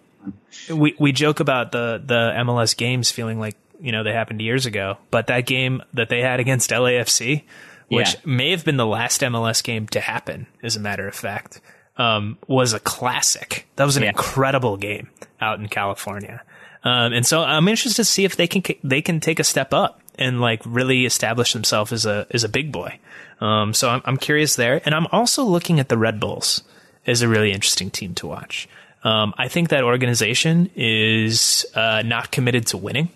We 0.69 0.95
we 0.99 1.11
joke 1.11 1.39
about 1.39 1.71
the 1.71 2.01
the 2.03 2.33
MLS 2.37 2.75
games 2.75 3.09
feeling 3.09 3.39
like 3.39 3.55
you 3.79 3.91
know 3.91 4.03
they 4.03 4.13
happened 4.13 4.41
years 4.41 4.65
ago, 4.65 4.97
but 5.09 5.27
that 5.27 5.45
game 5.45 5.81
that 5.93 6.09
they 6.09 6.21
had 6.21 6.39
against 6.39 6.69
LAFC, 6.69 7.43
which 7.87 8.13
yeah. 8.13 8.19
may 8.25 8.51
have 8.51 8.65
been 8.65 8.77
the 8.77 8.85
last 8.85 9.21
MLS 9.21 9.63
game 9.63 9.87
to 9.89 9.99
happen, 9.99 10.47
as 10.61 10.75
a 10.75 10.79
matter 10.79 11.07
of 11.07 11.15
fact, 11.15 11.61
um, 11.97 12.37
was 12.47 12.73
a 12.73 12.79
classic. 12.79 13.67
That 13.77 13.85
was 13.85 13.97
an 13.97 14.03
yeah. 14.03 14.09
incredible 14.09 14.77
game 14.77 15.09
out 15.41 15.59
in 15.59 15.69
California, 15.69 16.43
um, 16.83 17.13
and 17.13 17.25
so 17.25 17.41
I'm 17.41 17.67
interested 17.67 17.95
to 17.95 18.05
see 18.05 18.25
if 18.25 18.35
they 18.35 18.47
can 18.47 18.63
they 18.83 19.01
can 19.01 19.19
take 19.19 19.39
a 19.39 19.43
step 19.43 19.73
up 19.73 20.01
and 20.17 20.41
like 20.41 20.61
really 20.65 21.05
establish 21.05 21.53
himself 21.53 21.91
as 21.91 22.05
a 22.05 22.27
as 22.31 22.43
a 22.43 22.49
big 22.49 22.71
boy. 22.71 22.99
Um, 23.39 23.73
so 23.73 23.89
I'm, 23.89 24.01
I'm 24.05 24.17
curious 24.17 24.55
there, 24.55 24.81
and 24.85 24.95
I'm 24.95 25.07
also 25.11 25.43
looking 25.43 25.79
at 25.79 25.89
the 25.89 25.97
Red 25.97 26.19
Bulls 26.19 26.63
as 27.05 27.21
a 27.21 27.27
really 27.27 27.51
interesting 27.51 27.91
team 27.91 28.15
to 28.15 28.27
watch. 28.27 28.67
Um, 29.03 29.33
I 29.37 29.47
think 29.47 29.69
that 29.69 29.83
organization 29.83 30.69
is 30.75 31.65
uh, 31.75 32.01
not 32.03 32.31
committed 32.31 32.67
to 32.67 32.77
winning, 32.77 33.09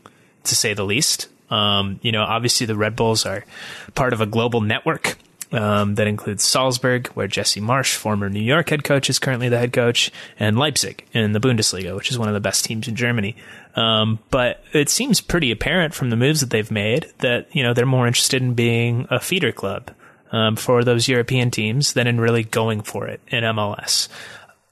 to 0.43 0.55
say 0.55 0.73
the 0.73 0.85
least. 0.85 1.27
Um, 1.49 1.99
you 2.01 2.11
know, 2.11 2.23
obviously 2.23 2.65
the 2.65 2.77
Red 2.77 2.95
Bulls 2.95 3.25
are 3.25 3.43
part 3.95 4.13
of 4.13 4.21
a 4.21 4.25
global 4.25 4.61
network 4.61 5.17
um, 5.51 5.95
that 5.95 6.07
includes 6.07 6.43
Salzburg, 6.43 7.07
where 7.07 7.27
Jesse 7.27 7.61
Marsch, 7.61 7.95
former 7.95 8.29
New 8.29 8.41
York 8.41 8.69
head 8.69 8.83
coach, 8.83 9.09
is 9.09 9.19
currently 9.19 9.49
the 9.49 9.57
head 9.57 9.73
coach, 9.73 10.11
and 10.39 10.57
Leipzig 10.57 11.05
in 11.13 11.33
the 11.33 11.39
Bundesliga, 11.39 11.95
which 11.95 12.09
is 12.09 12.17
one 12.17 12.27
of 12.27 12.33
the 12.33 12.39
best 12.39 12.65
teams 12.65 12.87
in 12.87 12.95
Germany. 12.95 13.35
Um, 13.75 14.19
but 14.29 14.63
it 14.73 14.89
seems 14.89 15.21
pretty 15.21 15.51
apparent 15.51 15.93
from 15.93 16.09
the 16.09 16.15
moves 16.15 16.39
that 16.41 16.49
they've 16.49 16.71
made 16.71 17.11
that 17.19 17.53
you 17.55 17.63
know 17.63 17.73
they're 17.73 17.85
more 17.85 18.07
interested 18.07 18.41
in 18.41 18.53
being 18.53 19.07
a 19.09 19.19
feeder 19.19 19.51
club 19.51 19.91
um, 20.31 20.55
for 20.55 20.83
those 20.83 21.07
European 21.07 21.51
teams 21.51 21.93
than 21.93 22.07
in 22.07 22.19
really 22.19 22.43
going 22.43 22.81
for 22.81 23.07
it 23.07 23.21
in 23.27 23.43
MLS. 23.43 24.07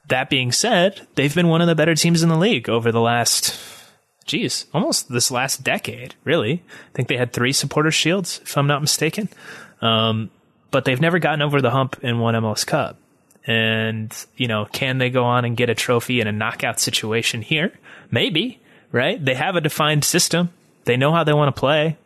That 0.08 0.30
being 0.30 0.50
said, 0.50 1.06
they've 1.14 1.34
been 1.34 1.48
one 1.48 1.60
of 1.60 1.68
the 1.68 1.74
better 1.74 1.94
teams 1.94 2.22
in 2.22 2.28
the 2.28 2.36
league 2.36 2.68
over 2.68 2.90
the 2.90 3.00
last 3.00 3.58
geez, 4.26 4.66
almost 4.72 5.10
this 5.10 5.30
last 5.30 5.62
decade, 5.62 6.14
really. 6.24 6.62
I 6.70 6.92
think 6.94 7.08
they 7.08 7.16
had 7.16 7.32
three 7.32 7.52
supporter 7.52 7.90
shields, 7.90 8.40
if 8.42 8.56
I'm 8.56 8.66
not 8.66 8.80
mistaken. 8.80 9.28
Um, 9.80 10.30
but 10.70 10.84
they've 10.84 11.00
never 11.00 11.18
gotten 11.18 11.42
over 11.42 11.60
the 11.60 11.70
hump 11.70 12.02
in 12.02 12.18
one 12.18 12.34
MLS 12.34 12.66
Cup. 12.66 12.96
And, 13.46 14.14
you 14.36 14.48
know, 14.48 14.66
can 14.66 14.98
they 14.98 15.10
go 15.10 15.24
on 15.24 15.44
and 15.44 15.56
get 15.56 15.70
a 15.70 15.74
trophy 15.74 16.20
in 16.20 16.26
a 16.26 16.32
knockout 16.32 16.78
situation 16.78 17.42
here? 17.42 17.72
Maybe, 18.10 18.60
right? 18.92 19.22
They 19.22 19.34
have 19.34 19.56
a 19.56 19.60
defined 19.60 20.04
system. 20.04 20.50
They 20.84 20.96
know 20.96 21.12
how 21.12 21.24
they 21.24 21.32
want 21.32 21.54
to 21.54 21.58
play. 21.58 21.96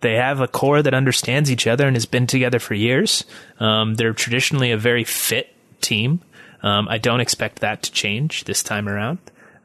They 0.00 0.14
have 0.14 0.40
a 0.40 0.48
core 0.48 0.80
that 0.82 0.94
understands 0.94 1.50
each 1.50 1.66
other 1.66 1.86
and 1.86 1.96
has 1.96 2.06
been 2.06 2.26
together 2.26 2.58
for 2.58 2.74
years. 2.74 3.24
Um, 3.58 3.94
they're 3.94 4.12
traditionally 4.12 4.70
a 4.70 4.76
very 4.76 5.04
fit 5.04 5.54
team. 5.80 6.20
Um, 6.62 6.88
I 6.88 6.98
don't 6.98 7.20
expect 7.20 7.60
that 7.60 7.82
to 7.84 7.92
change 7.92 8.44
this 8.44 8.62
time 8.62 8.88
around. 8.88 9.18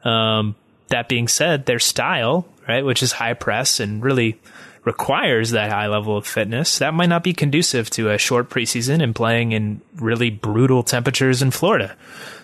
Um, 0.04 0.56
that 0.88 1.08
being 1.08 1.28
said, 1.28 1.66
their 1.66 1.78
style, 1.78 2.46
right, 2.68 2.84
which 2.84 3.02
is 3.02 3.12
high 3.12 3.34
press 3.34 3.80
and 3.80 4.02
really 4.02 4.38
requires 4.84 5.50
that 5.50 5.70
high 5.70 5.86
level 5.86 6.16
of 6.16 6.26
fitness, 6.26 6.78
that 6.78 6.94
might 6.94 7.08
not 7.08 7.24
be 7.24 7.32
conducive 7.32 7.90
to 7.90 8.10
a 8.10 8.18
short 8.18 8.50
preseason 8.50 9.02
and 9.02 9.14
playing 9.14 9.52
in 9.52 9.80
really 9.96 10.30
brutal 10.30 10.82
temperatures 10.82 11.42
in 11.42 11.50
Florida. 11.50 11.96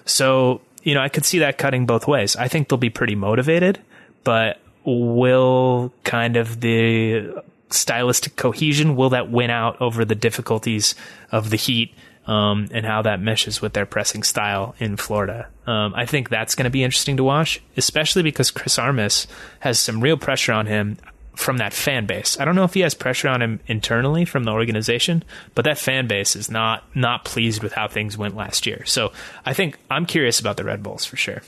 So, 0.07 0.61
you 0.83 0.95
know, 0.95 1.01
I 1.01 1.09
could 1.09 1.25
see 1.25 1.41
that 1.41 1.59
cutting 1.59 1.87
both 1.87 2.07
ways. 2.07 2.37
I 2.37 2.49
think 2.49 2.69
they'll 2.69 2.79
be 2.79 2.91
pretty 2.91 3.15
motivated, 3.15 3.81
but 4.25 4.61
will 4.85 5.93
kind 6.05 6.37
of 6.37 6.61
the 6.61 7.43
stylistic 7.69 8.37
cohesion 8.37 8.97
will 8.97 9.11
that 9.11 9.31
win 9.31 9.51
out 9.51 9.81
over 9.81 10.05
the 10.05 10.15
difficulties 10.15 10.95
of 11.31 11.51
the 11.51 11.57
heat 11.57 11.95
um, 12.27 12.69
and 12.73 12.85
how 12.87 13.03
that 13.03 13.21
meshes 13.21 13.61
with 13.61 13.73
their 13.73 13.87
pressing 13.87 14.23
style 14.23 14.75
in 14.79 14.97
Florida. 14.97 15.49
Um, 15.67 15.95
I 15.95 16.07
think 16.07 16.29
that's 16.29 16.55
going 16.55 16.65
to 16.65 16.71
be 16.71 16.83
interesting 16.83 17.17
to 17.19 17.25
watch, 17.25 17.61
especially 17.77 18.23
because 18.23 18.51
Chris 18.51 18.79
Armas 18.79 19.27
has 19.61 19.79
some 19.79 20.01
real 20.01 20.17
pressure 20.17 20.53
on 20.53 20.67
him 20.67 20.99
from 21.41 21.57
that 21.57 21.73
fan 21.73 22.07
base. 22.07 22.39
I 22.39 22.45
don't 22.45 22.55
know 22.55 22.65
if 22.65 22.75
he 22.75 22.81
has 22.81 22.95
pressure 22.95 23.29
on 23.29 23.41
him 23.41 23.61
internally 23.67 24.25
from 24.25 24.45
the 24.45 24.51
organization, 24.51 25.25
but 25.55 25.65
that 25.65 25.79
fan 25.79 26.07
base 26.07 26.37
is 26.37 26.51
not 26.51 26.85
not 26.95 27.25
pleased 27.25 27.63
with 27.63 27.73
how 27.73 27.89
things 27.89 28.19
went 28.19 28.37
last 28.37 28.67
year. 28.67 28.85
So 28.85 29.13
I 29.45 29.55
think 29.55 29.79
I'm 29.91 30.07
curious 30.07 30.39
about 30.39 30.57
the 30.57 30.65
Red 30.65 30.83
Bulls 30.83 31.05
for 31.05 31.17
sure. 31.17 31.43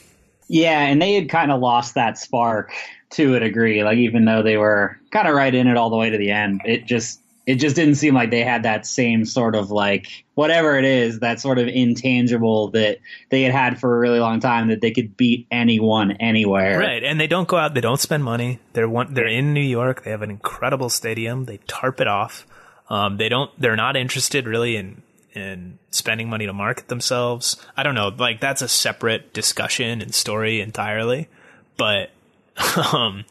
Yeah, 0.49 0.81
and 0.81 1.01
they 1.01 1.15
had 1.15 1.29
kind 1.29 1.53
of 1.53 1.61
lost 1.61 1.95
that 1.95 2.19
spark 2.19 2.73
to 3.11 3.35
a 3.35 3.41
degree. 3.41 3.85
Like 3.85 3.99
even 3.99 4.25
though 4.25 4.43
they 4.43 4.57
were 4.57 4.99
kind 5.11 5.29
of 5.29 5.35
right 5.35 5.55
in 5.55 5.67
it 5.67 5.77
all 5.77 5.91
the 5.91 5.97
way 5.97 6.11
to 6.11 6.19
the 6.19 6.31
end, 6.31 6.63
it 6.65 6.87
just 6.87 7.21
it 7.47 7.57
just 7.57 7.75
didn't 7.75 7.97
seem 7.97 8.15
like 8.15 8.31
they 8.31 8.45
had 8.45 8.63
that 8.63 8.87
same 8.87 9.25
sort 9.25 9.55
of 9.55 9.71
like 9.71 10.25
whatever 10.35 10.79
it 10.79 10.85
is 10.85 11.21
that 11.21 11.41
sort 11.41 11.59
of 11.59 11.67
intangible 11.67 12.71
that 12.71 12.99
they 13.31 13.43
had 13.43 13.53
had 13.53 13.81
for 13.81 13.97
a 13.97 13.99
really 13.99 14.21
long 14.21 14.39
time 14.41 14.69
that 14.69 14.81
they 14.81 14.93
could 14.93 15.17
beat 15.17 15.47
anyone 15.51 16.13
anywhere. 16.13 16.79
Right 16.79 17.03
and 17.03 17.21
they 17.21 17.27
don't 17.27 17.49
go 17.49 17.57
out 17.57 17.75
they 17.75 17.81
don't 17.81 18.01
spend 18.01 18.23
money. 18.25 18.61
They're 18.75 18.89
one 18.89 19.15
they're 19.15 19.27
in 19.27 19.53
new 19.53 19.61
york. 19.61 20.05
They 20.05 20.11
have 20.11 20.23
an 20.23 20.31
incredible 20.31 20.89
stadium. 20.89 21.47
They 21.47 21.59
tarp 21.67 22.01
it 22.01 22.09
off. 22.09 22.47
Um, 22.89 23.17
they 23.17 23.29
don't 23.29 23.51
they're 23.61 23.77
not 23.77 23.97
interested 23.97 24.47
really 24.47 24.77
in 24.77 25.03
in 25.35 25.79
spending 25.91 26.29
money 26.29 26.47
to 26.47 26.53
market 26.53 26.89
themselves. 26.89 27.57
I 27.77 27.83
don't 27.83 27.95
know 27.95 28.09
like 28.09 28.41
that's 28.41 28.63
a 28.63 28.69
separate 28.69 29.33
discussion 29.33 30.01
and 30.01 30.15
story 30.15 30.61
entirely 30.61 31.29
but 31.77 32.11
um 32.93 33.25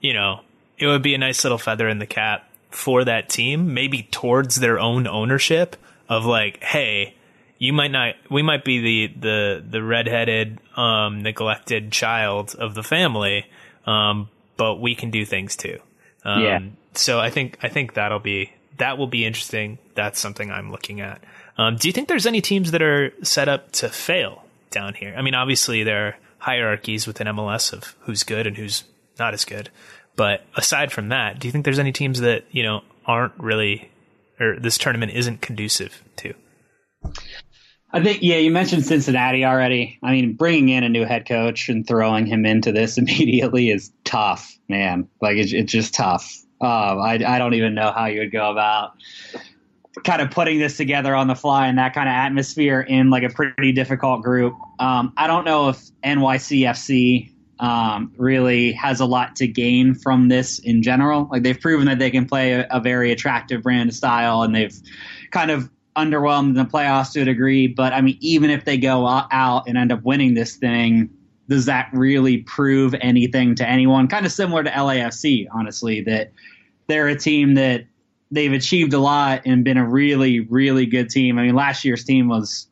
you 0.00 0.12
know 0.12 0.40
it 0.78 0.86
would 0.86 1.02
be 1.02 1.14
a 1.14 1.18
nice 1.18 1.44
little 1.44 1.58
feather 1.58 1.88
in 1.88 1.98
the 1.98 2.06
cap 2.06 2.48
for 2.74 3.04
that 3.04 3.28
team, 3.28 3.72
maybe 3.72 4.02
towards 4.10 4.56
their 4.56 4.80
own 4.80 5.06
ownership 5.06 5.76
of 6.08 6.24
like, 6.24 6.62
hey, 6.62 7.14
you 7.58 7.72
might 7.72 7.92
not, 7.92 8.16
we 8.30 8.42
might 8.42 8.64
be 8.64 8.80
the 8.80 9.20
the 9.20 9.64
the 9.70 9.82
redheaded, 9.82 10.58
um, 10.76 11.22
neglected 11.22 11.92
child 11.92 12.54
of 12.58 12.74
the 12.74 12.82
family, 12.82 13.46
um, 13.86 14.28
but 14.56 14.80
we 14.80 14.94
can 14.94 15.10
do 15.10 15.24
things 15.24 15.56
too. 15.56 15.78
Um, 16.24 16.42
yeah. 16.42 16.60
So 16.94 17.20
I 17.20 17.30
think 17.30 17.58
I 17.62 17.68
think 17.68 17.94
that'll 17.94 18.18
be 18.18 18.52
that 18.78 18.98
will 18.98 19.06
be 19.06 19.24
interesting. 19.24 19.78
That's 19.94 20.18
something 20.18 20.50
I'm 20.50 20.72
looking 20.72 21.00
at. 21.00 21.22
Um, 21.56 21.76
do 21.76 21.86
you 21.88 21.92
think 21.92 22.08
there's 22.08 22.26
any 22.26 22.40
teams 22.40 22.72
that 22.72 22.82
are 22.82 23.12
set 23.22 23.48
up 23.48 23.70
to 23.72 23.88
fail 23.88 24.44
down 24.70 24.94
here? 24.94 25.14
I 25.16 25.22
mean, 25.22 25.34
obviously 25.34 25.84
there 25.84 26.08
are 26.08 26.16
hierarchies 26.38 27.06
within 27.06 27.28
MLS 27.28 27.72
of 27.72 27.94
who's 28.00 28.24
good 28.24 28.48
and 28.48 28.56
who's 28.56 28.82
not 29.16 29.32
as 29.32 29.44
good. 29.44 29.70
But 30.16 30.44
aside 30.56 30.92
from 30.92 31.08
that, 31.08 31.38
do 31.38 31.48
you 31.48 31.52
think 31.52 31.64
there's 31.64 31.78
any 31.78 31.92
teams 31.92 32.20
that 32.20 32.44
you 32.50 32.62
know 32.62 32.82
aren't 33.06 33.38
really, 33.38 33.90
or 34.40 34.58
this 34.58 34.78
tournament 34.78 35.12
isn't 35.12 35.40
conducive 35.40 36.02
to? 36.16 36.34
I 37.92 38.02
think, 38.02 38.22
yeah, 38.22 38.38
you 38.38 38.50
mentioned 38.50 38.84
Cincinnati 38.84 39.44
already. 39.44 40.00
I 40.02 40.10
mean, 40.10 40.34
bringing 40.34 40.70
in 40.70 40.82
a 40.82 40.88
new 40.88 41.04
head 41.04 41.28
coach 41.28 41.68
and 41.68 41.86
throwing 41.86 42.26
him 42.26 42.44
into 42.44 42.72
this 42.72 42.98
immediately 42.98 43.70
is 43.70 43.92
tough, 44.02 44.58
man. 44.68 45.08
Like, 45.22 45.36
it's, 45.36 45.52
it's 45.52 45.70
just 45.70 45.94
tough. 45.94 46.28
Uh, 46.60 46.96
I, 46.98 47.12
I 47.24 47.38
don't 47.38 47.54
even 47.54 47.74
know 47.74 47.92
how 47.92 48.06
you 48.06 48.20
would 48.20 48.32
go 48.32 48.50
about 48.50 48.94
kind 50.02 50.20
of 50.20 50.30
putting 50.30 50.58
this 50.58 50.76
together 50.76 51.14
on 51.14 51.28
the 51.28 51.36
fly 51.36 51.68
in 51.68 51.76
that 51.76 51.94
kind 51.94 52.08
of 52.08 52.14
atmosphere 52.14 52.80
in 52.80 53.10
like 53.10 53.22
a 53.22 53.28
pretty 53.28 53.70
difficult 53.70 54.22
group. 54.22 54.54
Um, 54.80 55.12
I 55.16 55.28
don't 55.28 55.44
know 55.44 55.68
if 55.68 55.80
NYCFC 56.04 57.30
um, 57.60 58.12
really 58.16 58.72
has 58.72 59.00
a 59.00 59.06
lot 59.06 59.36
to 59.36 59.46
gain 59.46 59.94
from 59.94 60.28
this 60.28 60.58
in 60.58 60.82
general. 60.82 61.28
Like 61.30 61.42
they've 61.42 61.58
proven 61.58 61.86
that 61.86 61.98
they 61.98 62.10
can 62.10 62.26
play 62.26 62.52
a, 62.52 62.66
a 62.70 62.80
very 62.80 63.12
attractive 63.12 63.62
brand 63.62 63.90
of 63.90 63.96
style, 63.96 64.42
and 64.42 64.54
they've 64.54 64.76
kind 65.30 65.50
of 65.50 65.70
underwhelmed 65.96 66.48
in 66.48 66.54
the 66.54 66.64
playoffs 66.64 67.12
to 67.12 67.22
a 67.22 67.24
degree. 67.24 67.66
But 67.66 67.92
I 67.92 68.00
mean, 68.00 68.16
even 68.20 68.50
if 68.50 68.64
they 68.64 68.76
go 68.76 69.06
out 69.06 69.68
and 69.68 69.78
end 69.78 69.92
up 69.92 70.02
winning 70.02 70.34
this 70.34 70.56
thing, 70.56 71.10
does 71.48 71.66
that 71.66 71.88
really 71.92 72.38
prove 72.38 72.94
anything 73.00 73.54
to 73.56 73.68
anyone? 73.68 74.08
Kind 74.08 74.26
of 74.26 74.32
similar 74.32 74.64
to 74.64 74.70
LAFC, 74.70 75.46
honestly, 75.52 76.00
that 76.02 76.32
they're 76.86 77.08
a 77.08 77.16
team 77.16 77.54
that 77.54 77.84
they've 78.30 78.52
achieved 78.52 78.92
a 78.92 78.98
lot 78.98 79.42
and 79.44 79.64
been 79.64 79.76
a 79.76 79.86
really, 79.86 80.40
really 80.40 80.86
good 80.86 81.10
team. 81.10 81.38
I 81.38 81.42
mean, 81.42 81.54
last 81.54 81.84
year's 81.84 82.04
team 82.04 82.28
was 82.28 82.66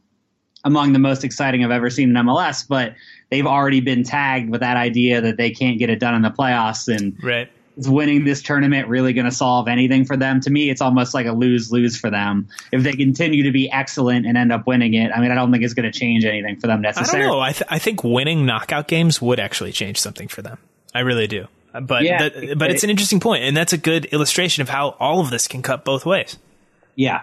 among 0.64 0.92
the 0.92 0.98
most 0.98 1.24
exciting 1.24 1.64
I've 1.64 1.70
ever 1.70 1.90
seen 1.90 2.16
in 2.16 2.24
MLS, 2.24 2.66
but 2.66 2.94
they've 3.32 3.46
already 3.46 3.80
been 3.80 4.04
tagged 4.04 4.50
with 4.50 4.60
that 4.60 4.76
idea 4.76 5.22
that 5.22 5.38
they 5.38 5.50
can't 5.50 5.78
get 5.78 5.88
it 5.88 5.98
done 5.98 6.14
in 6.14 6.20
the 6.20 6.28
playoffs. 6.28 6.94
And 6.94 7.16
right. 7.24 7.48
is 7.78 7.88
winning 7.88 8.26
this 8.26 8.42
tournament 8.42 8.88
really 8.88 9.14
going 9.14 9.24
to 9.24 9.32
solve 9.32 9.68
anything 9.68 10.04
for 10.04 10.18
them? 10.18 10.38
To 10.42 10.50
me, 10.50 10.68
it's 10.68 10.82
almost 10.82 11.14
like 11.14 11.24
a 11.24 11.32
lose 11.32 11.72
lose 11.72 11.96
for 11.96 12.10
them. 12.10 12.46
If 12.72 12.82
they 12.82 12.92
continue 12.92 13.42
to 13.44 13.50
be 13.50 13.70
excellent 13.70 14.26
and 14.26 14.36
end 14.36 14.52
up 14.52 14.66
winning 14.66 14.92
it, 14.92 15.10
I 15.12 15.20
mean, 15.20 15.30
I 15.30 15.34
don't 15.34 15.50
think 15.50 15.64
it's 15.64 15.72
going 15.72 15.90
to 15.90 15.98
change 15.98 16.26
anything 16.26 16.60
for 16.60 16.66
them 16.66 16.82
necessarily. 16.82 17.24
I 17.24 17.26
don't 17.26 17.36
know. 17.38 17.40
I, 17.40 17.52
th- 17.52 17.68
I 17.70 17.78
think 17.78 18.04
winning 18.04 18.44
knockout 18.44 18.86
games 18.86 19.22
would 19.22 19.40
actually 19.40 19.72
change 19.72 19.98
something 19.98 20.28
for 20.28 20.42
them. 20.42 20.58
I 20.94 21.00
really 21.00 21.26
do. 21.26 21.48
But 21.72 22.02
Yeah, 22.02 22.28
that- 22.28 22.58
but 22.58 22.70
it's 22.70 22.84
an 22.84 22.90
interesting 22.90 23.18
point, 23.18 23.44
and 23.44 23.56
that's 23.56 23.72
a 23.72 23.78
good 23.78 24.04
illustration 24.12 24.60
of 24.60 24.68
how 24.68 24.90
all 25.00 25.20
of 25.20 25.30
this 25.30 25.48
can 25.48 25.62
cut 25.62 25.86
both 25.86 26.04
ways. 26.04 26.36
Yeah. 26.96 27.22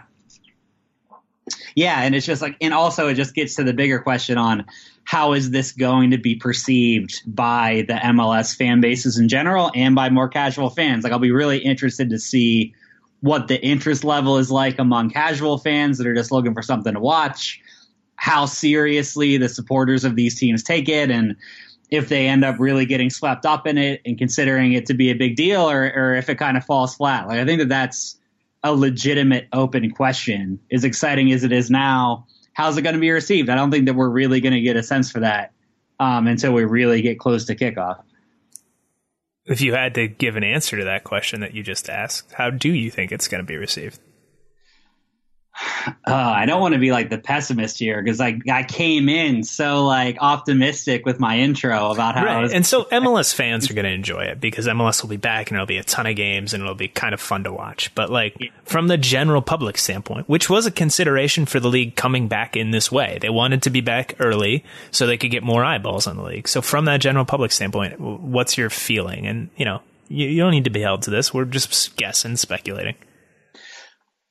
Yeah, 1.75 2.01
and 2.01 2.15
it's 2.15 2.25
just 2.25 2.41
like, 2.41 2.55
and 2.61 2.73
also 2.73 3.07
it 3.09 3.13
just 3.13 3.35
gets 3.35 3.55
to 3.55 3.63
the 3.63 3.73
bigger 3.73 3.99
question 3.99 4.39
on 4.39 4.65
how 5.09 5.33
is 5.33 5.49
this 5.49 5.71
going 5.71 6.11
to 6.11 6.19
be 6.19 6.35
perceived 6.35 7.23
by 7.25 7.83
the 7.87 7.95
MLS 7.95 8.55
fan 8.55 8.79
bases 8.79 9.17
in 9.17 9.27
general 9.27 9.71
and 9.73 9.95
by 9.95 10.07
more 10.11 10.29
casual 10.29 10.69
fans? 10.69 11.03
Like, 11.03 11.11
I'll 11.11 11.17
be 11.17 11.31
really 11.31 11.57
interested 11.57 12.11
to 12.11 12.19
see 12.19 12.75
what 13.21 13.47
the 13.47 13.59
interest 13.59 14.03
level 14.03 14.37
is 14.37 14.51
like 14.51 14.77
among 14.77 15.09
casual 15.09 15.57
fans 15.57 15.97
that 15.97 16.05
are 16.05 16.13
just 16.13 16.31
looking 16.31 16.53
for 16.53 16.61
something 16.61 16.93
to 16.93 16.99
watch, 16.99 17.59
how 18.17 18.45
seriously 18.45 19.37
the 19.37 19.49
supporters 19.49 20.05
of 20.05 20.15
these 20.15 20.39
teams 20.39 20.61
take 20.61 20.87
it, 20.87 21.09
and 21.09 21.35
if 21.89 22.07
they 22.07 22.27
end 22.27 22.45
up 22.45 22.59
really 22.59 22.85
getting 22.85 23.09
swept 23.09 23.47
up 23.47 23.65
in 23.65 23.79
it 23.79 24.01
and 24.05 24.15
considering 24.19 24.73
it 24.73 24.85
to 24.85 24.93
be 24.93 25.09
a 25.09 25.15
big 25.15 25.35
deal, 25.35 25.67
or, 25.71 25.91
or 25.91 26.13
if 26.13 26.29
it 26.29 26.35
kind 26.35 26.55
of 26.55 26.63
falls 26.63 26.93
flat. 26.93 27.27
Like, 27.27 27.39
I 27.39 27.45
think 27.45 27.61
that 27.61 27.69
that's 27.69 28.15
a 28.63 28.75
legitimate 28.75 29.47
open 29.53 29.89
question. 29.89 30.59
As 30.71 30.83
exciting 30.83 31.31
as 31.31 31.43
it 31.43 31.51
is 31.51 31.71
now, 31.71 32.27
how's 32.59 32.77
it 32.77 32.81
going 32.81 32.93
to 32.93 32.99
be 32.99 33.09
received? 33.09 33.47
I 33.47 33.55
don't 33.55 33.71
think 33.71 33.85
that 33.85 33.93
we're 33.93 34.09
really 34.09 34.41
going 34.41 34.51
to 34.51 34.59
get 34.59 34.75
a 34.75 34.83
sense 34.83 35.09
for 35.09 35.21
that 35.21 35.53
um, 35.97 36.27
until 36.27 36.51
we 36.51 36.65
really 36.65 37.01
get 37.01 37.17
close 37.17 37.45
to 37.45 37.55
kickoff. 37.55 38.03
If 39.45 39.61
you 39.61 39.73
had 39.73 39.95
to 39.95 40.09
give 40.09 40.35
an 40.35 40.43
answer 40.43 40.77
to 40.77 40.83
that 40.83 41.05
question 41.05 41.39
that 41.39 41.53
you 41.53 41.63
just 41.63 41.89
asked, 41.89 42.33
how 42.33 42.49
do 42.49 42.73
you 42.73 42.91
think 42.91 43.13
it's 43.13 43.29
going 43.29 43.41
to 43.41 43.47
be 43.47 43.55
received? 43.55 44.01
Uh, 45.85 45.93
I 46.13 46.45
don't 46.45 46.61
want 46.61 46.73
to 46.73 46.79
be 46.79 46.91
like 46.91 47.09
the 47.09 47.17
pessimist 47.17 47.79
here 47.79 48.01
because 48.01 48.19
like 48.19 48.47
I 48.49 48.63
came 48.63 49.09
in 49.09 49.43
so 49.43 49.85
like 49.85 50.17
optimistic 50.21 51.05
with 51.05 51.19
my 51.19 51.39
intro 51.39 51.91
about 51.91 52.15
how 52.15 52.25
Right. 52.25 52.41
was 52.41 52.53
And 52.53 52.65
so 52.65 52.83
MLS 52.91 53.33
fans 53.33 53.69
are 53.69 53.73
going 53.73 53.85
to 53.85 53.91
enjoy 53.91 54.23
it 54.23 54.41
because 54.41 54.67
MLS 54.67 55.01
will 55.01 55.09
be 55.09 55.17
back 55.17 55.49
and 55.49 55.55
it'll 55.55 55.65
be 55.67 55.77
a 55.77 55.83
ton 55.83 56.05
of 56.07 56.15
games 56.15 56.53
and 56.53 56.61
it'll 56.63 56.75
be 56.75 56.87
kind 56.87 57.13
of 57.13 57.21
fun 57.21 57.43
to 57.43 57.53
watch. 57.53 57.93
But 57.95 58.09
like 58.09 58.35
from 58.63 58.87
the 58.87 58.97
general 58.97 59.41
public 59.41 59.77
standpoint, 59.77 60.27
which 60.27 60.49
was 60.49 60.65
a 60.65 60.71
consideration 60.71 61.45
for 61.45 61.59
the 61.59 61.69
league 61.69 61.95
coming 61.95 62.27
back 62.27 62.55
in 62.57 62.71
this 62.71 62.91
way, 62.91 63.17
they 63.21 63.29
wanted 63.29 63.63
to 63.63 63.69
be 63.69 63.81
back 63.81 64.15
early 64.19 64.63
so 64.91 65.05
they 65.07 65.17
could 65.17 65.31
get 65.31 65.43
more 65.43 65.63
eyeballs 65.63 66.07
on 66.07 66.17
the 66.17 66.23
league. 66.23 66.47
So 66.47 66.61
from 66.61 66.85
that 66.85 67.01
general 67.01 67.25
public 67.25 67.51
standpoint, 67.51 67.99
what's 67.99 68.57
your 68.57 68.69
feeling? 68.69 69.27
And 69.27 69.49
you 69.57 69.65
know, 69.65 69.81
you, 70.07 70.27
you 70.27 70.41
don't 70.41 70.51
need 70.51 70.63
to 70.65 70.69
be 70.69 70.81
held 70.81 71.03
to 71.03 71.11
this. 71.11 71.33
We're 71.33 71.45
just 71.45 71.95
guessing, 71.95 72.35
speculating. 72.35 72.95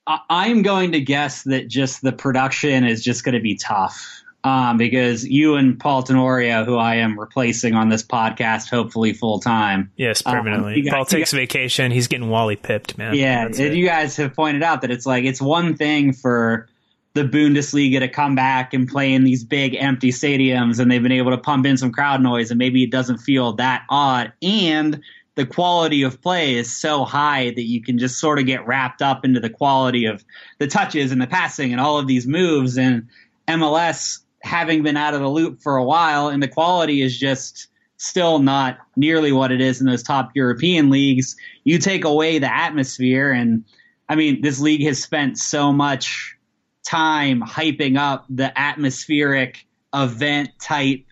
I- 0.08 0.20
I'm 0.46 0.62
going 0.62 0.92
to 0.92 1.00
guess 1.00 1.42
that 1.44 1.68
just 1.68 2.02
the 2.02 2.12
production 2.12 2.84
is 2.84 3.04
just 3.04 3.22
going 3.24 3.34
to 3.34 3.40
be 3.40 3.54
tough. 3.56 4.04
Um, 4.44 4.78
because 4.78 5.26
you 5.26 5.56
and 5.56 5.78
Paul 5.78 6.04
Tenorio, 6.04 6.64
who 6.64 6.76
I 6.76 6.94
am 6.94 7.18
replacing 7.18 7.74
on 7.74 7.88
this 7.88 8.04
podcast, 8.04 8.70
hopefully 8.70 9.12
full 9.12 9.40
time. 9.40 9.90
Yes, 9.96 10.22
Um, 10.24 10.36
permanently. 10.36 10.76
you 10.78 10.84
got- 10.84 10.94
Paul 10.94 11.04
takes 11.04 11.32
vacation. 11.32 11.90
He's 11.90 12.06
getting 12.06 12.28
Wally 12.30 12.54
pipped, 12.56 12.96
man. 12.96 13.14
Yeah, 13.14 13.44
That's 13.44 13.58
and 13.58 13.68
it. 13.68 13.76
you 13.76 13.84
guys 13.84 14.16
have 14.16 14.34
pointed 14.34 14.62
out 14.62 14.80
that 14.82 14.90
it's 14.92 15.04
like 15.06 15.24
it's 15.24 15.42
one 15.42 15.76
thing 15.76 16.12
for 16.12 16.68
the 17.14 17.24
Bundesliga 17.24 17.98
to 17.98 18.06
come 18.08 18.36
back 18.36 18.72
and 18.72 18.86
play 18.86 19.12
in 19.12 19.24
these 19.24 19.42
big 19.42 19.74
empty 19.74 20.10
stadiums, 20.12 20.78
and 20.78 20.88
they've 20.90 21.02
been 21.02 21.10
able 21.10 21.32
to 21.32 21.38
pump 21.38 21.66
in 21.66 21.76
some 21.76 21.90
crowd 21.90 22.22
noise, 22.22 22.50
and 22.52 22.58
maybe 22.58 22.84
it 22.84 22.92
doesn't 22.92 23.18
feel 23.18 23.54
that 23.54 23.82
odd. 23.90 24.32
And 24.40 25.00
the 25.38 25.46
quality 25.46 26.02
of 26.02 26.20
play 26.20 26.56
is 26.56 26.76
so 26.76 27.04
high 27.04 27.50
that 27.50 27.62
you 27.62 27.80
can 27.80 27.96
just 27.96 28.18
sort 28.18 28.40
of 28.40 28.46
get 28.46 28.66
wrapped 28.66 29.00
up 29.00 29.24
into 29.24 29.38
the 29.38 29.48
quality 29.48 30.04
of 30.04 30.24
the 30.58 30.66
touches 30.66 31.12
and 31.12 31.22
the 31.22 31.28
passing 31.28 31.70
and 31.70 31.80
all 31.80 31.96
of 31.96 32.08
these 32.08 32.26
moves. 32.26 32.76
And 32.76 33.06
MLS, 33.46 34.18
having 34.42 34.82
been 34.82 34.96
out 34.96 35.14
of 35.14 35.20
the 35.20 35.28
loop 35.28 35.60
for 35.62 35.76
a 35.76 35.84
while, 35.84 36.26
and 36.26 36.42
the 36.42 36.48
quality 36.48 37.02
is 37.02 37.16
just 37.16 37.68
still 37.98 38.40
not 38.40 38.78
nearly 38.96 39.30
what 39.30 39.52
it 39.52 39.60
is 39.60 39.80
in 39.80 39.86
those 39.86 40.02
top 40.02 40.32
European 40.34 40.90
leagues. 40.90 41.36
You 41.62 41.78
take 41.78 42.04
away 42.04 42.40
the 42.40 42.52
atmosphere, 42.52 43.30
and 43.30 43.64
I 44.08 44.16
mean, 44.16 44.40
this 44.40 44.58
league 44.58 44.82
has 44.86 45.00
spent 45.00 45.38
so 45.38 45.72
much 45.72 46.36
time 46.84 47.42
hyping 47.42 47.96
up 47.96 48.26
the 48.28 48.50
atmospheric 48.58 49.64
event 49.94 50.50
type. 50.60 51.04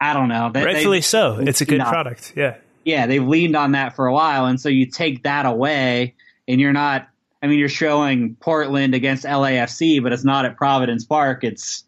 I 0.00 0.14
don't 0.14 0.28
know. 0.28 0.50
They- 0.52 0.64
Rightfully 0.64 0.98
they- 0.98 1.02
so. 1.02 1.38
It's 1.38 1.60
a 1.60 1.64
good 1.64 1.80
product. 1.80 2.32
Yeah. 2.34 2.56
Yeah, 2.84 3.06
they've 3.06 3.26
leaned 3.26 3.56
on 3.56 3.72
that 3.72 3.94
for 3.96 4.06
a 4.06 4.12
while, 4.12 4.46
and 4.46 4.60
so 4.60 4.68
you 4.68 4.86
take 4.86 5.22
that 5.24 5.46
away, 5.46 6.14
and 6.46 6.60
you're 6.60 6.72
not 6.72 7.08
I 7.42 7.46
mean, 7.46 7.58
you're 7.58 7.68
showing 7.68 8.36
Portland 8.36 8.94
against 8.94 9.24
LAFC, 9.24 10.02
but 10.02 10.12
it's 10.12 10.24
not 10.24 10.44
at 10.44 10.56
Providence 10.56 11.04
Park. 11.04 11.44
It's 11.44 11.84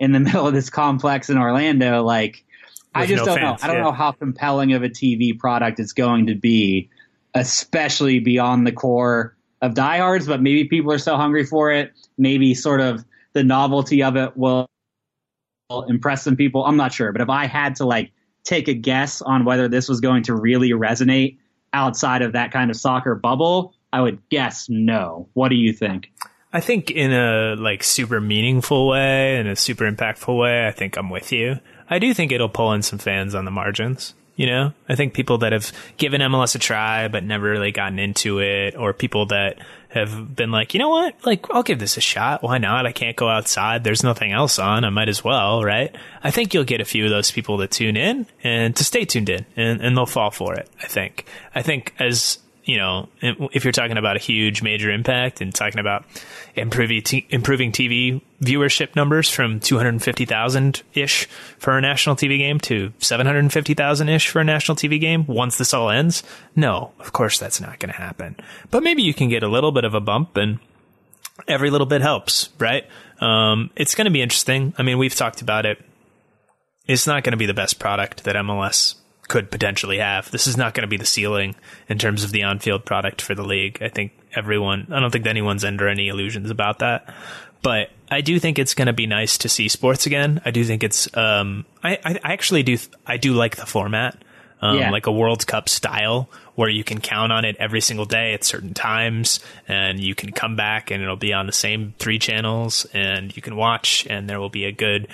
in 0.00 0.12
the 0.12 0.20
middle 0.20 0.46
of 0.46 0.54
this 0.54 0.70
complex 0.70 1.28
in 1.28 1.38
Orlando. 1.38 2.02
Like, 2.02 2.44
With 2.94 3.02
I 3.02 3.06
just 3.06 3.20
no 3.20 3.26
don't 3.26 3.38
fans, 3.38 3.62
know. 3.62 3.64
I 3.64 3.66
don't 3.66 3.76
yeah. 3.76 3.82
know 3.84 3.92
how 3.92 4.12
compelling 4.12 4.72
of 4.72 4.82
a 4.82 4.88
TV 4.88 5.38
product 5.38 5.80
it's 5.80 5.92
going 5.92 6.26
to 6.26 6.34
be, 6.34 6.88
especially 7.34 8.20
beyond 8.20 8.66
the 8.66 8.72
core 8.72 9.36
of 9.60 9.74
diehards. 9.74 10.26
But 10.26 10.40
maybe 10.40 10.64
people 10.64 10.92
are 10.92 10.98
so 10.98 11.16
hungry 11.16 11.44
for 11.44 11.70
it. 11.72 11.92
Maybe 12.16 12.54
sort 12.54 12.80
of 12.80 13.04
the 13.34 13.44
novelty 13.44 14.02
of 14.02 14.16
it 14.16 14.34
will 14.36 14.66
impress 15.88 16.22
some 16.22 16.36
people. 16.36 16.64
I'm 16.64 16.76
not 16.78 16.94
sure. 16.94 17.12
But 17.12 17.20
if 17.20 17.28
I 17.28 17.46
had 17.46 17.76
to 17.76 17.84
like 17.84 18.12
take 18.46 18.68
a 18.68 18.74
guess 18.74 19.20
on 19.20 19.44
whether 19.44 19.68
this 19.68 19.88
was 19.88 20.00
going 20.00 20.22
to 20.24 20.34
really 20.34 20.70
resonate 20.70 21.36
outside 21.72 22.22
of 22.22 22.32
that 22.32 22.52
kind 22.52 22.70
of 22.70 22.76
soccer 22.76 23.14
bubble, 23.14 23.74
I 23.92 24.00
would 24.00 24.26
guess 24.30 24.68
no. 24.68 25.28
What 25.34 25.48
do 25.48 25.56
you 25.56 25.72
think? 25.72 26.10
I 26.52 26.60
think 26.60 26.90
in 26.90 27.12
a 27.12 27.54
like 27.56 27.82
super 27.82 28.20
meaningful 28.20 28.88
way, 28.88 29.38
in 29.38 29.46
a 29.46 29.56
super 29.56 29.90
impactful 29.90 30.38
way, 30.38 30.66
I 30.66 30.70
think 30.70 30.96
I'm 30.96 31.10
with 31.10 31.32
you. 31.32 31.58
I 31.90 31.98
do 31.98 32.14
think 32.14 32.32
it'll 32.32 32.48
pull 32.48 32.72
in 32.72 32.82
some 32.82 32.98
fans 32.98 33.34
on 33.34 33.44
the 33.44 33.50
margins. 33.50 34.14
You 34.36 34.46
know, 34.46 34.72
I 34.88 34.94
think 34.94 35.14
people 35.14 35.38
that 35.38 35.52
have 35.52 35.72
given 35.96 36.20
MLS 36.20 36.54
a 36.54 36.58
try 36.58 37.08
but 37.08 37.24
never 37.24 37.50
really 37.50 37.72
gotten 37.72 37.98
into 37.98 38.38
it, 38.40 38.76
or 38.76 38.92
people 38.92 39.26
that 39.26 39.58
have 39.88 40.36
been 40.36 40.50
like, 40.50 40.74
you 40.74 40.78
know 40.80 40.90
what, 40.90 41.14
like 41.24 41.46
I'll 41.50 41.62
give 41.62 41.78
this 41.78 41.96
a 41.96 42.02
shot. 42.02 42.42
Why 42.42 42.58
not? 42.58 42.84
I 42.84 42.92
can't 42.92 43.16
go 43.16 43.28
outside. 43.28 43.82
There's 43.82 44.04
nothing 44.04 44.32
else 44.32 44.58
on. 44.58 44.84
I 44.84 44.90
might 44.90 45.08
as 45.08 45.24
well, 45.24 45.64
right? 45.64 45.94
I 46.22 46.30
think 46.30 46.52
you'll 46.52 46.64
get 46.64 46.82
a 46.82 46.84
few 46.84 47.04
of 47.04 47.10
those 47.10 47.30
people 47.30 47.58
to 47.58 47.66
tune 47.66 47.96
in 47.96 48.26
and 48.44 48.76
to 48.76 48.84
stay 48.84 49.06
tuned 49.06 49.30
in, 49.30 49.46
and, 49.56 49.80
and 49.80 49.96
they'll 49.96 50.04
fall 50.04 50.30
for 50.30 50.54
it. 50.54 50.68
I 50.82 50.86
think. 50.86 51.24
I 51.54 51.62
think 51.62 51.94
as 51.98 52.38
you 52.66 52.78
know, 52.78 53.08
if 53.22 53.64
you're 53.64 53.72
talking 53.72 53.96
about 53.96 54.16
a 54.16 54.18
huge 54.18 54.60
major 54.60 54.90
impact 54.90 55.40
and 55.40 55.54
talking 55.54 55.78
about 55.78 56.04
improving 56.56 57.00
t- 57.00 57.26
improving 57.30 57.70
TV 57.70 58.20
viewership 58.42 58.96
numbers 58.96 59.30
from 59.30 59.60
250,000 59.60 60.82
ish 60.92 61.26
for 61.58 61.78
a 61.78 61.80
national 61.80 62.16
TV 62.16 62.38
game 62.38 62.58
to 62.58 62.92
750,000 62.98 64.08
ish 64.08 64.28
for 64.28 64.40
a 64.40 64.44
national 64.44 64.76
TV 64.76 65.00
game 65.00 65.24
once 65.26 65.58
this 65.58 65.72
all 65.72 65.90
ends, 65.90 66.24
no, 66.56 66.90
of 66.98 67.12
course 67.12 67.38
that's 67.38 67.60
not 67.60 67.78
going 67.78 67.92
to 67.92 67.98
happen. 67.98 68.36
But 68.72 68.82
maybe 68.82 69.02
you 69.02 69.14
can 69.14 69.28
get 69.28 69.44
a 69.44 69.48
little 69.48 69.70
bit 69.70 69.84
of 69.84 69.94
a 69.94 70.00
bump 70.00 70.36
and 70.36 70.58
every 71.46 71.70
little 71.70 71.86
bit 71.86 72.00
helps, 72.00 72.48
right? 72.58 72.84
Um, 73.20 73.70
it's 73.76 73.94
going 73.94 74.06
to 74.06 74.10
be 74.10 74.22
interesting. 74.22 74.74
I 74.76 74.82
mean, 74.82 74.98
we've 74.98 75.14
talked 75.14 75.40
about 75.40 75.66
it. 75.66 75.78
It's 76.88 77.06
not 77.06 77.22
going 77.22 77.32
to 77.32 77.38
be 77.38 77.46
the 77.46 77.54
best 77.54 77.78
product 77.78 78.24
that 78.24 78.34
MLS 78.36 78.96
could 79.28 79.50
potentially 79.50 79.98
have. 79.98 80.30
This 80.30 80.46
is 80.46 80.56
not 80.56 80.74
going 80.74 80.82
to 80.82 80.88
be 80.88 80.96
the 80.96 81.06
ceiling 81.06 81.54
in 81.88 81.98
terms 81.98 82.24
of 82.24 82.32
the 82.32 82.42
on-field 82.44 82.84
product 82.84 83.20
for 83.20 83.34
the 83.34 83.44
league. 83.44 83.78
I 83.82 83.88
think 83.88 84.12
everyone, 84.34 84.88
I 84.90 85.00
don't 85.00 85.10
think 85.10 85.26
anyone's 85.26 85.64
under 85.64 85.88
any 85.88 86.08
illusions 86.08 86.50
about 86.50 86.78
that. 86.80 87.12
But 87.62 87.90
I 88.10 88.20
do 88.20 88.38
think 88.38 88.58
it's 88.58 88.74
going 88.74 88.86
to 88.86 88.92
be 88.92 89.06
nice 89.06 89.38
to 89.38 89.48
see 89.48 89.68
sports 89.68 90.06
again. 90.06 90.40
I 90.44 90.50
do 90.50 90.64
think 90.64 90.84
it's, 90.84 91.14
um, 91.16 91.64
I, 91.82 91.98
I 92.04 92.32
actually 92.32 92.62
do, 92.62 92.78
I 93.06 93.16
do 93.16 93.32
like 93.32 93.56
the 93.56 93.66
format. 93.66 94.16
Um, 94.58 94.78
yeah. 94.78 94.90
like 94.90 95.06
a 95.06 95.12
World 95.12 95.46
Cup 95.46 95.68
style 95.68 96.30
where 96.54 96.70
you 96.70 96.82
can 96.82 96.98
count 96.98 97.30
on 97.30 97.44
it 97.44 97.56
every 97.58 97.82
single 97.82 98.06
day 98.06 98.32
at 98.32 98.42
certain 98.42 98.72
times 98.72 99.40
and 99.68 100.00
you 100.00 100.14
can 100.14 100.32
come 100.32 100.56
back 100.56 100.90
and 100.90 101.02
it'll 101.02 101.14
be 101.14 101.34
on 101.34 101.44
the 101.44 101.52
same 101.52 101.92
three 101.98 102.18
channels 102.18 102.86
and 102.94 103.36
you 103.36 103.42
can 103.42 103.54
watch 103.54 104.06
and 104.08 104.30
there 104.30 104.40
will 104.40 104.48
be 104.48 104.64
a 104.64 104.72
good 104.72 105.08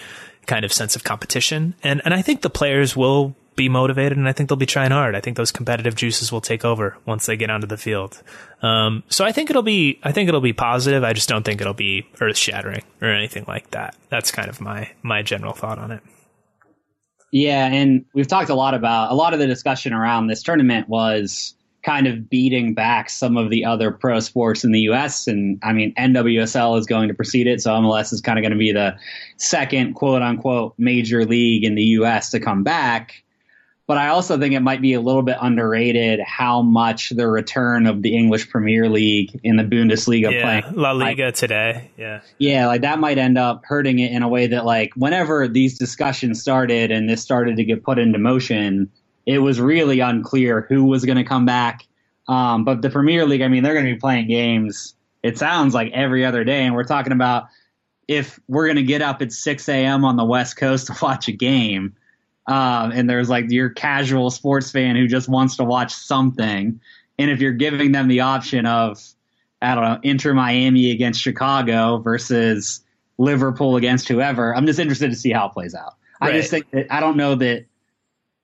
kind 0.46 0.64
of 0.64 0.72
sense 0.72 0.94
of 0.94 1.02
competition. 1.02 1.74
And, 1.82 2.00
and 2.04 2.14
I 2.14 2.22
think 2.22 2.42
the 2.42 2.50
players 2.50 2.96
will 2.96 3.34
be 3.54 3.68
motivated, 3.68 4.16
and 4.16 4.28
I 4.28 4.32
think 4.32 4.48
they'll 4.48 4.56
be 4.56 4.66
trying 4.66 4.90
hard. 4.90 5.14
I 5.14 5.20
think 5.20 5.36
those 5.36 5.52
competitive 5.52 5.94
juices 5.94 6.32
will 6.32 6.40
take 6.40 6.64
over 6.64 6.96
once 7.06 7.26
they 7.26 7.36
get 7.36 7.50
onto 7.50 7.66
the 7.66 7.76
field. 7.76 8.22
Um, 8.62 9.02
so 9.08 9.24
I 9.24 9.32
think 9.32 9.50
it'll 9.50 9.62
be, 9.62 9.98
I 10.02 10.12
think 10.12 10.28
it'll 10.28 10.40
be 10.40 10.52
positive. 10.52 11.04
I 11.04 11.12
just 11.12 11.28
don't 11.28 11.44
think 11.44 11.60
it'll 11.60 11.74
be 11.74 12.06
earth 12.20 12.36
shattering 12.36 12.82
or 13.00 13.08
anything 13.08 13.44
like 13.46 13.70
that. 13.72 13.96
That's 14.08 14.30
kind 14.30 14.48
of 14.48 14.60
my 14.60 14.90
my 15.02 15.22
general 15.22 15.52
thought 15.52 15.78
on 15.78 15.90
it. 15.90 16.02
Yeah, 17.32 17.66
and 17.66 18.04
we've 18.14 18.28
talked 18.28 18.50
a 18.50 18.54
lot 18.54 18.74
about 18.74 19.10
a 19.10 19.14
lot 19.14 19.32
of 19.32 19.40
the 19.40 19.46
discussion 19.46 19.92
around 19.92 20.26
this 20.26 20.42
tournament 20.42 20.88
was 20.88 21.54
kind 21.82 22.06
of 22.06 22.30
beating 22.30 22.74
back 22.74 23.10
some 23.10 23.36
of 23.36 23.50
the 23.50 23.64
other 23.64 23.90
pro 23.90 24.20
sports 24.20 24.64
in 24.64 24.70
the 24.70 24.80
U.S. 24.80 25.26
And 25.26 25.58
I 25.62 25.72
mean, 25.72 25.94
NWSL 25.94 26.78
is 26.78 26.86
going 26.86 27.08
to 27.08 27.14
precede 27.14 27.46
it, 27.46 27.60
so 27.60 27.72
MLS 27.72 28.12
is 28.12 28.20
kind 28.20 28.38
of 28.38 28.42
going 28.42 28.52
to 28.52 28.58
be 28.58 28.72
the 28.72 28.96
second 29.36 29.94
quote 29.94 30.22
unquote 30.22 30.74
major 30.78 31.24
league 31.24 31.64
in 31.64 31.74
the 31.74 31.82
U.S. 31.82 32.30
to 32.30 32.40
come 32.40 32.62
back. 32.62 33.22
But 33.92 33.98
I 33.98 34.08
also 34.08 34.38
think 34.38 34.54
it 34.54 34.60
might 34.60 34.80
be 34.80 34.94
a 34.94 35.02
little 35.02 35.20
bit 35.20 35.36
underrated 35.38 36.18
how 36.20 36.62
much 36.62 37.10
the 37.10 37.28
return 37.28 37.86
of 37.86 38.00
the 38.00 38.16
English 38.16 38.48
Premier 38.48 38.88
League 38.88 39.38
in 39.44 39.56
the 39.56 39.64
Bundesliga 39.64 40.32
yeah, 40.32 40.42
playing 40.62 40.76
La 40.76 40.92
Liga 40.92 41.24
like, 41.24 41.34
today. 41.34 41.90
Yeah. 41.98 42.22
Yeah, 42.38 42.68
like 42.68 42.80
that 42.80 42.98
might 43.00 43.18
end 43.18 43.36
up 43.36 43.66
hurting 43.66 43.98
it 43.98 44.10
in 44.10 44.22
a 44.22 44.28
way 44.28 44.46
that 44.46 44.64
like 44.64 44.94
whenever 44.94 45.46
these 45.46 45.76
discussions 45.76 46.40
started 46.40 46.90
and 46.90 47.06
this 47.06 47.20
started 47.20 47.56
to 47.56 47.64
get 47.64 47.84
put 47.84 47.98
into 47.98 48.18
motion, 48.18 48.90
it 49.26 49.40
was 49.40 49.60
really 49.60 50.00
unclear 50.00 50.64
who 50.70 50.84
was 50.84 51.04
going 51.04 51.18
to 51.18 51.24
come 51.24 51.44
back. 51.44 51.86
Um, 52.28 52.64
but 52.64 52.80
the 52.80 52.88
Premier 52.88 53.26
League, 53.26 53.42
I 53.42 53.48
mean, 53.48 53.62
they're 53.62 53.74
going 53.74 53.84
to 53.84 53.92
be 53.92 54.00
playing 54.00 54.26
games. 54.26 54.94
It 55.22 55.36
sounds 55.36 55.74
like 55.74 55.92
every 55.92 56.24
other 56.24 56.44
day, 56.44 56.64
and 56.64 56.74
we're 56.74 56.84
talking 56.84 57.12
about 57.12 57.48
if 58.08 58.40
we're 58.48 58.68
going 58.68 58.76
to 58.76 58.84
get 58.84 59.02
up 59.02 59.20
at 59.20 59.32
6 59.32 59.68
a.m. 59.68 60.06
on 60.06 60.16
the 60.16 60.24
West 60.24 60.56
Coast 60.56 60.86
to 60.86 60.96
watch 61.02 61.28
a 61.28 61.32
game 61.32 61.94
um, 62.46 62.90
and 62.92 63.08
there's 63.08 63.28
like 63.28 63.50
your 63.50 63.70
casual 63.70 64.30
sports 64.30 64.70
fan 64.70 64.96
who 64.96 65.06
just 65.06 65.28
wants 65.28 65.56
to 65.56 65.64
watch 65.64 65.94
something. 65.94 66.80
And 67.18 67.30
if 67.30 67.40
you're 67.40 67.52
giving 67.52 67.92
them 67.92 68.08
the 68.08 68.20
option 68.20 68.66
of, 68.66 69.02
I 69.60 69.74
don't 69.74 69.84
know, 69.84 69.98
Inter 70.02 70.34
Miami 70.34 70.90
against 70.90 71.20
Chicago 71.20 71.98
versus 71.98 72.80
Liverpool 73.18 73.76
against 73.76 74.08
whoever, 74.08 74.56
I'm 74.56 74.66
just 74.66 74.80
interested 74.80 75.10
to 75.10 75.16
see 75.16 75.30
how 75.30 75.46
it 75.46 75.52
plays 75.52 75.74
out. 75.74 75.94
Right. 76.20 76.34
I 76.34 76.38
just 76.38 76.50
think 76.50 76.70
that 76.70 76.92
I 76.92 77.00
don't 77.00 77.16
know 77.16 77.34
that 77.36 77.66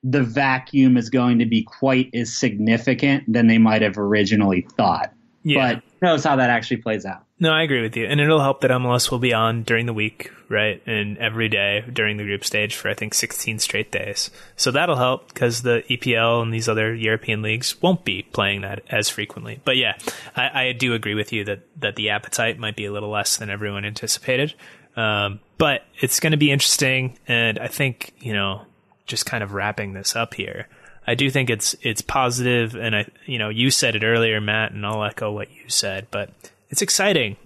the 0.05 0.23
vacuum 0.23 0.97
is 0.97 1.11
going 1.11 1.41
to 1.41 1.47
be 1.47 1.63
quite 1.63 2.11
as 2.15 2.33
significant 2.33 3.25
than 3.33 3.49
they 3.49 3.59
might 3.59 3.83
have 3.83 3.99
originally 3.99 4.67
thought. 4.77 5.13
Yeah. 5.43 5.75
But 5.75 5.83
knows 6.01 6.25
how 6.25 6.37
that 6.37 6.51
actually 6.51 6.79
plays 6.79 7.05
out. 7.05 7.25
No, 7.41 7.53
I 7.53 7.63
agree 7.63 7.83
with 7.83 7.97
you. 7.97 8.07
And 8.07 8.21
it'll 8.21 8.41
help 8.41 8.63
that 8.63 8.71
MLS 8.71 9.11
will 9.11 9.19
be 9.19 9.33
on 9.33 9.63
during 9.63 9.87
the 9.87 9.93
week, 9.93 10.33
right? 10.49 10.83
And 10.87 11.17
every 11.19 11.49
day 11.49 11.85
during 11.93 12.17
the 12.17 12.25
group 12.25 12.45
stage 12.45 12.75
for, 12.75 12.89
I 12.89 12.95
think, 12.95 13.15
16 13.15 13.61
straight 13.61 13.93
days. 13.93 14.31
So 14.57 14.71
that'll 14.71 14.97
help 14.97 15.33
because 15.33 15.63
the 15.63 15.85
EPL 15.89 16.43
and 16.43 16.53
these 16.53 16.69
other 16.69 16.95
European 16.95 17.43
leagues 17.43 17.81
won't 17.81 18.05
be 18.05 18.23
playing 18.23 18.63
that 18.63 18.83
as 18.91 19.09
frequently. 19.09 19.61
But 19.65 19.77
yeah, 19.77 19.97
I, 20.35 20.69
I 20.69 20.73
do 20.73 20.95
agree 20.95 21.15
with 21.15 21.33
you 21.33 21.45
that, 21.45 21.61
that 21.81 21.97
the 21.97 22.11
appetite 22.11 22.59
might 22.59 22.77
be 22.77 22.87
a 22.87 22.93
little 22.93 23.11
less 23.11 23.37
than 23.37 23.51
everyone 23.51 23.85
anticipated. 23.85 24.55
Um, 24.97 25.39
but 25.59 25.85
it's 26.01 26.19
going 26.19 26.33
to 26.33 26.37
be 26.37 26.51
interesting. 26.51 27.19
And 27.29 27.59
I 27.59 27.69
think, 27.69 28.15
you 28.19 28.33
know, 28.33 28.63
just 29.07 29.27
kind 29.27 29.45
of 29.45 29.53
wrapping 29.53 29.93
this 29.93 30.17
up 30.17 30.35
here. 30.35 30.67
I 31.09 31.15
do 31.15 31.31
think 31.31 31.49
it's 31.49 31.75
it's 31.81 32.03
positive, 32.03 32.75
and 32.75 32.95
I 32.95 33.07
you 33.25 33.39
know 33.39 33.49
you 33.49 33.71
said 33.71 33.97
it 33.97 34.05
earlier, 34.05 34.43
Matt, 34.43 34.73
and 34.73 34.85
I'll 34.85 35.03
echo 35.03 35.33
what 35.33 35.51
you 35.51 35.63
said, 35.69 36.07
but 36.11 36.31
it's 36.69 36.83
exciting. 36.83 37.39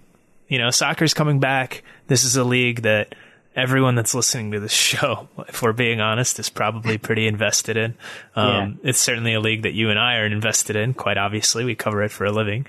You 0.49 0.57
know, 0.57 0.69
soccer's 0.69 1.13
coming 1.13 1.39
back. 1.39 1.81
This 2.07 2.25
is 2.25 2.35
a 2.35 2.43
league 2.43 2.81
that 2.81 3.15
everyone 3.55 3.95
that's 3.95 4.13
listening 4.13 4.51
to 4.51 4.59
this 4.59 4.71
show, 4.91 5.29
if 5.47 5.61
we're 5.61 5.71
being 5.71 6.01
honest, 6.01 6.39
is 6.39 6.49
probably 6.49 6.97
pretty 6.97 7.25
invested 7.25 7.77
in. 7.77 7.95
Um, 8.35 8.79
yeah. 8.83 8.89
It's 8.89 8.99
certainly 8.99 9.33
a 9.33 9.39
league 9.39 9.63
that 9.63 9.73
you 9.73 9.89
and 9.89 9.97
I 9.97 10.17
are 10.17 10.25
invested 10.25 10.75
in. 10.75 10.93
Quite 10.93 11.17
obviously, 11.17 11.63
we 11.63 11.73
cover 11.73 12.03
it 12.03 12.11
for 12.11 12.25
a 12.25 12.33
living. 12.33 12.65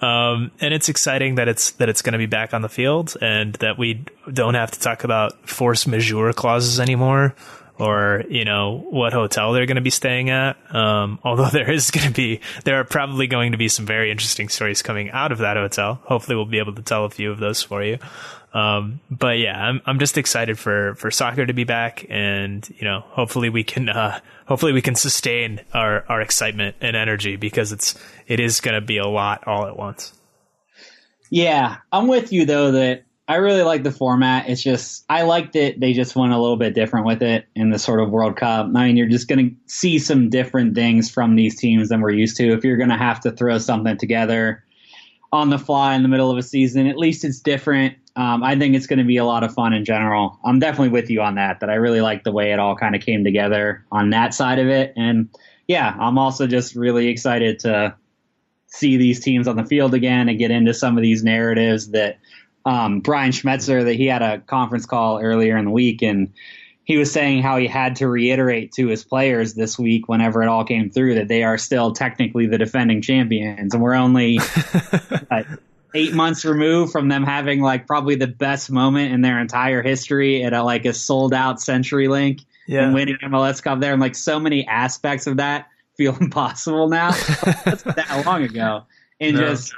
Um, 0.00 0.50
and 0.62 0.72
it's 0.72 0.88
exciting 0.88 1.34
that 1.34 1.48
it's 1.48 1.72
that 1.72 1.90
it's 1.90 2.00
going 2.00 2.12
to 2.14 2.18
be 2.18 2.26
back 2.26 2.54
on 2.54 2.62
the 2.62 2.70
field 2.70 3.18
and 3.20 3.52
that 3.56 3.76
we 3.76 4.06
don't 4.32 4.54
have 4.54 4.70
to 4.70 4.80
talk 4.80 5.04
about 5.04 5.46
force 5.46 5.86
majeure 5.86 6.32
clauses 6.32 6.80
anymore 6.80 7.34
or 7.78 8.24
you 8.28 8.44
know 8.44 8.84
what 8.90 9.12
hotel 9.12 9.52
they're 9.52 9.66
going 9.66 9.76
to 9.76 9.80
be 9.80 9.90
staying 9.90 10.30
at. 10.30 10.56
Um, 10.74 11.18
although 11.24 11.48
there 11.48 11.70
is 11.70 11.90
going 11.90 12.08
to 12.08 12.12
be, 12.12 12.40
there 12.64 12.76
are 12.80 12.84
probably 12.84 13.26
going 13.26 13.52
to 13.52 13.58
be 13.58 13.68
some 13.68 13.86
very 13.86 14.10
interesting 14.10 14.48
stories 14.48 14.82
coming 14.82 15.10
out 15.10 15.32
of 15.32 15.38
that 15.38 15.56
hotel. 15.56 16.00
Hopefully, 16.04 16.36
we'll 16.36 16.44
be 16.46 16.58
able 16.58 16.74
to 16.74 16.82
tell 16.82 17.04
a 17.04 17.10
few 17.10 17.30
of 17.30 17.38
those 17.38 17.62
for 17.62 17.82
you. 17.82 17.98
Um, 18.54 19.00
but 19.10 19.38
yeah, 19.38 19.60
I'm 19.60 19.82
I'm 19.84 19.98
just 19.98 20.16
excited 20.16 20.58
for 20.58 20.94
for 20.94 21.10
soccer 21.10 21.44
to 21.44 21.52
be 21.52 21.64
back, 21.64 22.06
and 22.08 22.68
you 22.78 22.84
know, 22.84 23.00
hopefully 23.00 23.50
we 23.50 23.62
can 23.62 23.88
uh, 23.88 24.20
hopefully 24.46 24.72
we 24.72 24.82
can 24.82 24.94
sustain 24.94 25.60
our 25.74 26.04
our 26.08 26.20
excitement 26.20 26.76
and 26.80 26.96
energy 26.96 27.36
because 27.36 27.72
it's 27.72 27.94
it 28.26 28.40
is 28.40 28.60
going 28.60 28.74
to 28.74 28.80
be 28.80 28.98
a 28.98 29.06
lot 29.06 29.46
all 29.46 29.66
at 29.66 29.76
once. 29.76 30.12
Yeah, 31.30 31.76
I'm 31.92 32.08
with 32.08 32.32
you 32.32 32.46
though 32.46 32.72
that 32.72 33.04
I 33.28 33.36
really 33.36 33.62
like 33.62 33.82
the 33.82 33.92
format. 33.92 34.48
It's 34.48 34.62
just 34.62 35.04
I 35.10 35.22
liked 35.22 35.54
it. 35.54 35.78
They 35.78 35.92
just 35.92 36.16
went 36.16 36.32
a 36.32 36.38
little 36.38 36.56
bit 36.56 36.74
different 36.74 37.04
with 37.04 37.22
it 37.22 37.46
in 37.54 37.68
the 37.68 37.78
sort 37.78 38.00
of 38.00 38.08
World 38.08 38.36
Cup. 38.36 38.66
I 38.74 38.86
mean, 38.86 38.96
you're 38.96 39.06
just 39.06 39.28
going 39.28 39.50
to 39.50 39.56
see 39.66 39.98
some 39.98 40.30
different 40.30 40.74
things 40.74 41.10
from 41.10 41.36
these 41.36 41.56
teams 41.56 41.90
than 41.90 42.00
we're 42.00 42.10
used 42.10 42.38
to. 42.38 42.52
If 42.52 42.64
you're 42.64 42.78
going 42.78 42.88
to 42.88 42.96
have 42.96 43.20
to 43.20 43.30
throw 43.30 43.58
something 43.58 43.98
together 43.98 44.64
on 45.30 45.50
the 45.50 45.58
fly 45.58 45.94
in 45.94 46.02
the 46.02 46.08
middle 46.08 46.30
of 46.30 46.38
a 46.38 46.42
season, 46.42 46.86
at 46.86 46.96
least 46.96 47.22
it's 47.22 47.38
different. 47.40 47.96
Um, 48.16 48.42
I 48.42 48.58
think 48.58 48.74
it's 48.74 48.86
going 48.86 48.98
to 48.98 49.04
be 49.04 49.18
a 49.18 49.26
lot 49.26 49.44
of 49.44 49.52
fun 49.52 49.74
in 49.74 49.84
general. 49.84 50.40
I'm 50.42 50.58
definitely 50.58 50.88
with 50.88 51.10
you 51.10 51.20
on 51.20 51.34
that. 51.34 51.60
That 51.60 51.68
I 51.68 51.74
really 51.74 52.00
like 52.00 52.24
the 52.24 52.32
way 52.32 52.52
it 52.52 52.58
all 52.58 52.76
kind 52.76 52.96
of 52.96 53.02
came 53.02 53.24
together 53.24 53.84
on 53.92 54.08
that 54.10 54.32
side 54.32 54.58
of 54.58 54.68
it. 54.68 54.94
And 54.96 55.28
yeah, 55.66 55.94
I'm 56.00 56.16
also 56.16 56.46
just 56.46 56.74
really 56.74 57.08
excited 57.08 57.58
to 57.60 57.94
see 58.68 58.96
these 58.96 59.20
teams 59.20 59.46
on 59.46 59.56
the 59.56 59.64
field 59.64 59.92
again 59.92 60.30
and 60.30 60.38
get 60.38 60.50
into 60.50 60.72
some 60.72 60.96
of 60.96 61.02
these 61.02 61.22
narratives 61.22 61.90
that 61.90 62.18
um, 62.64 63.00
Brian 63.00 63.32
Schmetzer 63.32 63.84
that 63.84 63.94
he 63.94 64.06
had 64.06 64.22
a 64.22 64.38
conference 64.38 64.86
call 64.86 65.20
earlier 65.20 65.56
in 65.56 65.66
the 65.66 65.70
week 65.70 66.02
and 66.02 66.32
he 66.84 66.96
was 66.96 67.12
saying 67.12 67.42
how 67.42 67.58
he 67.58 67.66
had 67.66 67.96
to 67.96 68.08
reiterate 68.08 68.72
to 68.72 68.86
his 68.88 69.04
players 69.04 69.54
this 69.54 69.78
week 69.78 70.08
whenever 70.08 70.42
it 70.42 70.48
all 70.48 70.64
came 70.64 70.90
through 70.90 71.16
that 71.16 71.28
they 71.28 71.42
are 71.42 71.58
still 71.58 71.92
technically 71.92 72.46
the 72.46 72.58
defending 72.58 73.02
champions 73.02 73.74
and 73.74 73.82
we're 73.82 73.94
only 73.94 74.38
uh, 75.30 75.42
eight 75.94 76.14
months 76.14 76.44
removed 76.44 76.92
from 76.92 77.08
them 77.08 77.24
having 77.24 77.60
like 77.60 77.86
probably 77.86 78.14
the 78.14 78.26
best 78.26 78.70
moment 78.70 79.12
in 79.12 79.20
their 79.20 79.40
entire 79.40 79.82
history 79.82 80.42
at 80.42 80.52
a, 80.52 80.62
like 80.62 80.84
a 80.84 80.92
sold 80.92 81.34
out 81.34 81.56
CenturyLink 81.56 82.44
yeah. 82.66 82.84
and 82.84 82.94
winning 82.94 83.16
MLS 83.24 83.62
Cup 83.62 83.80
there 83.80 83.92
and 83.92 84.00
like 84.00 84.14
so 84.14 84.38
many 84.38 84.66
aspects 84.66 85.26
of 85.26 85.38
that 85.38 85.66
feel 85.96 86.16
impossible 86.20 86.88
now. 86.88 87.10
That's 87.64 87.82
that 87.82 88.22
long 88.24 88.42
ago. 88.44 88.84
And 89.20 89.36
no. 89.36 89.48
just, 89.48 89.74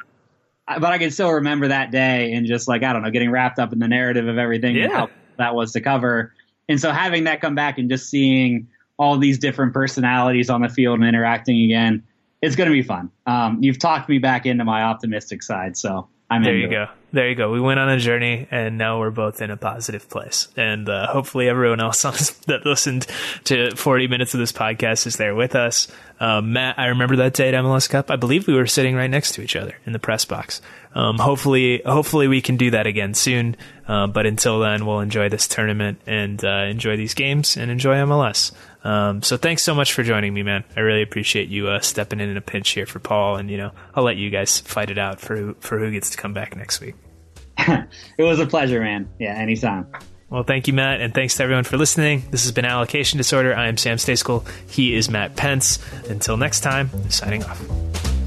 but 0.78 0.92
I 0.92 0.98
can 0.98 1.10
still 1.10 1.32
remember 1.32 1.68
that 1.68 1.90
day 1.90 2.32
and 2.32 2.46
just 2.46 2.68
like, 2.68 2.82
I 2.82 2.92
don't 2.92 3.02
know, 3.02 3.10
getting 3.10 3.30
wrapped 3.30 3.58
up 3.58 3.72
in 3.72 3.78
the 3.78 3.88
narrative 3.88 4.28
of 4.28 4.38
everything 4.38 4.76
yeah. 4.76 4.84
and 4.84 4.92
how 4.92 5.10
that 5.38 5.54
was 5.54 5.72
to 5.72 5.80
cover. 5.80 6.32
And 6.68 6.80
so 6.80 6.92
having 6.92 7.24
that 7.24 7.40
come 7.40 7.54
back 7.54 7.78
and 7.78 7.90
just 7.90 8.08
seeing 8.08 8.68
all 8.98 9.18
these 9.18 9.38
different 9.38 9.72
personalities 9.72 10.50
on 10.50 10.60
the 10.60 10.68
field 10.68 11.00
and 11.00 11.08
interacting 11.08 11.62
again, 11.64 12.02
it's 12.42 12.54
going 12.54 12.68
to 12.68 12.72
be 12.72 12.82
fun. 12.82 13.10
Um, 13.26 13.58
you've 13.62 13.78
talked 13.78 14.08
me 14.08 14.18
back 14.18 14.46
into 14.46 14.64
my 14.64 14.82
optimistic 14.82 15.42
side. 15.42 15.76
So 15.76 16.08
I'm 16.30 16.44
there. 16.44 16.56
You 16.56 16.68
go. 16.68 16.86
There 17.12 17.28
you 17.28 17.34
go. 17.34 17.50
We 17.50 17.60
went 17.60 17.80
on 17.80 17.88
a 17.88 17.98
journey, 17.98 18.46
and 18.52 18.78
now 18.78 19.00
we're 19.00 19.10
both 19.10 19.42
in 19.42 19.50
a 19.50 19.56
positive 19.56 20.08
place. 20.08 20.46
And 20.56 20.88
uh, 20.88 21.08
hopefully, 21.08 21.48
everyone 21.48 21.80
else 21.80 22.02
that 22.46 22.64
listened 22.64 23.08
to 23.44 23.74
40 23.74 24.06
minutes 24.06 24.32
of 24.32 24.38
this 24.38 24.52
podcast 24.52 25.08
is 25.08 25.16
there 25.16 25.34
with 25.34 25.56
us. 25.56 25.88
Um, 26.20 26.52
Matt, 26.52 26.78
I 26.78 26.86
remember 26.86 27.16
that 27.16 27.34
day 27.34 27.48
at 27.48 27.54
MLS 27.54 27.90
Cup. 27.90 28.12
I 28.12 28.16
believe 28.16 28.46
we 28.46 28.54
were 28.54 28.68
sitting 28.68 28.94
right 28.94 29.10
next 29.10 29.32
to 29.32 29.42
each 29.42 29.56
other 29.56 29.76
in 29.86 29.92
the 29.92 29.98
press 29.98 30.24
box. 30.24 30.62
Um, 30.94 31.18
hopefully, 31.18 31.82
hopefully 31.84 32.28
we 32.28 32.40
can 32.40 32.56
do 32.56 32.70
that 32.70 32.86
again 32.86 33.14
soon. 33.14 33.56
Uh, 33.88 34.06
but 34.06 34.24
until 34.24 34.60
then, 34.60 34.86
we'll 34.86 35.00
enjoy 35.00 35.28
this 35.28 35.48
tournament 35.48 36.00
and 36.06 36.44
uh, 36.44 36.66
enjoy 36.70 36.96
these 36.96 37.14
games 37.14 37.56
and 37.56 37.72
enjoy 37.72 37.96
MLS. 37.96 38.52
Um, 38.82 39.22
so 39.22 39.36
thanks 39.36 39.62
so 39.62 39.74
much 39.74 39.92
for 39.92 40.02
joining 40.02 40.32
me, 40.32 40.42
man. 40.42 40.64
I 40.76 40.80
really 40.80 41.02
appreciate 41.02 41.48
you 41.48 41.68
uh, 41.68 41.80
stepping 41.80 42.20
in 42.20 42.28
in 42.28 42.36
a 42.36 42.40
pinch 42.40 42.70
here 42.70 42.86
for 42.86 42.98
Paul, 42.98 43.36
and 43.36 43.50
you 43.50 43.56
know 43.56 43.72
I'll 43.94 44.04
let 44.04 44.16
you 44.16 44.30
guys 44.30 44.60
fight 44.60 44.90
it 44.90 44.98
out 44.98 45.20
for 45.20 45.36
who, 45.36 45.54
for 45.60 45.78
who 45.78 45.90
gets 45.90 46.10
to 46.10 46.16
come 46.16 46.32
back 46.32 46.56
next 46.56 46.80
week. 46.80 46.94
it 47.58 48.22
was 48.22 48.40
a 48.40 48.46
pleasure, 48.46 48.80
man. 48.80 49.08
Yeah, 49.18 49.34
anytime. 49.34 49.86
Well, 50.30 50.44
thank 50.44 50.68
you, 50.68 50.72
Matt, 50.72 51.00
and 51.00 51.12
thanks 51.12 51.36
to 51.36 51.42
everyone 51.42 51.64
for 51.64 51.76
listening. 51.76 52.22
This 52.30 52.44
has 52.44 52.52
been 52.52 52.64
Allocation 52.64 53.18
Disorder. 53.18 53.54
I 53.54 53.66
am 53.66 53.76
Sam 53.76 53.96
Stejskal. 53.96 54.48
He 54.70 54.94
is 54.94 55.10
Matt 55.10 55.34
Pentz. 55.34 55.80
Until 56.08 56.36
next 56.36 56.60
time, 56.60 56.88
signing 57.10 57.42
off. 57.44 58.19